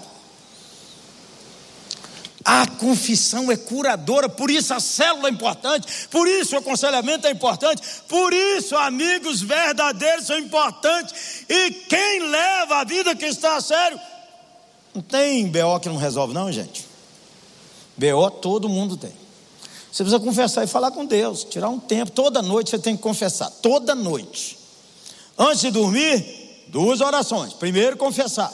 A 2.45 2.65
confissão 2.65 3.51
é 3.51 3.57
curadora, 3.57 4.29
por 4.29 4.49
isso 4.49 4.73
a 4.73 4.79
célula 4.79 5.27
é 5.27 5.31
importante, 5.31 6.07
por 6.09 6.25
isso 6.25 6.55
o 6.55 6.59
aconselhamento 6.59 7.27
é 7.27 7.31
importante, 7.31 7.81
por 8.07 8.31
isso 8.31 8.77
amigos 8.77 9.41
verdadeiros 9.41 10.27
são 10.27 10.39
importantes. 10.39 11.43
E 11.49 11.71
quem 11.89 12.21
leva 12.29 12.77
a 12.77 12.83
vida 12.85 13.13
que 13.17 13.25
está 13.25 13.57
a 13.57 13.61
sério, 13.61 13.99
não 14.95 15.01
tem 15.01 15.45
BO 15.49 15.77
que 15.81 15.89
não 15.89 15.97
resolve, 15.97 16.33
não, 16.33 16.49
gente. 16.49 16.87
BO 17.97 18.31
todo 18.31 18.69
mundo 18.69 18.95
tem. 18.95 19.20
Você 19.91 20.03
precisa 20.03 20.23
confessar 20.23 20.63
e 20.63 20.67
falar 20.67 20.91
com 20.91 21.05
Deus, 21.05 21.43
tirar 21.43 21.69
um 21.69 21.79
tempo. 21.79 22.11
Toda 22.11 22.41
noite 22.41 22.69
você 22.69 22.79
tem 22.79 22.95
que 22.95 23.01
confessar, 23.03 23.49
toda 23.61 23.93
noite. 23.93 24.57
Antes 25.37 25.61
de 25.61 25.71
dormir, 25.71 26.65
duas 26.69 27.01
orações. 27.01 27.53
Primeiro, 27.53 27.97
confessar. 27.97 28.51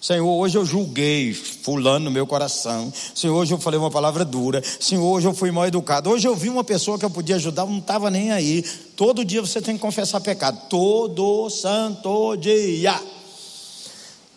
Senhor, 0.00 0.26
hoje 0.26 0.56
eu 0.56 0.64
julguei 0.64 1.34
fulano 1.34 2.06
no 2.06 2.10
meu 2.10 2.26
coração. 2.26 2.90
Senhor, 3.14 3.36
hoje 3.36 3.52
eu 3.52 3.58
falei 3.58 3.78
uma 3.78 3.90
palavra 3.90 4.24
dura. 4.24 4.62
Senhor, 4.80 5.04
hoje 5.04 5.28
eu 5.28 5.34
fui 5.34 5.50
mal 5.50 5.66
educado. 5.66 6.08
Hoje 6.08 6.26
eu 6.26 6.34
vi 6.34 6.48
uma 6.48 6.64
pessoa 6.64 6.98
que 6.98 7.04
eu 7.04 7.10
podia 7.10 7.36
ajudar, 7.36 7.66
não 7.66 7.78
estava 7.78 8.10
nem 8.10 8.32
aí. 8.32 8.62
Todo 8.96 9.24
dia 9.24 9.42
você 9.42 9.60
tem 9.60 9.76
que 9.76 9.80
confessar 9.80 10.20
pecado. 10.20 10.58
Todo 10.70 11.50
santo 11.50 12.34
dia. 12.36 12.98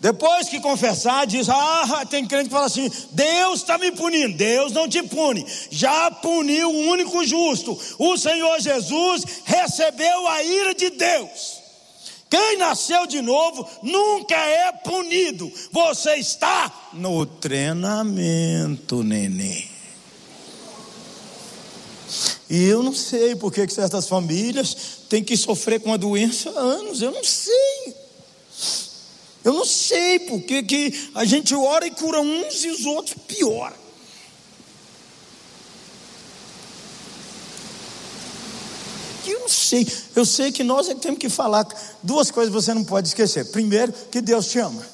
Depois 0.04 0.50
que 0.50 0.60
confessar, 0.60 1.26
diz: 1.26 1.48
Ah, 1.48 2.06
tem 2.10 2.28
crente 2.28 2.50
que 2.50 2.52
fala 2.52 2.66
assim: 2.66 2.92
Deus 3.12 3.62
está 3.62 3.78
me 3.78 3.90
punindo. 3.90 4.36
Deus 4.36 4.74
não 4.74 4.86
te 4.86 5.02
pune. 5.02 5.48
Já 5.72 6.12
puniu 6.12 6.70
o 6.70 6.90
único 6.90 7.26
justo. 7.26 7.80
O 7.98 8.18
Senhor 8.18 8.60
Jesus 8.60 9.24
recebeu 9.46 10.28
a 10.28 10.44
ira 10.44 10.76
de 10.76 10.90
Deus. 10.90 11.64
Quem 12.30 12.58
nasceu 12.58 13.08
de 13.08 13.22
novo 13.22 13.66
nunca 13.82 14.36
é 14.36 14.74
punido. 14.74 15.50
Você 15.72 16.16
está 16.16 16.90
no 16.92 17.26
treinamento, 17.26 19.04
neném. 19.04 19.72
E 22.50 22.62
eu 22.66 22.84
não 22.84 22.94
sei 22.94 23.38
por 23.38 23.54
que 23.54 23.66
certas 23.70 24.10
famílias 24.10 24.76
têm 25.08 25.24
que 25.24 25.38
sofrer 25.38 25.80
com 25.80 25.94
a 25.94 25.98
doença 25.98 26.50
há 26.50 26.60
anos. 26.60 27.02
Eu 27.02 27.12
não 27.12 27.24
sei. 27.24 28.03
Eu 29.44 29.54
não 29.54 29.66
sei 29.66 30.20
por 30.20 30.42
que, 30.42 30.64
que 30.64 31.12
a 31.14 31.26
gente 31.26 31.54
ora 31.54 31.86
e 31.86 31.92
cura 31.92 32.22
uns 32.22 32.64
e 32.64 32.70
os 32.70 32.86
outros 32.86 33.16
pior. 33.28 33.74
Eu 39.26 39.40
não 39.42 39.50
sei. 39.50 39.88
Eu 40.16 40.26
sei 40.26 40.52
que 40.52 40.64
nós 40.64 40.88
é 40.90 40.96
que 40.96 41.02
temos 41.02 41.20
que 41.20 41.30
falar. 41.30 41.68
Duas 42.02 42.32
coisas 42.32 42.54
você 42.54 42.74
não 42.74 42.84
pode 42.84 43.10
esquecer. 43.10 43.52
Primeiro, 43.52 43.92
que 44.12 44.22
Deus 44.22 44.48
te 44.48 44.60
ama. 44.60 44.86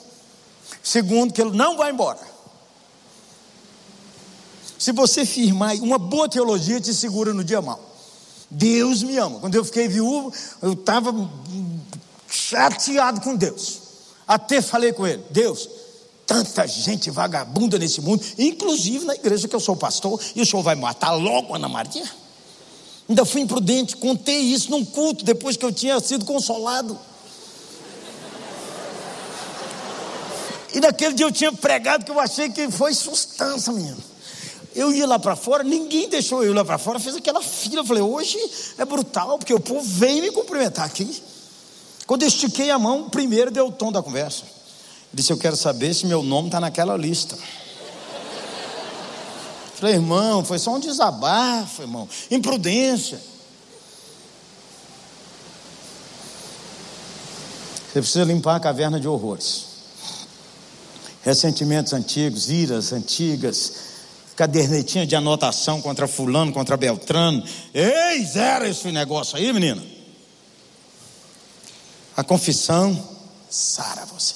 Segundo, 0.81 1.33
que 1.33 1.41
Ele 1.41 1.55
não 1.55 1.77
vai 1.77 1.91
embora. 1.91 2.19
Se 4.77 4.91
você 4.91 5.25
firmar, 5.25 5.75
uma 5.75 5.97
boa 5.97 6.29
teologia 6.29 6.79
te 6.79 6.93
segura 6.93 7.33
no 7.33 7.43
dia 7.43 7.61
mal. 7.61 7.79
Deus 8.49 9.03
me 9.03 9.17
ama. 9.17 9.39
Quando 9.39 9.55
eu 9.55 9.65
fiquei 9.65 9.87
viúvo, 9.87 10.33
eu 10.61 10.73
estava 10.73 11.13
chateado 12.27 13.21
com 13.21 13.35
Deus. 13.35 13.88
Até 14.29 14.61
falei 14.61 14.93
com 14.93 15.07
ele: 15.07 15.23
Deus, 15.31 15.67
tanta 16.27 16.67
gente 16.67 17.09
vagabunda 17.09 17.79
nesse 17.79 17.99
mundo, 17.99 18.23
inclusive 18.37 19.03
na 19.03 19.15
igreja 19.15 19.47
que 19.47 19.55
eu 19.55 19.59
sou 19.59 19.75
pastor, 19.75 20.21
e 20.35 20.41
o 20.43 20.45
senhor 20.45 20.61
vai 20.61 20.75
matar 20.75 21.13
logo 21.13 21.55
Ana 21.55 21.67
Maria? 21.67 22.07
Ainda 23.09 23.25
fui 23.25 23.41
imprudente, 23.41 23.97
contei 23.97 24.37
isso 24.37 24.69
num 24.69 24.85
culto 24.85 25.25
depois 25.25 25.57
que 25.57 25.65
eu 25.65 25.71
tinha 25.71 25.99
sido 25.99 26.25
consolado. 26.25 26.95
E 30.75 30.79
naquele 30.79 31.15
dia 31.15 31.25
eu 31.25 31.31
tinha 31.31 31.51
pregado 31.51 32.05
que 32.05 32.11
eu 32.11 32.19
achei 32.19 32.51
que 32.51 32.69
foi 32.69 32.93
sustância, 32.93 33.73
menino. 33.73 33.97
Eu 34.75 34.93
ia 34.93 35.07
lá 35.07 35.17
para 35.17 35.35
fora, 35.35 35.63
ninguém 35.63 36.07
deixou 36.07 36.43
eu 36.43 36.51
ir 36.51 36.53
lá 36.53 36.63
para 36.63 36.77
fora, 36.77 36.99
fez 36.99 37.15
aquela 37.15 37.41
fila. 37.41 37.77
Eu 37.77 37.85
falei, 37.85 38.03
hoje 38.03 38.37
é 38.77 38.85
brutal, 38.85 39.39
porque 39.39 39.55
o 39.55 39.59
povo 39.59 39.81
veio 39.81 40.21
me 40.21 40.29
cumprimentar 40.29 40.85
aqui. 40.85 41.19
Quando 42.09 42.23
eu 42.23 42.27
estiquei 42.27 42.71
a 42.71 42.79
mão, 42.79 43.07
primeiro 43.07 43.51
deu 43.51 43.67
o 43.67 43.71
tom 43.71 43.91
da 43.91 44.01
conversa. 44.01 44.43
Disse: 45.13 45.31
Eu 45.31 45.37
quero 45.37 45.55
saber 45.55 45.93
se 45.93 46.07
meu 46.07 46.23
nome 46.23 46.47
está 46.47 46.59
naquela 46.59 46.97
lista. 46.97 47.37
Falei, 49.75 49.93
irmão, 49.93 50.43
foi 50.43 50.57
só 50.57 50.73
um 50.73 50.79
desabafo, 50.79 51.83
irmão. 51.83 52.09
Imprudência. 52.31 53.21
Você 57.93 58.01
precisa 58.01 58.23
limpar 58.23 58.55
a 58.55 58.59
caverna 58.59 58.99
de 58.99 59.07
horrores. 59.07 59.67
Ressentimentos 61.21 61.93
antigos, 61.93 62.49
iras 62.49 62.91
antigas, 62.91 63.73
cadernetinha 64.35 65.05
de 65.05 65.15
anotação 65.15 65.79
contra 65.79 66.07
fulano, 66.07 66.51
contra 66.51 66.75
Beltrano. 66.75 67.43
Ei, 67.71 68.25
zero 68.25 68.65
esse 68.65 68.91
negócio 68.91 69.37
aí, 69.37 69.53
menina. 69.53 69.98
A 72.19 72.23
confissão 72.25 73.01
sara 73.49 74.05
você. 74.07 74.33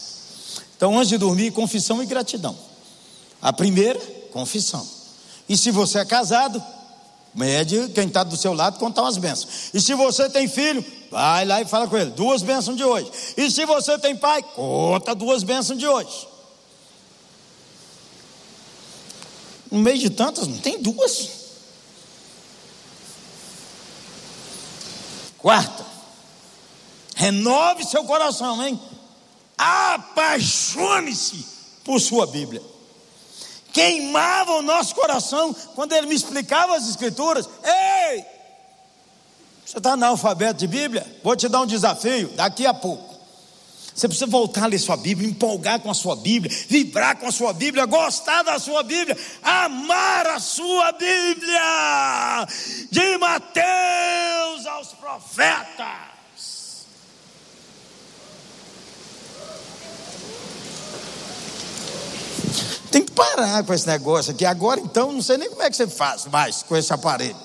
Então, 0.78 0.98
antes 0.98 1.10
de 1.10 1.18
dormir, 1.18 1.52
confissão 1.52 2.02
e 2.02 2.06
gratidão. 2.06 2.58
A 3.42 3.52
primeira, 3.52 4.00
confissão. 4.32 4.88
E 5.50 5.58
se 5.58 5.70
você 5.70 6.00
é 6.00 6.06
casado, 6.06 6.64
mede 7.36 7.90
quem 7.90 8.08
está 8.08 8.24
do 8.24 8.38
seu 8.38 8.54
lado 8.54 8.80
contar 8.80 9.02
umas 9.02 9.18
bênçãos. 9.18 9.70
E 9.74 9.82
se 9.82 9.94
você 9.96 10.30
tem 10.30 10.48
filho, 10.48 10.82
vai 11.12 11.44
lá 11.44 11.62
e 11.62 11.66
fala 11.66 11.86
com 11.86 11.98
ele, 11.98 12.12
duas 12.12 12.42
bênçãos 12.42 12.78
de 12.78 12.86
hoje. 12.86 13.12
E 13.36 13.52
se 13.52 13.66
você 13.66 14.00
tem 14.00 14.16
pai, 14.16 14.42
conta 14.42 15.14
duas 15.14 15.44
bênçãos 15.44 15.78
de 15.78 15.86
hoje. 15.86 16.26
No 19.70 19.80
meio 19.80 20.00
de 20.00 20.10
tantas, 20.10 20.48
não 20.48 20.58
tem 20.58 20.82
duas. 20.82 21.28
Quarta, 25.38 25.83
renove 27.24 27.86
seu 27.86 28.04
coração, 28.04 28.66
hein? 28.66 28.80
Apaixone-se 29.58 31.46
por 31.84 32.00
sua 32.00 32.28
Bíblia 32.28 32.74
queimava 33.74 34.52
o 34.54 34.62
nosso 34.62 34.94
coração 34.94 35.54
quando 35.74 35.94
ele 35.94 36.06
me 36.06 36.16
explicava 36.16 36.76
as 36.78 36.88
Escrituras. 36.88 37.50
Ei, 37.64 38.24
você 39.66 39.80
está 39.80 39.94
analfabeto 39.94 40.60
de 40.60 40.68
Bíblia? 40.68 41.06
Vou 41.24 41.36
te 41.36 41.50
dar 41.50 41.62
um 41.62 41.66
desafio 41.66 42.30
daqui 42.36 42.66
a 42.68 42.74
pouco. 42.74 43.12
Você 43.94 44.08
precisa 44.08 44.28
voltar 44.28 44.64
a 44.64 44.68
ler 44.68 44.80
sua 44.80 44.98
Bíblia, 44.98 45.30
empolgar 45.30 45.80
com 45.80 45.90
a 45.90 45.94
sua 45.94 46.16
Bíblia, 46.16 46.56
vibrar 46.68 47.18
com 47.18 47.28
a 47.28 47.32
sua 47.32 47.54
Bíblia, 47.54 47.86
gostar 47.86 48.44
da 48.44 48.58
sua 48.60 48.84
Bíblia, 48.84 49.18
amar 49.42 50.28
a 50.28 50.40
sua 50.40 50.92
Bíblia, 50.94 52.48
de 52.92 53.18
Mateus 53.18 54.66
aos 54.66 54.90
profetas. 54.90 56.13
Tem 62.94 63.04
que 63.04 63.12
parar 63.12 63.64
com 63.64 63.74
esse 63.74 63.88
negócio 63.88 64.32
aqui. 64.32 64.46
Agora, 64.46 64.80
então, 64.80 65.12
não 65.12 65.20
sei 65.20 65.36
nem 65.36 65.50
como 65.50 65.64
é 65.64 65.70
que 65.72 65.76
você 65.76 65.88
faz 65.88 66.28
mais 66.28 66.62
com 66.62 66.78
esse 66.78 66.94
aparelho. 66.94 67.36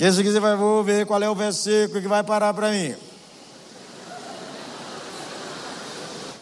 Esse 0.00 0.18
aqui 0.18 0.32
você 0.32 0.40
vai 0.40 0.56
vou 0.56 0.82
ver 0.82 1.04
qual 1.04 1.22
é 1.22 1.28
o 1.28 1.34
versículo 1.34 2.00
que 2.00 2.08
vai 2.08 2.24
parar 2.24 2.54
para 2.54 2.70
mim. 2.70 2.94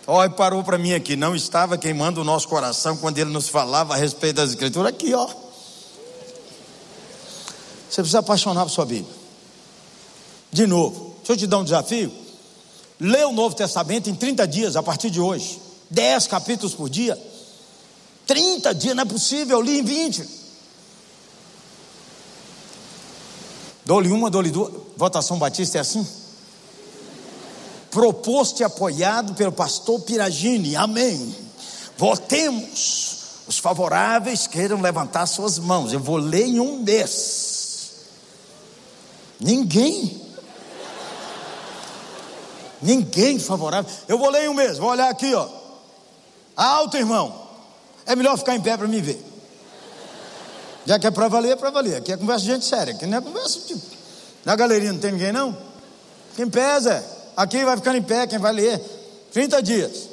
Olha, 0.06 0.30
parou 0.30 0.62
para 0.62 0.78
mim 0.78 0.92
aqui. 0.92 1.16
Não 1.16 1.34
estava 1.34 1.76
queimando 1.76 2.20
o 2.20 2.24
nosso 2.24 2.46
coração 2.46 2.96
quando 2.98 3.18
ele 3.18 3.30
nos 3.30 3.48
falava 3.48 3.94
a 3.94 3.96
respeito 3.96 4.36
das 4.36 4.50
Escrituras. 4.50 4.92
Aqui, 4.92 5.12
ó. 5.12 5.26
Você 7.90 8.00
precisa 8.00 8.20
apaixonar 8.20 8.62
por 8.62 8.70
sua 8.70 8.86
Bíblia. 8.86 9.12
De 10.52 10.68
novo, 10.68 11.16
deixa 11.16 11.32
eu 11.32 11.36
te 11.36 11.48
dar 11.48 11.58
um 11.58 11.64
desafio. 11.64 12.12
Lê 13.00 13.24
o 13.24 13.32
Novo 13.32 13.56
Testamento 13.56 14.08
em 14.08 14.14
30 14.14 14.46
dias, 14.46 14.76
a 14.76 14.84
partir 14.84 15.10
de 15.10 15.20
hoje. 15.20 15.60
10 15.90 16.28
capítulos 16.28 16.76
por 16.76 16.88
dia. 16.88 17.20
30 18.28 18.74
dias, 18.74 18.94
não 18.94 19.02
é 19.02 19.06
possível, 19.06 19.56
eu 19.56 19.62
li 19.62 19.80
em 19.80 19.82
20. 19.82 20.28
Dou-lhe 23.86 24.12
uma, 24.12 24.28
dou-lhe 24.28 24.50
duas. 24.50 24.70
Votação 24.98 25.38
Batista 25.38 25.78
é 25.78 25.80
assim? 25.80 26.06
Proposto 27.90 28.60
e 28.60 28.64
apoiado 28.64 29.32
pelo 29.32 29.50
pastor 29.50 30.00
Piragini. 30.02 30.76
Amém. 30.76 31.34
Votemos. 31.96 33.16
Os 33.46 33.58
favoráveis 33.58 34.46
queiram 34.46 34.82
levantar 34.82 35.24
suas 35.26 35.58
mãos. 35.58 35.90
Eu 35.90 36.00
vou 36.00 36.18
ler 36.18 36.44
em 36.44 36.60
um 36.60 36.82
mês. 36.82 37.92
Ninguém. 39.40 40.20
Ninguém 42.82 43.38
favorável. 43.38 43.90
Eu 44.06 44.18
vou 44.18 44.28
ler 44.28 44.44
em 44.44 44.48
um 44.50 44.54
mês. 44.54 44.76
Vou 44.76 44.90
olhar 44.90 45.08
aqui, 45.08 45.32
ó. 45.32 45.48
Alto, 46.54 46.98
irmão. 46.98 47.47
É 48.08 48.16
melhor 48.16 48.38
ficar 48.38 48.56
em 48.56 48.60
pé 48.60 48.74
para 48.74 48.88
me 48.88 49.02
ver. 49.02 49.22
Já 50.86 50.98
que 50.98 51.06
é 51.06 51.10
para 51.10 51.28
valer, 51.28 51.52
é 51.52 51.56
para 51.56 51.68
valer. 51.68 51.96
Aqui 51.96 52.10
é 52.10 52.16
conversa 52.16 52.46
de 52.46 52.50
gente 52.50 52.64
séria. 52.64 52.94
Aqui 52.94 53.04
não 53.04 53.18
é 53.18 53.20
conversa 53.20 53.60
tipo. 53.60 53.82
Na 54.46 54.56
galeria 54.56 54.90
não 54.90 54.98
tem 54.98 55.12
ninguém, 55.12 55.30
não? 55.30 55.54
Quem 56.34 56.48
pesa? 56.48 57.04
Aqui 57.36 57.62
vai 57.62 57.76
ficando 57.76 57.98
em 57.98 58.02
pé, 58.02 58.26
quem 58.26 58.38
vai 58.38 58.54
ler. 58.54 58.80
30 59.30 59.62
dias. 59.62 60.08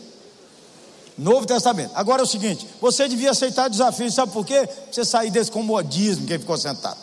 Novo 1.17 1.47
Testamento. 1.47 1.91
Agora 1.95 2.21
é 2.21 2.25
o 2.25 2.27
seguinte: 2.27 2.67
você 2.81 3.07
devia 3.07 3.31
aceitar 3.31 3.69
desafio, 3.69 4.11
sabe 4.11 4.33
por 4.33 4.45
quê? 4.45 4.67
Você 4.91 5.05
sair 5.05 5.31
desse 5.31 5.49
comodismo, 5.49 6.27
quem 6.27 6.37
ficou 6.37 6.57
sentado. 6.57 6.99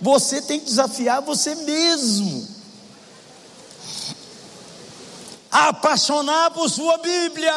Você 0.00 0.42
tem 0.42 0.58
que 0.58 0.66
desafiar 0.66 1.22
você 1.22 1.54
mesmo. 1.54 2.48
Apaixonar 5.48 6.50
por 6.50 6.68
sua 6.68 6.98
Bíblia. 6.98 7.54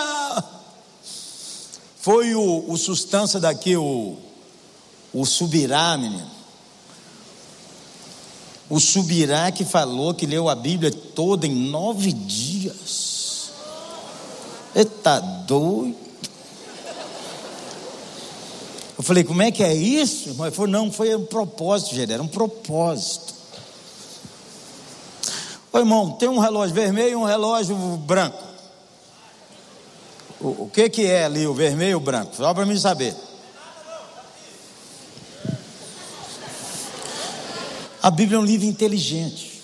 Foi 2.05 2.35
o, 2.35 2.71
o 2.71 2.77
sustância 2.77 3.39
daqui, 3.39 3.75
o, 3.75 4.15
o 5.11 5.25
Subirá, 5.25 5.97
menino. 5.97 6.29
O 8.69 8.79
Subirá 8.79 9.51
que 9.51 9.65
falou 9.65 10.13
que 10.13 10.27
leu 10.27 10.47
a 10.47 10.53
Bíblia 10.53 10.91
toda 10.91 11.47
em 11.47 11.55
nove 11.55 12.13
dias. 12.13 13.49
Está 14.75 15.19
doido? 15.19 15.97
Eu 18.95 19.03
falei, 19.03 19.23
como 19.23 19.41
é 19.41 19.49
que 19.49 19.63
é 19.63 19.73
isso? 19.73 20.29
Ele 20.29 20.51
falou, 20.51 20.69
não, 20.69 20.91
foi 20.91 21.15
um 21.15 21.25
propósito, 21.25 21.95
gente, 21.95 22.13
era 22.13 22.21
um 22.21 22.27
propósito. 22.27 23.33
Ô 25.73 25.79
irmão, 25.79 26.11
tem 26.11 26.29
um 26.29 26.37
relógio 26.37 26.75
vermelho 26.75 27.09
e 27.09 27.15
um 27.15 27.25
relógio 27.25 27.75
branco. 27.75 28.44
O, 30.45 30.65
o 30.65 30.69
que, 30.69 30.87
que 30.89 31.01
é 31.07 31.25
ali, 31.25 31.47
o 31.47 31.55
vermelho 31.55 31.91
e 31.93 31.95
o 31.95 31.99
branco? 31.99 32.35
Só 32.35 32.53
para 32.53 32.67
mim 32.67 32.77
saber. 32.77 33.15
A 37.99 38.11
Bíblia 38.11 38.37
é 38.37 38.39
um 38.39 38.45
livro 38.45 38.67
inteligente. 38.67 39.63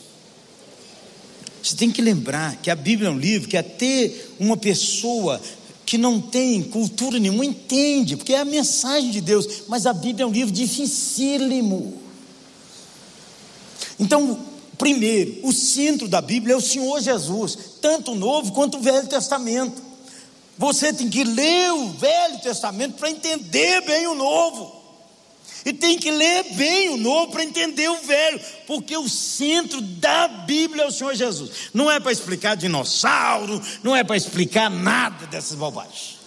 Você 1.61 1.75
tem 1.75 1.91
que 1.91 2.01
lembrar 2.01 2.55
que 2.55 2.71
a 2.71 2.75
Bíblia 2.75 3.09
é 3.09 3.11
um 3.11 3.19
livro 3.19 3.47
que 3.47 3.55
até 3.55 4.11
uma 4.39 4.57
pessoa 4.57 5.39
que 5.85 5.99
não 5.99 6.19
tem 6.19 6.63
cultura 6.63 7.19
nenhuma 7.19 7.45
entende, 7.45 8.17
porque 8.17 8.33
é 8.33 8.39
a 8.39 8.45
mensagem 8.45 9.11
de 9.11 9.21
Deus, 9.21 9.65
mas 9.67 9.85
a 9.85 9.93
Bíblia 9.93 10.23
é 10.23 10.27
um 10.27 10.31
livro 10.31 10.51
dificílimo. 10.51 12.01
Então, 13.99 14.39
primeiro, 14.79 15.41
o 15.43 15.53
centro 15.53 16.07
da 16.07 16.21
Bíblia 16.21 16.55
é 16.55 16.57
o 16.57 16.61
Senhor 16.61 16.99
Jesus, 16.99 17.55
tanto 17.79 18.13
o 18.13 18.15
Novo 18.15 18.51
quanto 18.51 18.79
o 18.79 18.81
Velho 18.81 19.05
Testamento. 19.05 19.90
Você 20.57 20.93
tem 20.93 21.09
que 21.09 21.23
ler 21.23 21.71
o 21.71 21.89
Velho 21.89 22.39
Testamento 22.39 22.95
para 22.95 23.09
entender 23.09 23.81
bem 23.81 24.07
o 24.07 24.15
Novo. 24.15 24.81
E 25.63 25.71
tem 25.73 25.97
que 25.97 26.09
ler 26.09 26.43
bem 26.55 26.89
o 26.89 26.97
Novo 26.97 27.31
para 27.31 27.43
entender 27.43 27.87
o 27.87 28.01
Velho, 28.01 28.39
porque 28.65 28.97
o 28.97 29.07
centro 29.07 29.79
da 29.79 30.27
Bíblia 30.27 30.83
é 30.83 30.87
o 30.87 30.91
Senhor 30.91 31.13
Jesus. 31.13 31.51
Não 31.73 31.89
é 31.89 31.99
para 31.99 32.11
explicar 32.11 32.55
dinossauro, 32.55 33.61
não 33.83 33.95
é 33.95 34.03
para 34.03 34.17
explicar 34.17 34.69
nada 34.69 35.27
dessas 35.27 35.55
bobagens. 35.55 36.19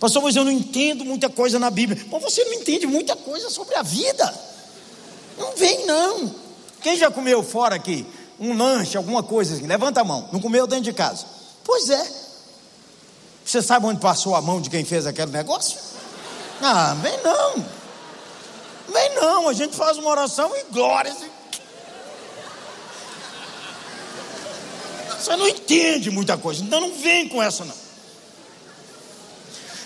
Pastor, 0.00 0.22
mas 0.22 0.34
eu 0.34 0.44
não 0.44 0.50
entendo 0.50 1.04
muita 1.04 1.28
coisa 1.28 1.58
na 1.58 1.70
Bíblia. 1.70 2.02
Mas 2.10 2.22
você 2.22 2.42
não 2.44 2.54
entende 2.54 2.86
muita 2.86 3.14
coisa 3.14 3.50
sobre 3.50 3.74
a 3.76 3.82
vida. 3.82 4.34
Não 5.38 5.54
vem, 5.54 5.84
não. 5.84 6.34
Quem 6.82 6.96
já 6.96 7.10
comeu 7.10 7.42
fora 7.42 7.74
aqui? 7.74 8.06
Um 8.40 8.56
lanche, 8.56 8.96
alguma 8.96 9.22
coisa 9.22 9.54
assim, 9.54 9.66
levanta 9.66 10.00
a 10.00 10.04
mão. 10.04 10.28
Não 10.32 10.40
comeu 10.40 10.66
dentro 10.66 10.84
de 10.84 10.94
casa. 10.94 11.26
Pois 11.62 11.90
é. 11.90 12.10
Você 13.44 13.60
sabe 13.60 13.84
onde 13.84 14.00
passou 14.00 14.34
a 14.34 14.40
mão 14.40 14.60
de 14.60 14.70
quem 14.70 14.84
fez 14.84 15.06
aquele 15.06 15.30
negócio? 15.30 15.78
Ah, 16.62 16.94
vem 17.02 17.22
não. 17.22 17.64
Vem 18.88 19.14
não, 19.14 19.48
a 19.48 19.52
gente 19.52 19.76
faz 19.76 19.98
uma 19.98 20.10
oração 20.10 20.50
e 20.56 20.72
glória. 20.72 21.14
Você 25.18 25.36
não 25.36 25.46
entende 25.46 26.10
muita 26.10 26.38
coisa, 26.38 26.62
então 26.64 26.80
não 26.80 26.94
vem 26.94 27.28
com 27.28 27.42
essa 27.42 27.64
não. 27.64 27.74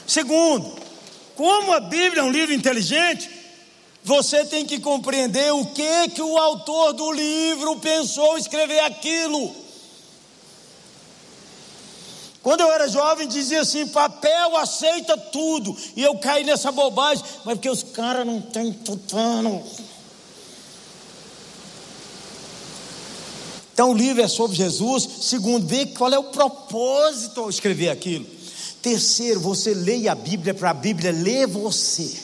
Segundo, 0.07 0.79
como 1.35 1.73
a 1.73 1.81
Bíblia 1.81 2.21
é 2.21 2.25
um 2.25 2.31
livro 2.31 2.55
inteligente, 2.55 3.29
você 4.05 4.45
tem 4.45 4.67
que 4.67 4.79
compreender 4.79 5.51
o 5.55 5.65
que 5.65 6.11
que 6.11 6.21
o 6.21 6.37
autor 6.37 6.93
do 6.93 7.11
livro 7.11 7.77
pensou 7.77 8.37
escrever 8.37 8.81
aquilo. 8.81 9.65
Quando 12.43 12.61
eu 12.61 12.71
era 12.71 12.87
jovem, 12.87 13.27
dizia 13.27 13.63
assim: 13.63 13.87
papel 13.87 14.55
aceita 14.59 15.17
tudo. 15.17 15.75
E 15.97 16.03
eu 16.03 16.19
caí 16.19 16.45
nessa 16.45 16.71
bobagem, 16.71 17.25
mas 17.47 17.55
porque 17.55 17.71
os 17.71 17.83
caras 17.83 18.27
não 18.27 18.43
têm 18.43 18.71
tutano. 18.75 19.65
Então 23.73 23.91
o 23.91 23.95
livro 23.95 24.23
é 24.23 24.29
sobre 24.29 24.55
Jesus. 24.55 25.09
Segundo, 25.23 25.67
ver 25.67 25.87
qual 25.95 26.13
é 26.13 26.19
o 26.19 26.25
propósito 26.25 27.41
ao 27.41 27.49
escrever 27.49 27.89
aquilo. 27.89 28.27
Terceiro, 28.83 29.41
você 29.41 29.73
leia 29.73 30.13
a 30.13 30.15
Bíblia 30.15 30.53
para 30.53 30.69
a 30.69 30.75
Bíblia 30.75 31.11
ler 31.11 31.47
você. 31.47 32.24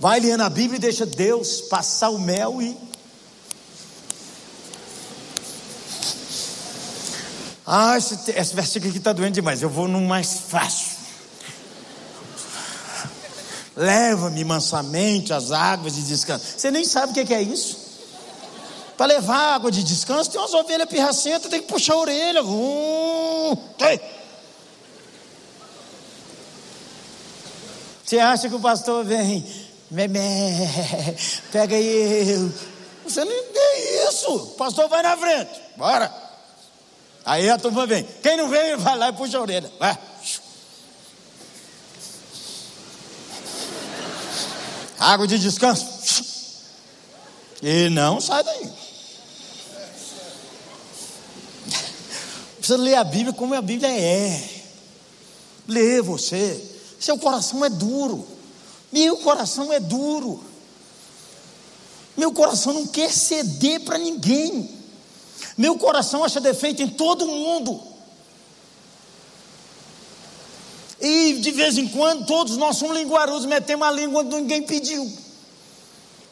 Vai 0.00 0.18
lendo 0.18 0.42
a 0.42 0.48
Bíblia 0.48 0.78
e 0.78 0.80
deixa 0.80 1.04
Deus 1.04 1.60
passar 1.60 2.08
o 2.08 2.18
mel 2.18 2.62
e. 2.62 2.74
Ah, 7.66 7.98
esse, 7.98 8.30
esse 8.30 8.54
versículo 8.54 8.88
aqui 8.88 8.96
está 8.96 9.12
doendo 9.12 9.34
demais. 9.34 9.60
Eu 9.60 9.68
vou 9.68 9.86
no 9.86 10.00
mais 10.00 10.40
fácil. 10.48 10.96
Leva-me 13.76 14.42
mansamente 14.42 15.34
às 15.34 15.52
águas 15.52 15.94
de 15.94 16.02
descanso. 16.02 16.46
Você 16.56 16.70
nem 16.70 16.84
sabe 16.86 17.12
o 17.12 17.26
que 17.26 17.34
é 17.34 17.42
isso. 17.42 17.90
Para 18.96 19.06
levar 19.06 19.54
água 19.54 19.70
de 19.70 19.84
descanso, 19.84 20.30
tem 20.30 20.40
umas 20.40 20.54
ovelhas 20.54 20.88
pirracentas, 20.88 21.50
tem 21.50 21.60
que 21.60 21.68
puxar 21.68 21.92
a 21.92 21.98
orelha. 21.98 22.42
Uh, 22.42 23.58
Você 28.10 28.18
acha 28.18 28.48
que 28.48 28.54
o 28.56 28.60
pastor 28.60 29.04
vem 29.04 29.46
Memé, 29.90 31.16
pega 31.50 31.76
eu. 31.76 32.52
Você 33.02 33.24
não 33.24 33.44
tem 33.52 34.08
isso. 34.08 34.32
O 34.32 34.46
pastor 34.50 34.88
vai 34.88 35.02
na 35.02 35.16
frente. 35.16 35.50
Bora. 35.76 36.14
Aí 37.24 37.50
a 37.50 37.58
turma 37.58 37.86
vem. 37.86 38.04
Quem 38.22 38.36
não 38.36 38.48
vem, 38.48 38.76
vai 38.76 38.96
lá 38.96 39.08
e 39.08 39.12
puxa 39.12 39.38
a 39.38 39.40
orelha. 39.40 39.70
Vai. 39.78 39.98
Água 44.98 45.26
de 45.26 45.38
descanso. 45.38 45.86
E 47.62 47.88
não 47.88 48.20
sai 48.20 48.44
daí. 48.44 48.72
Precisa 52.58 52.78
ler 52.78 52.94
a 52.94 53.04
Bíblia 53.04 53.32
como 53.32 53.54
a 53.54 53.62
Bíblia 53.62 53.90
é. 53.90 54.62
Lê 55.66 56.00
você. 56.00 56.62
Seu 57.00 57.18
coração 57.18 57.64
é 57.64 57.70
duro. 57.70 58.39
Meu 58.92 59.16
coração 59.18 59.72
é 59.72 59.78
duro. 59.78 60.42
Meu 62.16 62.32
coração 62.32 62.72
não 62.72 62.86
quer 62.86 63.10
ceder 63.10 63.80
para 63.80 63.98
ninguém. 63.98 64.78
Meu 65.56 65.78
coração 65.78 66.24
acha 66.24 66.40
defeito 66.40 66.82
em 66.82 66.88
todo 66.88 67.26
mundo. 67.26 67.80
E 71.00 71.34
de 71.34 71.50
vez 71.50 71.78
em 71.78 71.88
quando, 71.88 72.26
todos 72.26 72.56
nós 72.56 72.76
somos 72.76 72.96
linguarudos, 72.96 73.46
metemos 73.46 73.86
a 73.86 73.90
língua 73.90 74.20
onde 74.20 74.36
ninguém 74.36 74.62
pediu. 74.62 75.10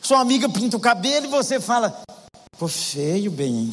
Sua 0.02 0.20
amiga 0.20 0.48
pinta 0.48 0.76
o 0.76 0.80
cabelo 0.80 1.26
e 1.26 1.30
você 1.30 1.58
fala: 1.58 2.02
Ficou 2.52 2.68
feio, 2.68 3.30
bem. 3.30 3.72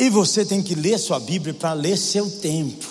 E 0.00 0.08
você 0.08 0.46
tem 0.46 0.62
que 0.62 0.74
ler 0.74 0.98
sua 0.98 1.20
Bíblia 1.20 1.52
para 1.52 1.74
ler 1.74 1.98
seu 1.98 2.30
tempo. 2.40 2.86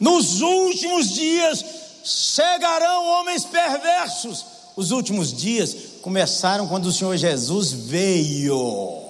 Nos 0.00 0.40
últimos 0.40 1.10
dias 1.10 1.62
chegarão 2.02 3.06
homens 3.06 3.44
perversos. 3.44 4.46
Os 4.74 4.90
últimos 4.90 5.30
dias 5.30 5.76
começaram 6.00 6.66
quando 6.66 6.86
o 6.86 6.92
Senhor 6.92 7.14
Jesus 7.18 7.70
veio. 7.70 9.02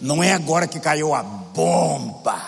Não 0.00 0.24
é 0.24 0.32
agora 0.32 0.66
que 0.66 0.80
caiu 0.80 1.14
a 1.14 1.22
bomba. 1.22 2.42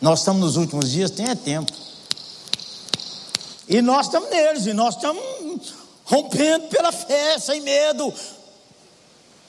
Nós 0.00 0.20
estamos 0.20 0.40
nos 0.40 0.56
últimos 0.56 0.88
dias, 0.88 1.10
tem 1.10 1.28
é 1.28 1.34
tempo. 1.34 1.72
E 3.68 3.82
nós 3.82 4.06
estamos 4.06 4.30
neles, 4.30 4.66
e 4.66 4.72
nós 4.72 4.94
estamos 4.94 5.74
rompendo 6.04 6.68
pela 6.68 6.92
fé, 6.92 7.40
sem 7.40 7.60
medo, 7.60 8.14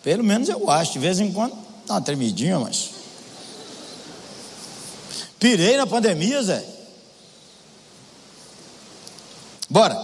pelo 0.04 0.24
menos 0.24 0.50
eu 0.50 0.70
acho, 0.70 0.94
de 0.94 1.00
vez 1.00 1.22
em 1.22 1.32
quando 1.32 1.56
dá 1.88 1.94
uma 1.94 2.02
tremidinha, 2.02 2.60
mas. 2.60 2.92
Pirei 5.40 5.78
na 5.78 5.88
pandemia, 5.88 6.44
Zé. 6.44 6.64
Bora. 9.70 9.98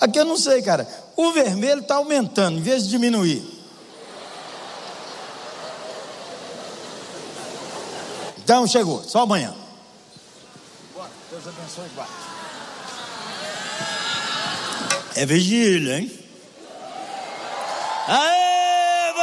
Aqui 0.00 0.18
eu 0.18 0.24
não 0.24 0.36
sei, 0.36 0.62
cara. 0.62 0.88
O 1.14 1.32
vermelho 1.32 1.80
está 1.80 1.96
aumentando 1.96 2.58
em 2.58 2.62
vez 2.62 2.84
de 2.84 2.90
diminuir. 2.90 3.44
Então 8.38 8.66
chegou, 8.66 9.02
só 9.04 9.22
amanhã. 9.22 9.54
Bora, 10.94 11.10
Deus 11.30 11.46
abençoe, 11.46 11.88
guarda. 11.94 12.12
É 15.16 15.26
vigília, 15.26 15.98
hein? 15.98 16.27
Aeba! 18.08 19.18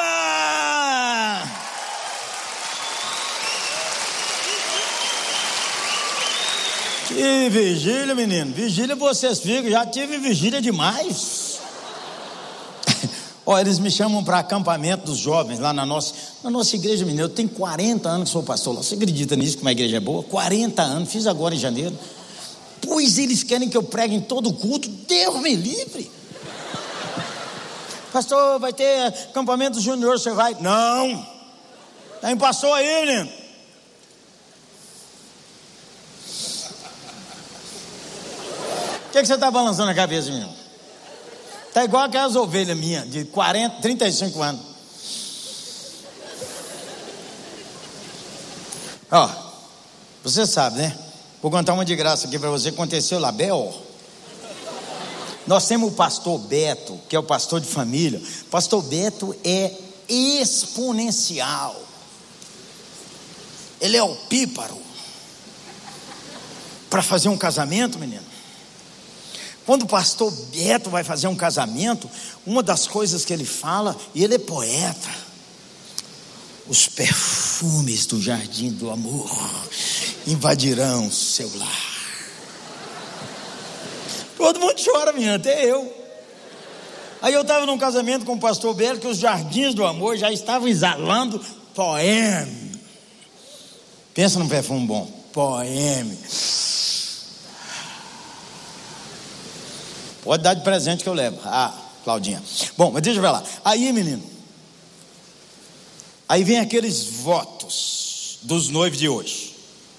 Que 7.08 7.50
vigília, 7.50 8.14
menino. 8.14 8.54
Vigília 8.54 8.96
vocês 8.96 9.40
ficam. 9.40 9.72
Já 9.72 9.88
tive 9.88 10.20
vigília 10.20 10.62
demais. 10.62 11.60
Ó, 13.44 13.58
eles 13.58 13.80
me 13.80 13.90
chamam 13.90 14.24
para 14.24 14.38
acampamento 14.38 15.08
dos 15.08 15.18
jovens 15.18 15.60
lá 15.60 15.74
na 15.74 15.84
nossa, 15.84 16.14
na 16.44 16.52
nossa 16.52 16.76
igreja, 16.76 17.04
menino. 17.06 17.24
Eu 17.24 17.30
tenho 17.30 17.50
40 17.50 18.08
anos 18.08 18.30
que 18.30 18.34
sou 18.34 18.44
pastor 18.44 18.76
lá. 18.76 18.84
Você 18.84 18.94
acredita 18.94 19.36
nisso, 19.36 19.58
que 19.58 19.64
uma 19.64 19.72
igreja 19.72 19.98
é 19.98 20.00
boa? 20.00 20.22
40 20.22 20.84
anos, 20.84 21.12
fiz 21.12 21.26
agora 21.26 21.56
em 21.56 21.60
janeiro. 21.60 21.98
Pois 22.82 23.18
eles 23.18 23.42
querem 23.42 23.68
que 23.68 23.76
eu 23.76 23.82
pregue 23.82 24.14
em 24.14 24.22
todo 24.22 24.54
culto. 24.54 24.88
Deus 24.88 25.42
me 25.42 25.56
livre. 25.56 26.12
Pastor, 28.16 28.62
vai 28.62 28.72
ter 28.72 29.08
acampamento 29.08 29.82
júnior, 29.82 30.18
você 30.18 30.32
vai? 30.32 30.56
Não. 30.62 31.28
Tem 32.22 32.38
pastor 32.38 32.72
aí, 32.72 33.06
menino. 33.06 33.30
O 39.06 39.12
que, 39.12 39.20
que 39.20 39.26
você 39.26 39.34
está 39.34 39.52
balançando 39.52 39.92
a 39.92 39.94
cabeça, 39.94 40.32
menino? 40.32 40.50
Está 41.68 41.84
igual 41.84 42.04
aquelas 42.04 42.38
ovelhas 42.38 42.78
minhas, 42.78 43.12
de 43.12 43.26
40, 43.26 43.82
35 43.82 44.42
anos. 44.42 44.62
Ó, 49.12 49.30
você 50.24 50.46
sabe, 50.48 50.78
né? 50.78 50.98
Vou 51.42 51.52
contar 51.52 51.74
uma 51.74 51.84
de 51.84 51.98
graça 51.98 52.28
aqui 52.28 52.40
para 52.40 52.50
você. 52.50 52.70
Aconteceu 52.70 53.20
lá, 53.20 53.34
B.O. 53.34 53.85
Nós 55.48 55.68
temos 55.68 55.92
o 55.92 55.96
pastor 55.96 56.40
Beto, 56.40 57.00
que 57.08 57.16
é 57.16 57.20
o 57.20 57.24
pastor 57.24 57.62
de 57.62 57.68
família. 57.68 58.22
Pastor 58.50 58.82
Beto 58.84 59.36
é 59.44 59.72
exponencial. 60.10 61.80
Ele 63.80 63.96
é 63.98 64.04
o 64.04 64.16
píparo. 64.16 64.78
Para 66.90 67.04
fazer 67.04 67.30
um 67.30 67.38
casamento, 67.38 68.00
menino. 68.00 68.24
Quando 69.66 69.84
o 69.84 69.88
pastor 69.88 70.32
Beto 70.52 70.90
vai 70.90 71.04
fazer 71.04 71.28
um 71.28 71.36
casamento, 71.36 72.10
uma 72.46 72.62
das 72.62 72.88
coisas 72.88 73.26
que 73.26 73.34
ele 73.34 73.46
fala, 73.46 73.96
e 74.14 74.24
ele 74.24 74.36
é 74.36 74.40
poeta, 74.40 75.10
os 76.68 76.88
perfumes 76.88 78.06
do 78.06 78.22
jardim 78.22 78.72
do 78.72 78.90
amor 78.90 79.30
invadirão 80.26 81.12
seu 81.12 81.52
lar. 81.58 81.95
Todo 84.38 84.60
mundo 84.60 84.76
chora, 84.84 85.14
menina, 85.14 85.36
até 85.36 85.66
eu. 85.66 86.06
Aí 87.22 87.34
eu 87.34 87.42
estava 87.42 87.66
num 87.66 87.78
casamento 87.78 88.26
com 88.26 88.34
o 88.34 88.40
pastor 88.40 88.74
Belo 88.74 89.00
que 89.00 89.08
os 89.08 89.18
jardins 89.18 89.74
do 89.74 89.86
amor 89.86 90.18
já 90.18 90.32
estavam 90.32 90.68
exalando 90.68 91.40
poema. 91.74 92.52
Pensa 94.14 94.40
num 94.40 94.48
perfume 94.48 94.86
bom. 94.86 95.06
Poema. 95.34 96.16
Pode 100.24 100.44
dar 100.44 100.54
de 100.54 100.62
presente 100.62 101.04
que 101.04 101.10
eu 101.10 101.14
levo. 101.14 101.40
Ah, 101.44 101.74
Claudinha. 102.04 102.42
Bom, 102.78 102.92
mas 102.92 103.02
deixa 103.02 103.20
eu 103.20 103.22
ver 103.22 103.30
lá. 103.30 103.44
Aí, 103.64 103.92
menino. 103.92 104.24
Aí 106.28 106.44
vem 106.44 106.60
aqueles 106.60 107.04
votos 107.04 108.40
dos 108.44 108.70
noivos 108.70 108.98
de 108.98 109.10
hoje. 109.10 109.56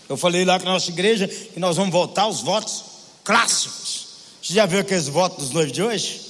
Eu 0.08 0.16
falei 0.16 0.44
lá 0.44 0.58
com 0.58 0.68
a 0.68 0.72
nossa 0.72 0.90
igreja 0.90 1.26
que 1.26 1.58
nós 1.58 1.76
vamos 1.76 1.92
voltar 1.92 2.22
aos 2.22 2.40
votos 2.40 2.84
clássicos. 3.24 4.05
Você 4.46 4.54
já 4.54 4.64
viu 4.64 4.78
aqueles 4.78 5.08
votos 5.08 5.46
dos 5.46 5.50
noivos 5.50 5.72
de 5.72 5.82
hoje? 5.82 6.20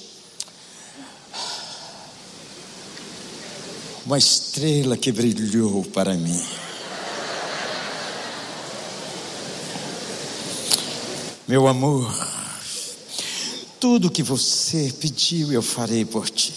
Uma 4.06 4.16
estrela 4.16 4.96
que 4.96 5.12
brilhou 5.12 5.84
para 5.84 6.14
mim. 6.14 6.42
Meu 11.46 11.68
amor, 11.68 12.10
tudo 13.78 14.10
que 14.10 14.22
você 14.22 14.90
pediu 14.98 15.52
eu 15.52 15.60
farei 15.60 16.06
por 16.06 16.30
ti. 16.30 16.54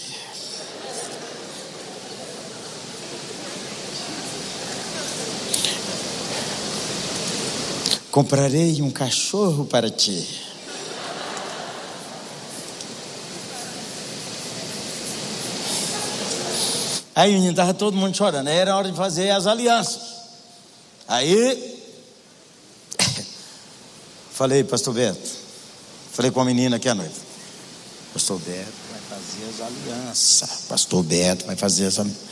Comprarei 8.10 8.80
um 8.80 8.90
cachorro 8.90 9.66
para 9.66 9.90
ti. 9.90 10.49
Aí, 17.20 17.34
menino, 17.34 17.50
estava 17.50 17.74
todo 17.74 17.98
mundo 17.98 18.16
chorando. 18.16 18.48
Aí 18.48 18.56
era 18.56 18.74
hora 18.74 18.90
de 18.90 18.96
fazer 18.96 19.28
as 19.28 19.46
alianças. 19.46 20.00
Aí, 21.06 21.78
falei, 24.32 24.64
pastor 24.64 24.94
Beto, 24.94 25.28
falei 26.12 26.30
com 26.30 26.40
a 26.40 26.46
menina 26.46 26.76
aqui 26.76 26.88
à 26.88 26.94
noite. 26.94 27.16
Pastor 28.14 28.38
Beto 28.38 28.72
vai 28.90 29.00
fazer 29.18 29.50
as 29.50 29.60
alianças. 29.60 30.64
Pastor 30.66 31.02
Beto 31.02 31.44
vai 31.44 31.56
fazer 31.56 31.86
as 31.88 31.98
alianças. 31.98 32.22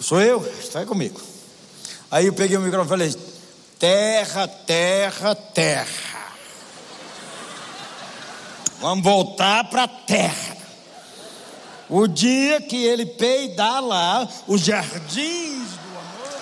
Sou 0.00 0.20
eu, 0.20 0.46
está 0.60 0.86
comigo. 0.86 1.20
Aí 2.12 2.26
eu 2.26 2.32
peguei 2.32 2.56
o 2.56 2.60
microfone 2.60 3.08
e 3.08 3.10
falei: 3.10 3.28
terra, 3.80 4.46
terra, 4.46 5.34
terra. 5.34 6.13
Vamos 8.80 9.04
voltar 9.04 9.64
para 9.64 9.84
a 9.84 9.88
terra. 9.88 10.56
O 11.88 12.06
dia 12.06 12.60
que 12.60 12.76
ele 12.76 13.06
peidar 13.06 13.82
lá, 13.82 14.28
os 14.46 14.60
jardins 14.62 15.68
do 15.68 15.98
amor. 15.98 16.40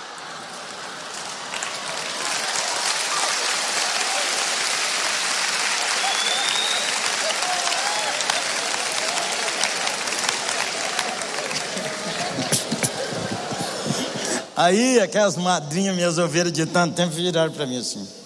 Aí 14.56 15.00
aquelas 15.00 15.36
madrinhas, 15.36 15.94
minhas 15.94 16.18
ovelhas 16.18 16.52
de 16.52 16.66
tanto 16.66 16.94
tempo 16.94 17.12
viraram 17.12 17.52
para 17.52 17.66
mim 17.66 17.78
assim. 17.78 18.21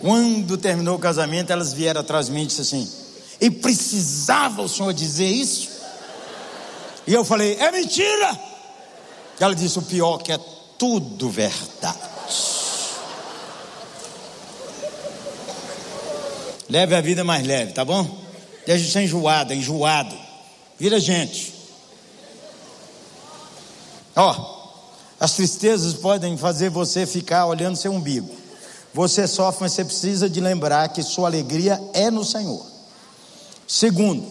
Quando 0.00 0.56
terminou 0.56 0.96
o 0.96 0.98
casamento, 0.98 1.52
elas 1.52 1.72
vieram 1.72 2.00
atrás 2.00 2.26
de 2.26 2.32
mim 2.32 2.42
e 2.42 2.46
disseram 2.46 2.82
assim: 2.82 2.92
E 3.40 3.50
precisava 3.50 4.62
o 4.62 4.68
senhor 4.68 4.92
dizer 4.92 5.26
isso? 5.26 5.68
E 7.06 7.12
eu 7.12 7.24
falei: 7.24 7.56
É 7.56 7.72
mentira! 7.72 8.38
Ela 9.40 9.54
disse: 9.54 9.78
O 9.78 9.82
pior 9.82 10.18
que 10.18 10.32
é 10.32 10.38
tudo 10.78 11.28
verdade. 11.28 11.98
Leve 16.68 16.94
a 16.94 17.00
vida 17.00 17.24
mais 17.24 17.46
leve, 17.46 17.72
tá 17.72 17.84
bom? 17.84 18.06
Deixa 18.66 18.84
de 18.84 18.92
ser 18.92 19.02
enjoado, 19.02 19.54
enjoado. 19.54 20.14
Vira 20.78 21.00
gente. 21.00 21.54
Ó, 24.14 24.58
as 25.18 25.32
tristezas 25.32 25.94
podem 25.94 26.36
fazer 26.36 26.68
você 26.68 27.06
ficar 27.06 27.46
olhando 27.46 27.76
seu 27.76 27.90
umbigo. 27.90 28.37
Você 28.98 29.28
sofre, 29.28 29.60
mas 29.60 29.74
você 29.74 29.84
precisa 29.84 30.28
de 30.28 30.40
lembrar 30.40 30.88
que 30.88 31.04
sua 31.04 31.28
alegria 31.28 31.80
é 31.94 32.10
no 32.10 32.24
Senhor. 32.24 32.66
Segundo, 33.64 34.26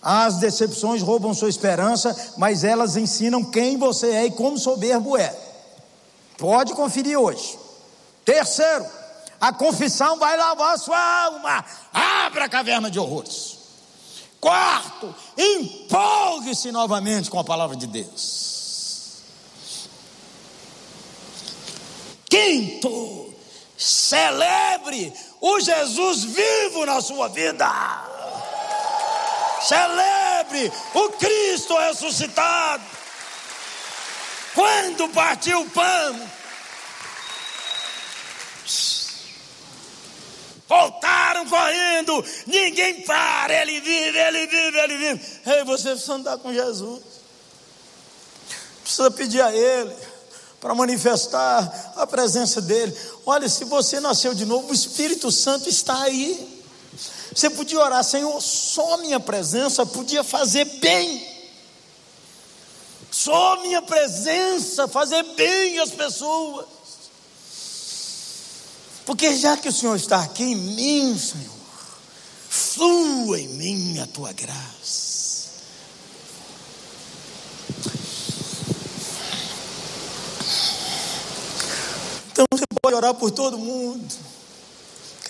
as 0.00 0.36
decepções 0.36 1.02
roubam 1.02 1.34
sua 1.34 1.48
esperança, 1.48 2.14
mas 2.36 2.62
elas 2.62 2.96
ensinam 2.96 3.42
quem 3.42 3.76
você 3.76 4.12
é 4.12 4.26
e 4.26 4.30
como 4.30 4.56
soberbo 4.58 5.16
é. 5.16 5.36
Pode 6.38 6.72
conferir 6.74 7.18
hoje. 7.18 7.58
Terceiro, 8.24 8.86
a 9.40 9.52
confissão 9.52 10.20
vai 10.20 10.36
lavar 10.36 10.78
sua 10.78 11.24
alma. 11.24 11.64
Abra 11.92 12.44
a 12.44 12.48
caverna 12.48 12.88
de 12.88 13.00
horrores. 13.00 13.58
Quarto, 14.40 15.12
empolgue-se 15.36 16.70
novamente 16.70 17.28
com 17.28 17.40
a 17.40 17.44
palavra 17.44 17.74
de 17.74 17.88
Deus. 17.88 19.16
Quinto, 22.30 23.25
celebre 23.76 25.12
o 25.40 25.60
Jesus 25.60 26.24
vivo 26.24 26.86
na 26.86 27.00
sua 27.00 27.28
vida. 27.28 27.68
Celebre 29.62 30.72
o 30.94 31.10
Cristo 31.10 31.76
ressuscitado. 31.76 32.84
Quando 34.54 35.08
partiu 35.10 35.60
o 35.60 35.70
pão, 35.70 36.30
voltaram 40.66 41.46
correndo, 41.46 42.24
ninguém 42.46 43.02
para, 43.02 43.52
ele 43.52 43.80
vive, 43.80 44.18
ele 44.18 44.46
vive, 44.46 44.78
ele 44.78 44.96
vive. 44.96 45.40
Ei, 45.46 45.64
você 45.64 45.90
precisa 45.90 46.14
andar 46.14 46.38
com 46.38 46.52
Jesus, 46.52 47.02
precisa 48.82 49.10
pedir 49.10 49.42
a 49.42 49.52
Ele 49.54 50.15
para 50.60 50.74
manifestar 50.74 51.92
a 51.96 52.06
presença 52.06 52.60
dele. 52.60 52.96
Olha, 53.24 53.48
se 53.48 53.64
você 53.64 54.00
nasceu 54.00 54.34
de 54.34 54.44
novo, 54.44 54.70
o 54.70 54.74
Espírito 54.74 55.30
Santo 55.30 55.68
está 55.68 56.02
aí. 56.02 56.54
Você 57.34 57.50
podia 57.50 57.78
orar, 57.78 58.02
Senhor, 58.02 58.40
só 58.40 58.96
minha 58.98 59.20
presença 59.20 59.84
podia 59.84 60.24
fazer 60.24 60.64
bem. 60.80 61.36
Só 63.10 63.60
minha 63.62 63.82
presença 63.82 64.88
fazer 64.88 65.22
bem 65.34 65.78
às 65.78 65.90
pessoas. 65.90 66.66
Porque 69.04 69.36
já 69.36 69.56
que 69.56 69.68
o 69.68 69.72
Senhor 69.72 69.94
está 69.94 70.22
aqui 70.22 70.42
em 70.42 70.56
mim, 70.56 71.18
Senhor, 71.18 71.54
flua 72.48 73.38
em 73.38 73.48
mim 73.48 73.98
a 74.00 74.06
tua 74.06 74.32
graça. 74.32 75.05
Então 82.36 82.44
você 82.50 82.64
pode 82.82 82.94
orar 82.94 83.14
por 83.14 83.30
todo 83.30 83.56
mundo. 83.56 84.14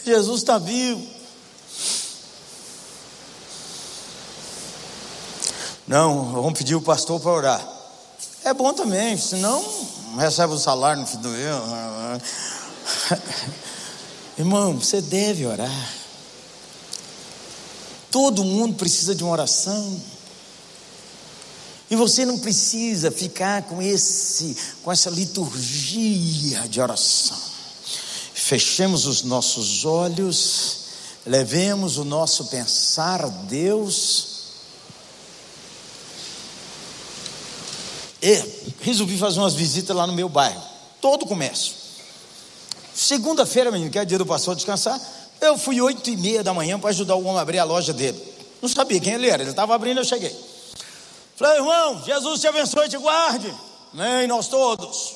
Que 0.02 0.10
Jesus 0.10 0.40
está 0.40 0.58
vivo. 0.58 1.06
Não, 5.86 6.32
vamos 6.32 6.58
pedir 6.58 6.74
o 6.74 6.82
pastor 6.82 7.20
para 7.20 7.30
orar. 7.30 7.68
É 8.42 8.52
bom 8.52 8.74
também, 8.74 9.16
senão 9.16 9.64
recebe 10.18 10.52
o 10.52 10.58
salário 10.58 11.02
no 11.02 11.06
fim 11.06 11.18
do 11.18 11.28
ano. 11.28 12.22
Irmão, 14.36 14.76
você 14.76 15.00
deve 15.00 15.46
orar. 15.46 15.92
Todo 18.10 18.42
mundo 18.42 18.74
precisa 18.74 19.14
de 19.14 19.22
uma 19.22 19.32
oração. 19.32 20.02
E 21.88 21.94
você 21.94 22.24
não 22.24 22.38
precisa 22.38 23.10
ficar 23.10 23.62
com 23.62 23.80
esse, 23.80 24.56
com 24.82 24.90
essa 24.90 25.08
liturgia 25.08 26.66
de 26.68 26.80
oração. 26.80 27.38
Fechemos 28.34 29.06
os 29.06 29.22
nossos 29.22 29.84
olhos, 29.84 30.78
levemos 31.24 31.96
o 31.96 32.04
nosso 32.04 32.46
pensar 32.46 33.24
a 33.24 33.28
Deus. 33.28 34.36
E 38.20 38.42
resolvi 38.80 39.16
fazer 39.16 39.38
umas 39.38 39.54
visitas 39.54 39.94
lá 39.94 40.06
no 40.06 40.12
meu 40.12 40.28
bairro, 40.28 40.62
todo 41.00 41.26
comércio. 41.26 41.74
Segunda-feira, 42.92 43.70
menino, 43.70 43.90
que 43.90 43.98
é 43.98 44.04
dia 44.04 44.18
do 44.18 44.26
pastor 44.26 44.56
descansar, 44.56 45.00
eu 45.40 45.56
fui 45.56 45.80
oito 45.80 46.08
e 46.10 46.16
meia 46.16 46.42
da 46.42 46.52
manhã 46.52 46.80
para 46.80 46.90
ajudar 46.90 47.14
o 47.14 47.24
homem 47.24 47.38
a 47.38 47.42
abrir 47.42 47.58
a 47.58 47.64
loja 47.64 47.92
dele. 47.92 48.20
Não 48.60 48.68
sabia 48.68 48.98
quem 48.98 49.12
ele 49.12 49.28
era, 49.28 49.42
ele 49.42 49.50
estava 49.50 49.74
abrindo, 49.74 50.00
eu 50.00 50.04
cheguei. 50.04 50.34
Falei, 51.36 51.58
irmão, 51.58 52.02
Jesus 52.04 52.40
te 52.40 52.46
abençoe 52.46 52.86
e 52.86 52.88
te 52.88 52.96
guarde. 52.96 53.54
Nem 53.92 54.26
nós 54.26 54.48
todos. 54.48 55.14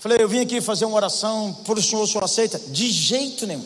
Falei, 0.00 0.18
eu 0.20 0.28
vim 0.28 0.40
aqui 0.40 0.60
fazer 0.60 0.84
uma 0.84 0.96
oração 0.96 1.52
por 1.64 1.78
o 1.78 1.82
senhor, 1.82 2.02
o 2.02 2.06
senhor 2.06 2.22
aceita? 2.22 2.58
De 2.58 2.90
jeito 2.90 3.46
nenhum. 3.46 3.64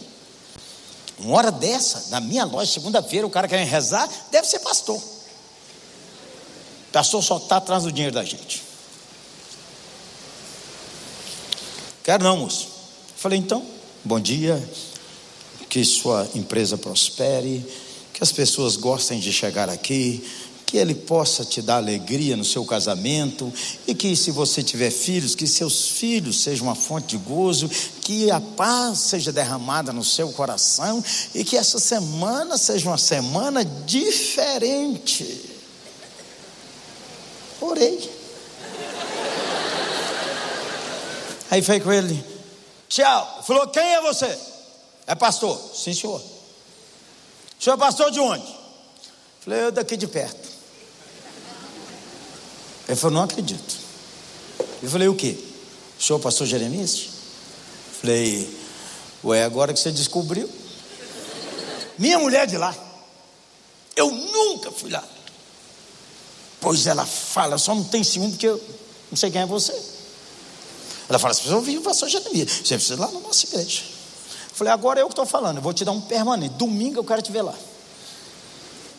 Uma 1.19 1.37
hora 1.37 1.51
dessa, 1.51 2.11
na 2.11 2.21
minha 2.21 2.45
loja, 2.45 2.73
segunda-feira, 2.73 3.27
o 3.27 3.31
cara 3.31 3.47
quer 3.47 3.63
rezar, 3.67 4.09
deve 4.31 4.47
ser 4.47 4.61
pastor. 4.61 5.03
Pastor 6.93 7.23
só 7.23 7.37
está 7.37 7.57
atrás 7.57 7.83
do 7.83 7.93
dinheiro 7.93 8.15
da 8.15 8.25
gente. 8.25 8.63
Quero 12.03 12.25
não, 12.25 12.39
moço. 12.39 12.69
Falei, 13.17 13.39
então, 13.39 13.65
bom 14.03 14.19
dia, 14.19 14.67
que 15.69 15.85
sua 15.85 16.27
empresa 16.35 16.79
prospere, 16.79 17.65
que 18.15 18.23
as 18.23 18.33
pessoas 18.33 18.77
gostem 18.77 19.21
de 19.21 19.33
chegar 19.33 19.69
aqui, 19.69 20.27
que 20.71 20.77
Ele 20.77 20.95
possa 20.95 21.45
te 21.45 21.61
dar 21.61 21.79
alegria 21.79 22.37
no 22.37 22.45
seu 22.45 22.64
casamento 22.64 23.53
e 23.89 23.93
que, 23.93 24.14
se 24.14 24.31
você 24.31 24.62
tiver 24.62 24.93
filhos, 24.93 25.35
que 25.35 25.45
seus 25.45 25.89
filhos 25.89 26.44
sejam 26.44 26.69
uma 26.69 26.77
fonte 26.77 27.09
de 27.09 27.24
gozo, 27.24 27.69
que 28.03 28.31
a 28.31 28.40
paz 28.40 29.01
seja 29.01 29.32
derramada 29.32 29.93
no 29.93 30.05
seu 30.05 30.31
coração 30.31 31.03
e 31.35 31.43
que 31.43 31.57
essa 31.57 31.81
semana 31.81 32.57
seja 32.57 32.89
uma 32.89 32.99
semana 32.99 33.65
diferente. 33.65 35.51
Orei. 37.61 38.09
Aí 41.51 41.62
foi 41.62 41.81
com 41.81 41.93
ele, 41.93 42.24
tchau. 42.89 43.43
Falou: 43.44 43.66
Quem 43.66 43.82
é 43.82 44.01
você? 44.03 44.39
É 45.05 45.16
pastor. 45.16 45.61
Sim, 45.74 45.93
senhor. 45.93 46.20
O 46.20 47.62
senhor 47.62 47.74
é 47.74 47.78
pastor 47.81 48.12
de 48.12 48.20
onde? 48.20 48.47
Falei: 49.40 49.65
Eu 49.65 49.73
daqui 49.73 49.97
de 49.97 50.07
perto. 50.07 50.49
Ele 52.91 52.97
falou, 52.97 53.19
não 53.19 53.23
acredito. 53.23 53.79
Eu 54.83 54.91
falei, 54.91 55.07
o 55.07 55.15
quê? 55.15 55.39
O 55.97 56.03
senhor 56.03 56.19
pastor 56.19 56.45
Jeremias? 56.45 57.07
Falei, 58.01 58.53
ué, 59.23 59.45
agora 59.45 59.73
que 59.73 59.79
você 59.79 59.93
descobriu. 59.93 60.51
Minha 61.97 62.19
mulher 62.19 62.49
de 62.49 62.57
lá. 62.57 62.75
Eu 63.95 64.11
nunca 64.11 64.73
fui 64.73 64.91
lá. 64.91 65.05
Pois 66.61 66.85
ela 66.89 67.07
fala, 67.07 67.59
só 67.59 67.77
não 67.77 67.85
tem 67.85 68.03
ciúme 68.03 68.31
porque 68.31 68.49
eu 68.49 68.61
não 69.09 69.17
sei 69.17 69.31
quem 69.31 69.43
é 69.43 69.47
você. 69.47 69.73
Ela 71.09 71.21
fala, 71.21 71.33
você 71.33 71.43
precisa 71.43 71.57
ouvir 71.57 71.79
o 71.79 71.83
pastor 71.83 72.09
Jeremias. 72.09 72.51
Você 72.51 72.75
precisa 72.75 72.95
ir 72.95 72.99
lá 72.99 73.09
na 73.09 73.21
nossa 73.21 73.47
igreja. 73.47 73.83
Eu 74.49 74.57
falei, 74.57 74.73
agora 74.73 74.99
é 74.99 75.03
eu 75.05 75.07
que 75.07 75.12
estou 75.12 75.27
falando, 75.27 75.59
eu 75.59 75.62
vou 75.62 75.73
te 75.73 75.85
dar 75.85 75.93
um 75.93 76.01
permanente. 76.01 76.57
Domingo 76.57 76.99
eu 76.99 77.05
quero 77.05 77.23
te 77.23 77.31
ver 77.31 77.43
lá. 77.43 77.55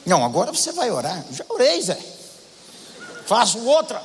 Não, 0.06 0.24
agora 0.24 0.54
você 0.54 0.72
vai 0.72 0.90
orar. 0.90 1.26
Já 1.30 1.44
orei, 1.50 1.82
Zé 1.82 2.21
faço 3.26 3.60
outra. 3.60 4.02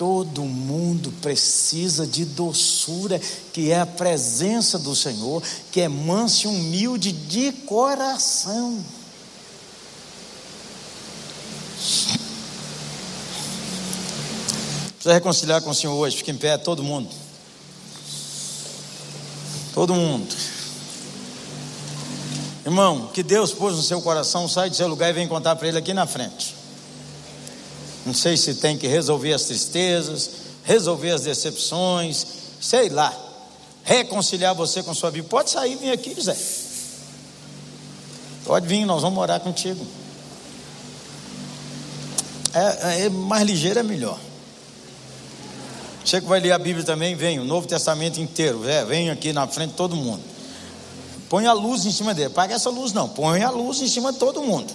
Todo 0.00 0.42
mundo 0.44 1.12
precisa 1.20 2.06
de 2.06 2.24
doçura, 2.24 3.20
que 3.52 3.70
é 3.70 3.80
a 3.80 3.84
presença 3.84 4.78
do 4.78 4.96
Senhor, 4.96 5.42
que 5.70 5.82
é 5.82 5.88
manso 5.88 6.46
e 6.46 6.48
humilde 6.48 7.12
de 7.12 7.52
coração. 7.52 8.82
Precisa 14.94 15.12
reconciliar 15.12 15.60
com 15.60 15.68
o 15.68 15.74
Senhor 15.74 15.94
hoje, 15.94 16.16
fique 16.16 16.30
em 16.30 16.36
pé, 16.36 16.56
todo 16.56 16.82
mundo. 16.82 17.10
Todo 19.74 19.94
mundo. 19.94 20.34
Irmão, 22.64 23.10
que 23.12 23.22
Deus 23.22 23.52
pôs 23.52 23.76
no 23.76 23.82
seu 23.82 24.00
coração, 24.00 24.48
sai 24.48 24.70
do 24.70 24.76
seu 24.76 24.88
lugar 24.88 25.10
e 25.10 25.12
vem 25.12 25.28
contar 25.28 25.56
para 25.56 25.68
ele 25.68 25.76
aqui 25.76 25.92
na 25.92 26.06
frente. 26.06 26.59
Não 28.04 28.14
sei 28.14 28.36
se 28.36 28.54
tem 28.54 28.78
que 28.78 28.86
resolver 28.86 29.32
as 29.32 29.44
tristezas, 29.44 30.30
resolver 30.64 31.10
as 31.10 31.22
decepções, 31.22 32.26
sei 32.60 32.88
lá. 32.88 33.14
reconciliar 33.82 34.54
você 34.54 34.82
com 34.82 34.94
sua 34.94 35.10
vida. 35.10 35.26
Pode 35.28 35.50
sair 35.50 35.76
vir 35.76 35.90
aqui, 35.90 36.14
Zé. 36.20 36.36
Pode 38.44 38.66
vir, 38.66 38.84
nós 38.84 39.02
vamos 39.02 39.16
morar 39.16 39.40
contigo. 39.40 39.84
É, 42.52 43.04
é 43.04 43.08
mais 43.08 43.44
ligeiro 43.44 43.78
é 43.78 43.82
melhor. 43.82 44.18
Você 46.04 46.20
que 46.20 46.26
vai 46.26 46.40
ler 46.40 46.52
a 46.52 46.58
Bíblia 46.58 46.84
também, 46.84 47.14
vem, 47.14 47.38
o 47.38 47.44
Novo 47.44 47.66
Testamento 47.66 48.20
inteiro, 48.20 48.68
é, 48.68 48.84
vem 48.84 49.10
aqui 49.10 49.32
na 49.32 49.46
frente 49.46 49.74
todo 49.74 49.94
mundo. 49.94 50.22
Põe 51.28 51.46
a 51.46 51.52
luz 51.52 51.84
em 51.86 51.92
cima 51.92 52.12
dele. 52.12 52.30
Paga 52.30 52.54
essa 52.54 52.70
luz 52.70 52.92
não, 52.92 53.08
põe 53.08 53.42
a 53.42 53.50
luz 53.50 53.80
em 53.80 53.86
cima 53.86 54.12
de 54.12 54.18
todo 54.18 54.42
mundo. 54.42 54.72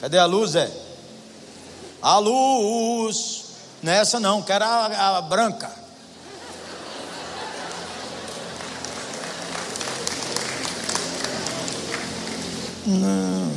Cadê 0.00 0.18
a 0.18 0.26
luz, 0.26 0.54
é? 0.54 0.81
A 2.02 2.18
luz. 2.18 3.44
Não 3.82 3.92
é 3.92 3.98
essa 3.98 4.18
não, 4.18 4.42
quero 4.42 4.64
a, 4.64 5.18
a 5.18 5.22
branca. 5.22 5.70
Não. 12.86 13.52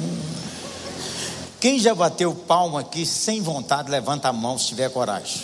Quem 1.59 1.79
já 1.79 1.95
bateu 1.95 2.33
palma 2.33 2.81
aqui 2.81 3.05
sem 3.05 3.41
vontade, 3.41 3.89
levanta 3.89 4.29
a 4.29 4.33
mão 4.33 4.57
se 4.57 4.67
tiver 4.67 4.89
coragem. 4.91 5.41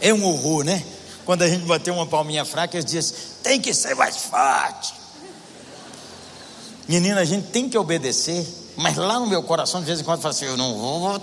É 0.00 0.14
um 0.14 0.24
horror, 0.24 0.64
né? 0.64 0.82
Quando 1.26 1.42
a 1.42 1.48
gente 1.48 1.64
bateu 1.66 1.94
uma 1.94 2.06
palminha 2.06 2.44
fraca, 2.44 2.76
eles 2.76 2.90
dizem: 2.90 3.16
tem 3.42 3.60
que 3.60 3.74
ser 3.74 3.94
mais 3.94 4.16
forte. 4.16 4.94
Menina, 6.88 7.20
a 7.20 7.24
gente 7.24 7.48
tem 7.48 7.68
que 7.68 7.78
obedecer, 7.78 8.46
mas 8.76 8.96
lá 8.96 9.20
no 9.20 9.26
meu 9.26 9.42
coração, 9.42 9.80
de 9.80 9.86
vez 9.86 10.00
em 10.00 10.04
quando, 10.04 10.20
fala 10.20 10.34
assim: 10.34 10.46
eu 10.46 10.56
não 10.56 10.78
vou. 10.78 11.22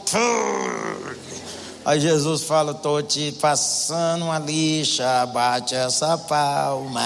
Aí 1.84 2.00
Jesus 2.00 2.44
fala: 2.44 2.74
estou 2.74 3.02
te 3.02 3.32
passando 3.34 4.26
uma 4.26 4.38
lixa, 4.38 5.26
bate 5.28 5.74
essa 5.74 6.18
palma. 6.18 7.02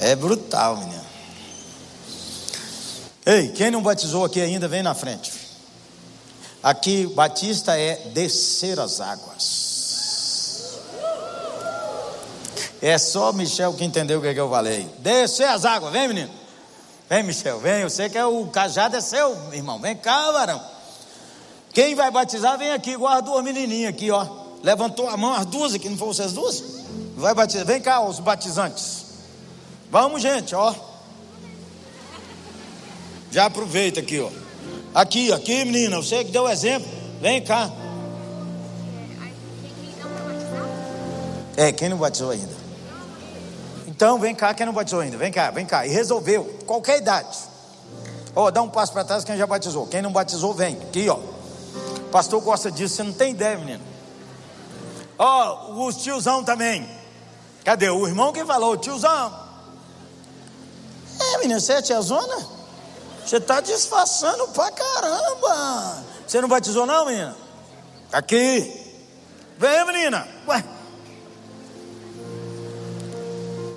É 0.00 0.16
brutal, 0.16 0.76
menina. 0.78 1.04
Ei, 3.24 3.48
quem 3.48 3.70
não 3.70 3.82
batizou 3.82 4.24
aqui 4.24 4.40
ainda, 4.40 4.68
vem 4.68 4.82
na 4.82 4.94
frente. 4.94 5.32
Aqui, 6.62 7.06
batista 7.06 7.78
é 7.78 7.96
descer 8.12 8.80
as 8.80 9.00
águas. 9.00 9.74
É 12.82 12.98
só 12.98 13.32
Michel 13.32 13.72
que 13.72 13.84
entendeu 13.84 14.18
o 14.18 14.22
que, 14.22 14.28
é 14.28 14.34
que 14.34 14.40
eu 14.40 14.50
falei. 14.50 14.86
Descer 14.98 15.48
as 15.48 15.64
águas, 15.64 15.92
vem 15.92 16.08
menino. 16.08 16.43
Vem, 17.08 17.22
Michel, 17.22 17.58
vem. 17.60 17.82
Eu 17.82 17.90
sei 17.90 18.08
que 18.08 18.16
é 18.16 18.24
o 18.24 18.46
cajado 18.46 18.96
é 18.96 19.00
seu, 19.00 19.36
irmão. 19.52 19.78
Vem 19.78 19.96
cá, 19.96 20.30
varão. 20.32 20.60
Quem 21.72 21.94
vai 21.94 22.10
batizar, 22.10 22.56
vem 22.56 22.72
aqui, 22.72 22.96
guarda 22.96 23.22
duas 23.22 23.44
menininhas 23.44 23.90
aqui, 23.90 24.10
ó. 24.10 24.26
Levantou 24.62 25.08
a 25.08 25.16
mão, 25.16 25.34
as 25.34 25.44
duas 25.46 25.74
aqui, 25.74 25.88
não 25.88 25.98
foram 25.98 26.14
vocês 26.14 26.32
duas? 26.32 26.62
Vai 27.16 27.34
batizar. 27.34 27.66
Vem 27.66 27.80
cá, 27.80 28.00
os 28.00 28.20
batizantes. 28.20 29.04
Vamos, 29.90 30.22
gente, 30.22 30.54
ó. 30.54 30.74
Já 33.30 33.46
aproveita 33.46 34.00
aqui, 34.00 34.20
ó. 34.20 34.30
Aqui, 34.94 35.32
aqui, 35.32 35.64
menina, 35.64 35.96
você 35.96 36.24
que 36.24 36.30
deu 36.30 36.44
o 36.44 36.48
exemplo. 36.48 36.88
Vem 37.20 37.42
cá. 37.42 37.70
É, 41.56 41.72
quem 41.72 41.88
não 41.88 41.96
batizou 41.96 42.30
ainda? 42.30 42.63
Então, 43.94 44.18
vem 44.18 44.34
cá, 44.34 44.52
quem 44.52 44.66
não 44.66 44.72
batizou 44.72 44.98
ainda? 44.98 45.16
Vem 45.16 45.30
cá, 45.30 45.52
vem 45.52 45.64
cá. 45.64 45.86
E 45.86 45.90
resolveu, 45.90 46.58
qualquer 46.66 46.98
idade. 46.98 47.38
Ó, 48.34 48.46
oh, 48.46 48.50
dá 48.50 48.60
um 48.60 48.68
passo 48.68 48.92
para 48.92 49.04
trás 49.04 49.22
quem 49.22 49.36
já 49.36 49.46
batizou. 49.46 49.86
Quem 49.86 50.02
não 50.02 50.10
batizou, 50.10 50.52
vem. 50.52 50.76
Aqui, 50.82 51.08
ó. 51.08 51.14
O 51.14 52.08
pastor 52.10 52.40
gosta 52.40 52.72
disso, 52.72 52.96
você 52.96 53.04
não 53.04 53.12
tem 53.12 53.30
ideia, 53.30 53.56
menino. 53.56 53.84
Ó, 55.16 55.68
oh, 55.68 55.86
os 55.86 55.96
tiozão 55.98 56.42
também. 56.42 56.90
Cadê? 57.64 57.88
O 57.88 58.04
irmão 58.08 58.32
que 58.32 58.44
falou, 58.44 58.76
tiozão. 58.76 59.32
É, 61.20 61.38
menino, 61.38 61.60
você 61.60 61.74
é 61.74 61.82
tiazona? 61.82 62.48
Você 63.24 63.36
está 63.36 63.60
disfarçando 63.60 64.48
pra 64.48 64.72
caramba. 64.72 66.04
Você 66.26 66.40
não 66.40 66.48
batizou, 66.48 66.84
não, 66.84 67.06
menina? 67.06 67.36
Aqui. 68.12 68.92
Vem, 69.56 69.86
menina. 69.86 70.26
Ué. 70.48 70.73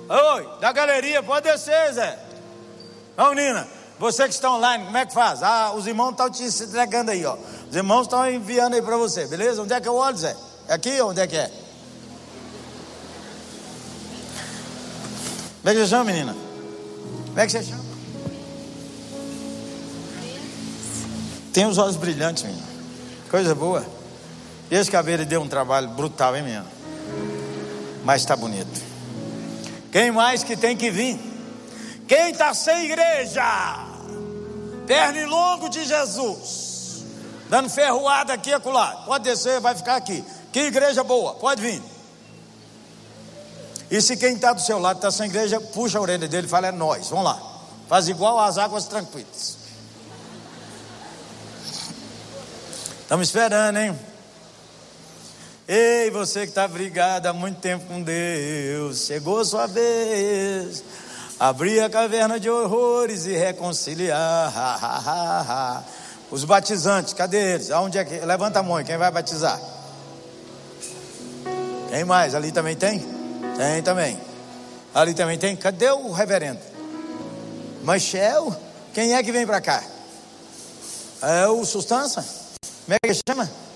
Oi, 0.08 0.48
da 0.58 0.72
galeria, 0.72 1.22
pode 1.22 1.50
descer, 1.50 1.92
Zé. 1.92 2.18
Ô, 3.16 3.34
menina, 3.34 3.68
você 3.98 4.24
que 4.24 4.32
está 4.32 4.50
online, 4.50 4.86
como 4.86 4.96
é 4.96 5.04
que 5.04 5.12
faz? 5.12 5.42
Ah, 5.42 5.72
os 5.74 5.86
irmãos 5.86 6.12
estão 6.12 6.30
te 6.30 6.44
entregando 6.44 7.10
aí, 7.10 7.26
ó. 7.26 7.36
Os 7.68 7.76
irmãos 7.76 8.02
estão 8.02 8.30
enviando 8.30 8.74
aí 8.74 8.80
para 8.80 8.96
você, 8.96 9.26
beleza? 9.26 9.60
Onde 9.62 9.74
é 9.74 9.80
que 9.80 9.88
eu 9.88 9.94
olho, 9.94 10.16
Zé? 10.16 10.34
É 10.66 10.74
aqui 10.74 10.98
ou 11.00 11.10
onde 11.10 11.20
é 11.20 11.26
que 11.26 11.36
é? 11.36 11.50
Como 15.58 15.70
é 15.70 15.74
que 15.74 15.80
você 15.80 15.86
chama, 15.88 16.04
menina? 16.04 16.34
Como 17.26 17.40
é 17.40 17.46
que 17.46 17.52
você 17.52 17.62
chama? 17.62 17.84
Tem 21.52 21.66
os 21.66 21.76
olhos 21.76 21.96
brilhantes, 21.96 22.44
menina. 22.44 22.66
Coisa 23.30 23.54
boa. 23.54 23.84
E 24.70 24.74
esse 24.74 24.90
cabelo 24.90 25.26
deu 25.26 25.42
um 25.42 25.48
trabalho 25.48 25.88
brutal, 25.88 26.34
hein, 26.34 26.42
menina? 26.42 26.66
Mas 28.04 28.22
está 28.22 28.34
bonito. 28.34 28.87
Quem 29.90 30.10
mais 30.10 30.42
que 30.42 30.56
tem 30.56 30.76
que 30.76 30.90
vir? 30.90 31.18
Quem 32.06 32.30
está 32.30 32.54
sem 32.54 32.84
igreja? 32.84 33.42
Pernilongo 34.86 35.68
de 35.68 35.84
Jesus. 35.84 37.04
Dando 37.48 37.70
ferroada 37.70 38.32
aqui 38.32 38.50
e 38.50 38.54
acolá. 38.54 39.02
Pode 39.06 39.24
descer, 39.24 39.60
vai 39.60 39.74
ficar 39.74 39.96
aqui. 39.96 40.24
Que 40.52 40.60
igreja 40.60 41.02
boa, 41.04 41.34
pode 41.34 41.60
vir. 41.62 41.82
E 43.90 44.00
se 44.02 44.16
quem 44.16 44.34
está 44.34 44.52
do 44.52 44.60
seu 44.60 44.78
lado 44.78 44.96
está 44.96 45.10
sem 45.10 45.26
igreja, 45.26 45.60
puxa 45.60 45.98
a 45.98 46.00
orelha 46.00 46.28
dele 46.28 46.46
e 46.46 46.50
fala: 46.50 46.68
é 46.68 46.72
nós, 46.72 47.08
vamos 47.08 47.24
lá. 47.24 47.40
Faz 47.88 48.08
igual 48.08 48.38
às 48.38 48.58
águas 48.58 48.84
tranquilas. 48.84 49.56
Estamos 53.02 53.28
esperando, 53.28 53.78
hein? 53.78 53.98
Ei, 55.70 56.10
você 56.10 56.40
que 56.40 56.46
está 56.46 56.66
brigado 56.66 57.28
há 57.28 57.32
muito 57.34 57.60
tempo 57.60 57.84
com 57.84 58.00
Deus, 58.00 59.04
chegou 59.04 59.44
sua 59.44 59.66
vez. 59.66 60.82
Abrir 61.38 61.80
a 61.80 61.90
caverna 61.90 62.40
de 62.40 62.48
horrores 62.48 63.26
e 63.26 63.36
reconciliar. 63.36 64.50
Ha, 64.56 64.76
ha, 64.76 65.44
ha, 65.46 65.84
Os 66.30 66.42
batizantes, 66.42 67.12
cadê 67.12 67.52
eles? 67.52 67.70
Aonde 67.70 67.98
é 67.98 68.04
que? 68.06 68.18
Levanta 68.24 68.60
a 68.60 68.62
mão, 68.62 68.82
quem 68.82 68.96
vai 68.96 69.10
batizar? 69.10 69.60
Quem 71.90 72.02
mais? 72.02 72.34
Ali 72.34 72.50
também 72.50 72.74
tem? 72.74 73.00
Tem 73.54 73.82
também. 73.82 74.18
Ali 74.94 75.12
também 75.12 75.36
tem? 75.36 75.54
Cadê 75.54 75.90
o 75.90 76.12
reverendo? 76.12 76.60
Michel? 77.82 78.56
Quem 78.94 79.14
é 79.14 79.22
que 79.22 79.30
vem 79.30 79.46
para 79.46 79.60
cá? 79.60 79.84
É 81.20 81.46
o 81.46 81.62
Sustância? 81.66 82.24
Como 82.86 82.96
é 82.96 83.06
que 83.06 83.20
chama? 83.28 83.67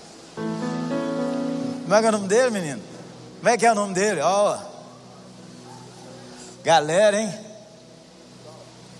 Como 1.83 1.95
é 1.95 1.99
que 1.99 2.05
é 2.05 2.09
o 2.09 2.11
nome 2.11 2.27
dele, 2.27 2.49
menino? 2.49 2.81
Como 3.37 3.49
é 3.49 3.57
que 3.57 3.65
é 3.65 3.71
o 3.71 3.75
nome 3.75 3.93
dele? 3.93 4.21
Ó. 4.21 4.55
Oh. 4.55 4.73
Galera, 6.63 7.19
hein? 7.19 7.33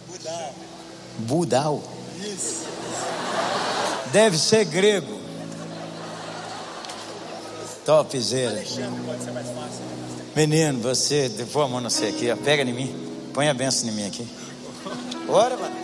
Budal. 0.07 0.55
Budal. 1.19 1.83
Isso. 2.19 2.63
Deve 4.11 4.37
ser 4.37 4.65
grego. 4.65 5.19
Topzera. 7.85 8.63
Menino, 10.35 10.79
você, 10.79 11.31
põe 11.51 11.65
a 11.65 11.67
mão 11.67 11.81
no 11.81 11.89
você 11.89 12.07
aqui, 12.07 12.29
ó. 12.31 12.35
Pega 12.35 12.63
em 12.63 12.73
mim. 12.73 13.29
Põe 13.33 13.49
a 13.49 13.53
benção 13.53 13.89
em 13.89 13.93
mim 13.93 14.07
aqui. 14.07 14.27
Bora, 15.25 15.57
mano. 15.57 15.75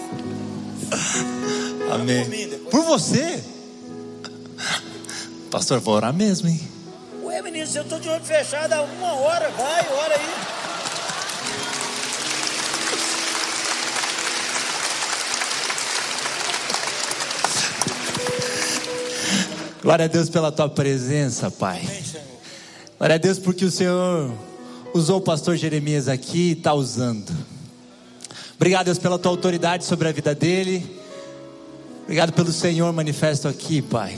Amém. 1.93 2.59
Por 2.69 2.83
você? 2.83 3.43
Pastor, 5.49 5.79
vou 5.79 5.95
orar 5.95 6.13
mesmo, 6.13 6.47
hein? 6.47 6.78
Se 7.67 7.77
eu 7.77 7.83
estou 7.83 7.99
de 7.99 8.09
olho 8.09 8.23
fechado 8.23 8.73
há 8.73 8.81
uma 8.81 9.13
hora, 9.13 9.49
vai, 9.51 9.87
ora 9.91 10.15
aí. 10.15 10.59
Glória 19.83 20.05
a 20.05 20.07
Deus 20.07 20.29
pela 20.29 20.51
tua 20.51 20.67
presença, 20.67 21.51
Pai. 21.51 21.81
Glória 22.97 23.15
a 23.15 23.19
Deus 23.19 23.37
porque 23.37 23.65
o 23.65 23.71
Senhor 23.71 24.31
usou 24.93 25.17
o 25.17 25.21
pastor 25.21 25.55
Jeremias 25.55 26.07
aqui 26.07 26.49
e 26.49 26.51
está 26.53 26.73
usando. 26.73 27.31
Obrigado, 28.55 28.85
Deus, 28.85 28.97
pela 28.97 29.19
tua 29.19 29.31
autoridade 29.31 29.85
sobre 29.85 30.07
a 30.07 30.11
vida 30.11 30.33
dele. 30.33 30.99
Obrigado 32.03 32.33
pelo 32.33 32.51
Senhor 32.51 32.91
manifesto 32.91 33.47
aqui, 33.47 33.81
Pai. 33.81 34.17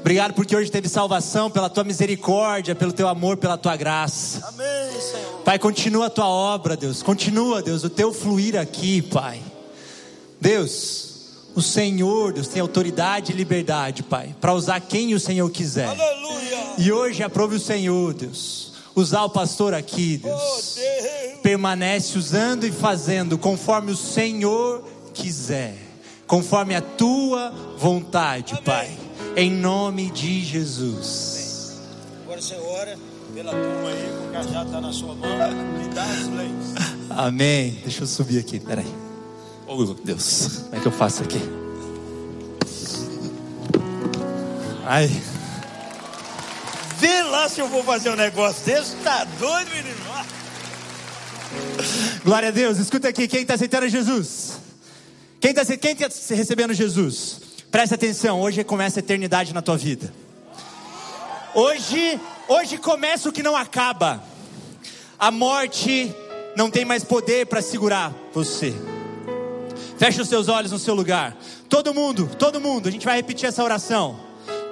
Obrigado 0.00 0.34
porque 0.34 0.54
hoje 0.54 0.70
teve 0.70 0.88
salvação 0.88 1.50
pela 1.50 1.68
tua 1.68 1.84
misericórdia, 1.84 2.74
pelo 2.74 2.92
teu 2.92 3.08
amor, 3.08 3.36
pela 3.36 3.56
tua 3.58 3.76
graça. 3.76 4.46
Amém, 4.46 5.00
Senhor. 5.00 5.42
Pai, 5.44 5.58
continua 5.58 6.06
a 6.06 6.10
tua 6.10 6.28
obra, 6.28 6.76
Deus. 6.76 7.02
Continua, 7.02 7.62
Deus, 7.62 7.84
o 7.84 7.90
teu 7.90 8.12
fluir 8.12 8.56
aqui, 8.58 9.02
Pai. 9.02 9.40
Deus, 10.40 11.04
O 11.56 11.62
Senhor, 11.62 12.34
Deus, 12.34 12.48
tem 12.48 12.60
autoridade 12.60 13.32
e 13.32 13.34
liberdade, 13.34 14.02
Pai, 14.02 14.36
para 14.40 14.52
usar 14.52 14.78
quem 14.78 15.14
o 15.14 15.18
Senhor 15.20 15.50
quiser. 15.50 15.88
Aleluia. 15.88 16.74
E 16.76 16.92
hoje 16.92 17.22
aprove 17.22 17.56
o 17.56 17.60
Senhor, 17.60 18.12
Deus, 18.12 18.74
usar 18.94 19.24
o 19.24 19.30
pastor 19.30 19.72
aqui, 19.72 20.18
Deus. 20.18 20.38
Oh, 20.38 20.78
Deus. 20.78 21.40
Permanece 21.42 22.18
usando 22.18 22.64
e 22.64 22.70
fazendo 22.70 23.38
conforme 23.38 23.90
o 23.90 23.96
Senhor 23.96 24.84
quiser, 25.14 25.78
conforme 26.26 26.74
a 26.74 26.82
tua 26.82 27.54
vontade, 27.78 28.52
Amém. 28.52 28.64
Pai. 28.64 28.98
Em 29.36 29.50
nome 29.50 30.10
de 30.10 30.42
Jesus. 30.42 31.76
Agora 32.24 32.40
você 32.40 32.54
ora 32.54 32.98
pela 33.34 33.52
turma 33.52 33.88
aí, 33.90 34.28
o 34.28 34.32
cajado 34.32 34.66
está 34.66 34.80
na 34.80 34.92
sua 34.92 35.14
mão. 35.14 35.28
Me 35.78 35.88
dá 35.94 36.04
as 36.04 36.26
leis. 36.28 36.96
Amém. 37.10 37.78
Deixa 37.82 38.02
eu 38.02 38.06
subir 38.06 38.38
aqui, 38.38 38.58
peraí. 38.58 38.86
Oh, 39.66 39.84
Deus, 39.92 40.62
como 40.64 40.76
é 40.76 40.80
que 40.80 40.86
eu 40.86 40.92
faço 40.92 41.22
aqui? 41.22 41.40
Ai, 44.86 45.10
Vê 46.98 47.22
lá 47.24 47.48
se 47.48 47.60
eu 47.60 47.68
vou 47.68 47.84
fazer 47.84 48.10
um 48.10 48.16
negócio 48.16 48.64
desse. 48.64 48.96
Tá 48.96 49.24
doido, 49.38 49.68
menino? 49.70 49.96
glória 52.24 52.48
a 52.48 52.52
Deus. 52.52 52.78
Escuta 52.78 53.08
aqui, 53.08 53.28
quem 53.28 53.42
está 53.42 53.54
aceitando 53.54 53.88
Jesus? 53.88 54.58
Quem 55.40 55.50
está 55.50 55.76
quem 55.76 55.94
tá 55.94 56.08
recebendo 56.30 56.72
Jesus? 56.72 57.45
Presta 57.70 57.94
atenção, 57.96 58.40
hoje 58.40 58.62
começa 58.64 59.00
a 59.00 59.02
eternidade 59.02 59.52
na 59.52 59.60
tua 59.60 59.76
vida. 59.76 60.12
Hoje, 61.54 62.20
hoje 62.48 62.78
começa 62.78 63.28
o 63.28 63.32
que 63.32 63.42
não 63.42 63.56
acaba. 63.56 64.22
A 65.18 65.30
morte 65.30 66.14
não 66.56 66.70
tem 66.70 66.84
mais 66.84 67.02
poder 67.02 67.46
para 67.46 67.60
segurar 67.60 68.14
você. 68.32 68.74
Feche 69.98 70.20
os 70.20 70.28
seus 70.28 70.48
olhos 70.48 70.70
no 70.70 70.78
seu 70.78 70.94
lugar. 70.94 71.36
Todo 71.68 71.92
mundo, 71.92 72.30
todo 72.38 72.60
mundo, 72.60 72.88
a 72.88 72.92
gente 72.92 73.04
vai 73.04 73.16
repetir 73.16 73.48
essa 73.48 73.64
oração. 73.64 74.20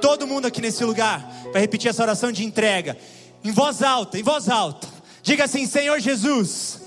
Todo 0.00 0.26
mundo 0.26 0.46
aqui 0.46 0.60
nesse 0.60 0.84
lugar 0.84 1.28
vai 1.52 1.60
repetir 1.62 1.90
essa 1.90 2.02
oração 2.02 2.30
de 2.30 2.44
entrega. 2.44 2.96
Em 3.42 3.50
voz 3.50 3.82
alta, 3.82 4.18
em 4.18 4.22
voz 4.22 4.48
alta. 4.48 4.86
Diga 5.22 5.44
assim: 5.44 5.66
Senhor 5.66 5.98
Jesus, 5.98 6.80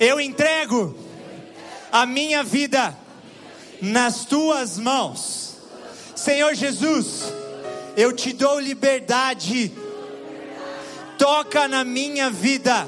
eu 0.00 0.20
entrego 0.20 0.96
a 1.92 2.06
minha 2.06 2.42
vida 2.42 2.96
nas 3.80 4.24
tuas 4.24 4.78
mãos. 4.78 5.56
Senhor 6.14 6.54
Jesus, 6.54 7.32
eu 7.96 8.12
te 8.12 8.32
dou 8.32 8.58
liberdade. 8.58 9.72
Toca 11.18 11.66
na 11.68 11.84
minha 11.84 12.30
vida. 12.30 12.86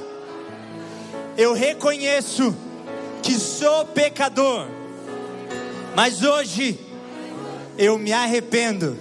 Eu 1.37 1.53
reconheço 1.53 2.55
que 3.23 3.35
sou 3.35 3.85
pecador, 3.87 4.67
mas 5.95 6.23
hoje 6.23 6.79
eu 7.77 7.99
me 7.99 8.13
arrependo. 8.13 8.99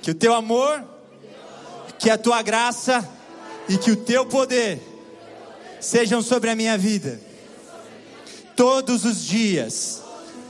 Que 0.00 0.10
o 0.10 0.14
teu 0.14 0.34
amor, 0.34 0.84
que 1.98 2.10
a 2.10 2.18
tua 2.18 2.42
graça 2.42 3.08
e 3.68 3.78
que 3.78 3.90
o 3.90 3.96
teu 3.96 4.26
poder 4.26 4.80
sejam 5.80 6.22
sobre 6.22 6.50
a 6.50 6.54
minha 6.54 6.76
vida 6.76 7.20
todos 8.56 9.04
os 9.04 9.24
dias, 9.24 10.02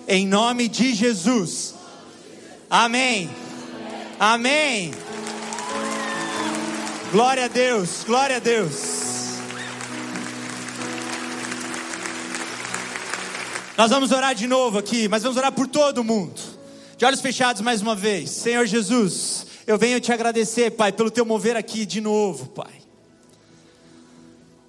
em 0.06 0.26
nome 0.26 0.68
de 0.68 0.94
Jesus. 0.94 1.74
Amém. 2.68 3.30
Amém. 4.18 4.92
Glória 7.12 7.44
a 7.44 7.48
Deus, 7.48 8.04
glória 8.04 8.36
a 8.36 8.40
Deus. 8.40 8.94
Nós 13.76 13.90
vamos 13.90 14.12
orar 14.12 14.34
de 14.34 14.46
novo 14.46 14.78
aqui, 14.78 15.08
mas 15.08 15.22
vamos 15.22 15.36
orar 15.36 15.52
por 15.52 15.66
todo 15.66 16.04
mundo. 16.04 16.40
De 16.96 17.04
olhos 17.04 17.20
fechados 17.20 17.60
mais 17.60 17.82
uma 17.82 17.94
vez. 17.94 18.30
Senhor 18.30 18.66
Jesus, 18.66 19.46
eu 19.66 19.76
venho 19.76 20.00
te 20.00 20.12
agradecer, 20.12 20.70
Pai, 20.72 20.92
pelo 20.92 21.10
teu 21.10 21.24
mover 21.24 21.56
aqui 21.56 21.84
de 21.84 22.00
novo, 22.00 22.46
Pai. 22.46 22.72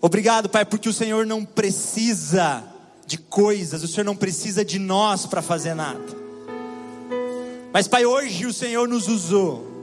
Obrigado, 0.01 0.49
Pai, 0.49 0.65
porque 0.65 0.89
o 0.89 0.93
Senhor 0.93 1.25
não 1.25 1.45
precisa 1.45 2.63
de 3.05 3.17
coisas, 3.17 3.83
o 3.83 3.87
Senhor 3.87 4.03
não 4.03 4.15
precisa 4.15 4.65
de 4.65 4.79
nós 4.79 5.25
para 5.25 5.41
fazer 5.41 5.73
nada. 5.73 6.25
Mas, 7.71 7.87
Pai, 7.87 8.05
hoje 8.05 8.45
o 8.45 8.53
Senhor 8.53 8.87
nos 8.87 9.07
usou. 9.07 9.75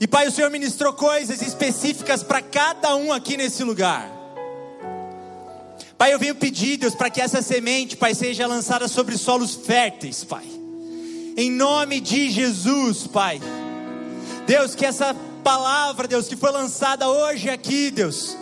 E, 0.00 0.06
Pai, 0.06 0.28
o 0.28 0.30
Senhor 0.30 0.50
ministrou 0.50 0.92
coisas 0.92 1.42
específicas 1.42 2.22
para 2.22 2.40
cada 2.40 2.94
um 2.94 3.12
aqui 3.12 3.36
nesse 3.36 3.64
lugar. 3.64 4.10
Pai, 5.98 6.12
eu 6.12 6.18
venho 6.18 6.34
pedir, 6.34 6.76
Deus, 6.76 6.94
para 6.94 7.08
que 7.08 7.20
essa 7.20 7.40
semente, 7.40 7.96
Pai, 7.96 8.14
seja 8.14 8.46
lançada 8.46 8.86
sobre 8.86 9.16
solos 9.16 9.54
férteis, 9.54 10.22
Pai. 10.24 10.44
Em 11.36 11.50
nome 11.50 12.00
de 12.00 12.30
Jesus, 12.30 13.06
Pai. 13.06 13.40
Deus, 14.46 14.74
que 14.74 14.86
essa 14.86 15.14
palavra, 15.42 16.06
Deus, 16.06 16.28
que 16.28 16.36
foi 16.36 16.50
lançada 16.50 17.08
hoje 17.08 17.48
aqui, 17.48 17.90
Deus, 17.90 18.36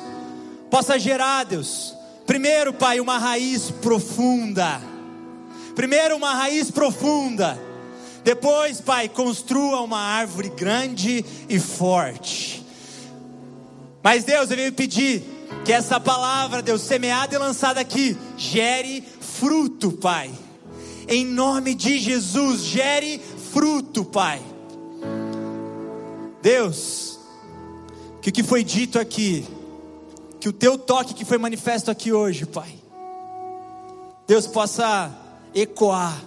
possa 0.70 0.98
gerar, 0.98 1.44
Deus, 1.44 1.94
primeiro, 2.26 2.72
Pai, 2.72 3.00
uma 3.00 3.18
raiz 3.18 3.70
profunda. 3.70 4.80
Primeiro, 5.74 6.16
uma 6.16 6.34
raiz 6.34 6.70
profunda. 6.70 7.58
Depois, 8.22 8.80
Pai, 8.80 9.08
construa 9.08 9.82
uma 9.82 9.98
árvore 9.98 10.48
grande 10.48 11.24
e 11.48 11.58
forte. 11.58 12.64
Mas, 14.02 14.24
Deus, 14.24 14.50
eu 14.50 14.56
venho 14.56 14.72
pedir 14.72 15.22
que 15.64 15.72
essa 15.72 15.98
palavra, 15.98 16.62
Deus, 16.62 16.82
semeada 16.82 17.34
e 17.34 17.38
lançada 17.38 17.80
aqui, 17.80 18.16
gere 18.36 19.02
fruto, 19.20 19.92
Pai. 19.92 20.30
Em 21.08 21.24
nome 21.24 21.74
de 21.74 21.98
Jesus, 21.98 22.62
gere 22.62 23.20
fruto, 23.52 24.04
Pai. 24.04 24.40
Deus, 26.40 27.18
que 28.20 28.30
o 28.30 28.32
que 28.32 28.42
foi 28.42 28.62
dito 28.62 28.98
aqui, 28.98 29.46
que 30.44 30.48
o 30.50 30.52
teu 30.52 30.76
toque 30.76 31.14
que 31.14 31.24
foi 31.24 31.38
manifesto 31.38 31.90
aqui 31.90 32.12
hoje, 32.12 32.44
Pai, 32.44 32.68
Deus 34.26 34.46
possa 34.46 35.10
ecoar, 35.54 36.22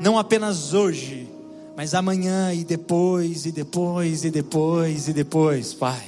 não 0.00 0.18
apenas 0.18 0.74
hoje, 0.74 1.30
mas 1.76 1.94
amanhã 1.94 2.52
e 2.52 2.64
depois, 2.64 3.46
e 3.46 3.52
depois, 3.52 4.24
e 4.24 4.30
depois, 4.32 5.06
e 5.06 5.12
depois, 5.12 5.72
Pai. 5.72 6.02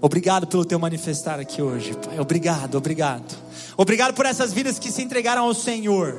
Obrigado 0.00 0.46
pelo 0.46 0.64
teu 0.64 0.78
manifestar 0.78 1.40
aqui 1.40 1.60
hoje, 1.60 1.96
Pai. 1.96 2.20
Obrigado, 2.20 2.76
obrigado. 2.76 3.36
Obrigado 3.76 4.14
por 4.14 4.26
essas 4.26 4.52
vidas 4.52 4.78
que 4.78 4.92
se 4.92 5.02
entregaram 5.02 5.42
ao 5.42 5.54
Senhor. 5.54 6.14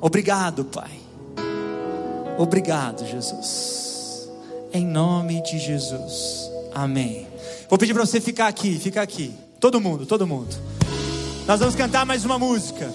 Obrigado, 0.00 0.64
Pai. 0.64 0.98
Obrigado, 2.36 3.06
Jesus. 3.06 4.28
Em 4.72 4.84
nome 4.84 5.40
de 5.44 5.56
Jesus. 5.56 6.50
Amém. 6.74 7.29
Vou 7.70 7.78
pedir 7.78 7.94
para 7.94 8.04
você 8.04 8.20
ficar 8.20 8.48
aqui, 8.48 8.80
ficar 8.80 9.02
aqui. 9.02 9.32
Todo 9.60 9.80
mundo, 9.80 10.04
todo 10.04 10.26
mundo. 10.26 10.52
Nós 11.46 11.60
vamos 11.60 11.76
cantar 11.76 12.04
mais 12.04 12.24
uma 12.24 12.36
música. 12.36 12.92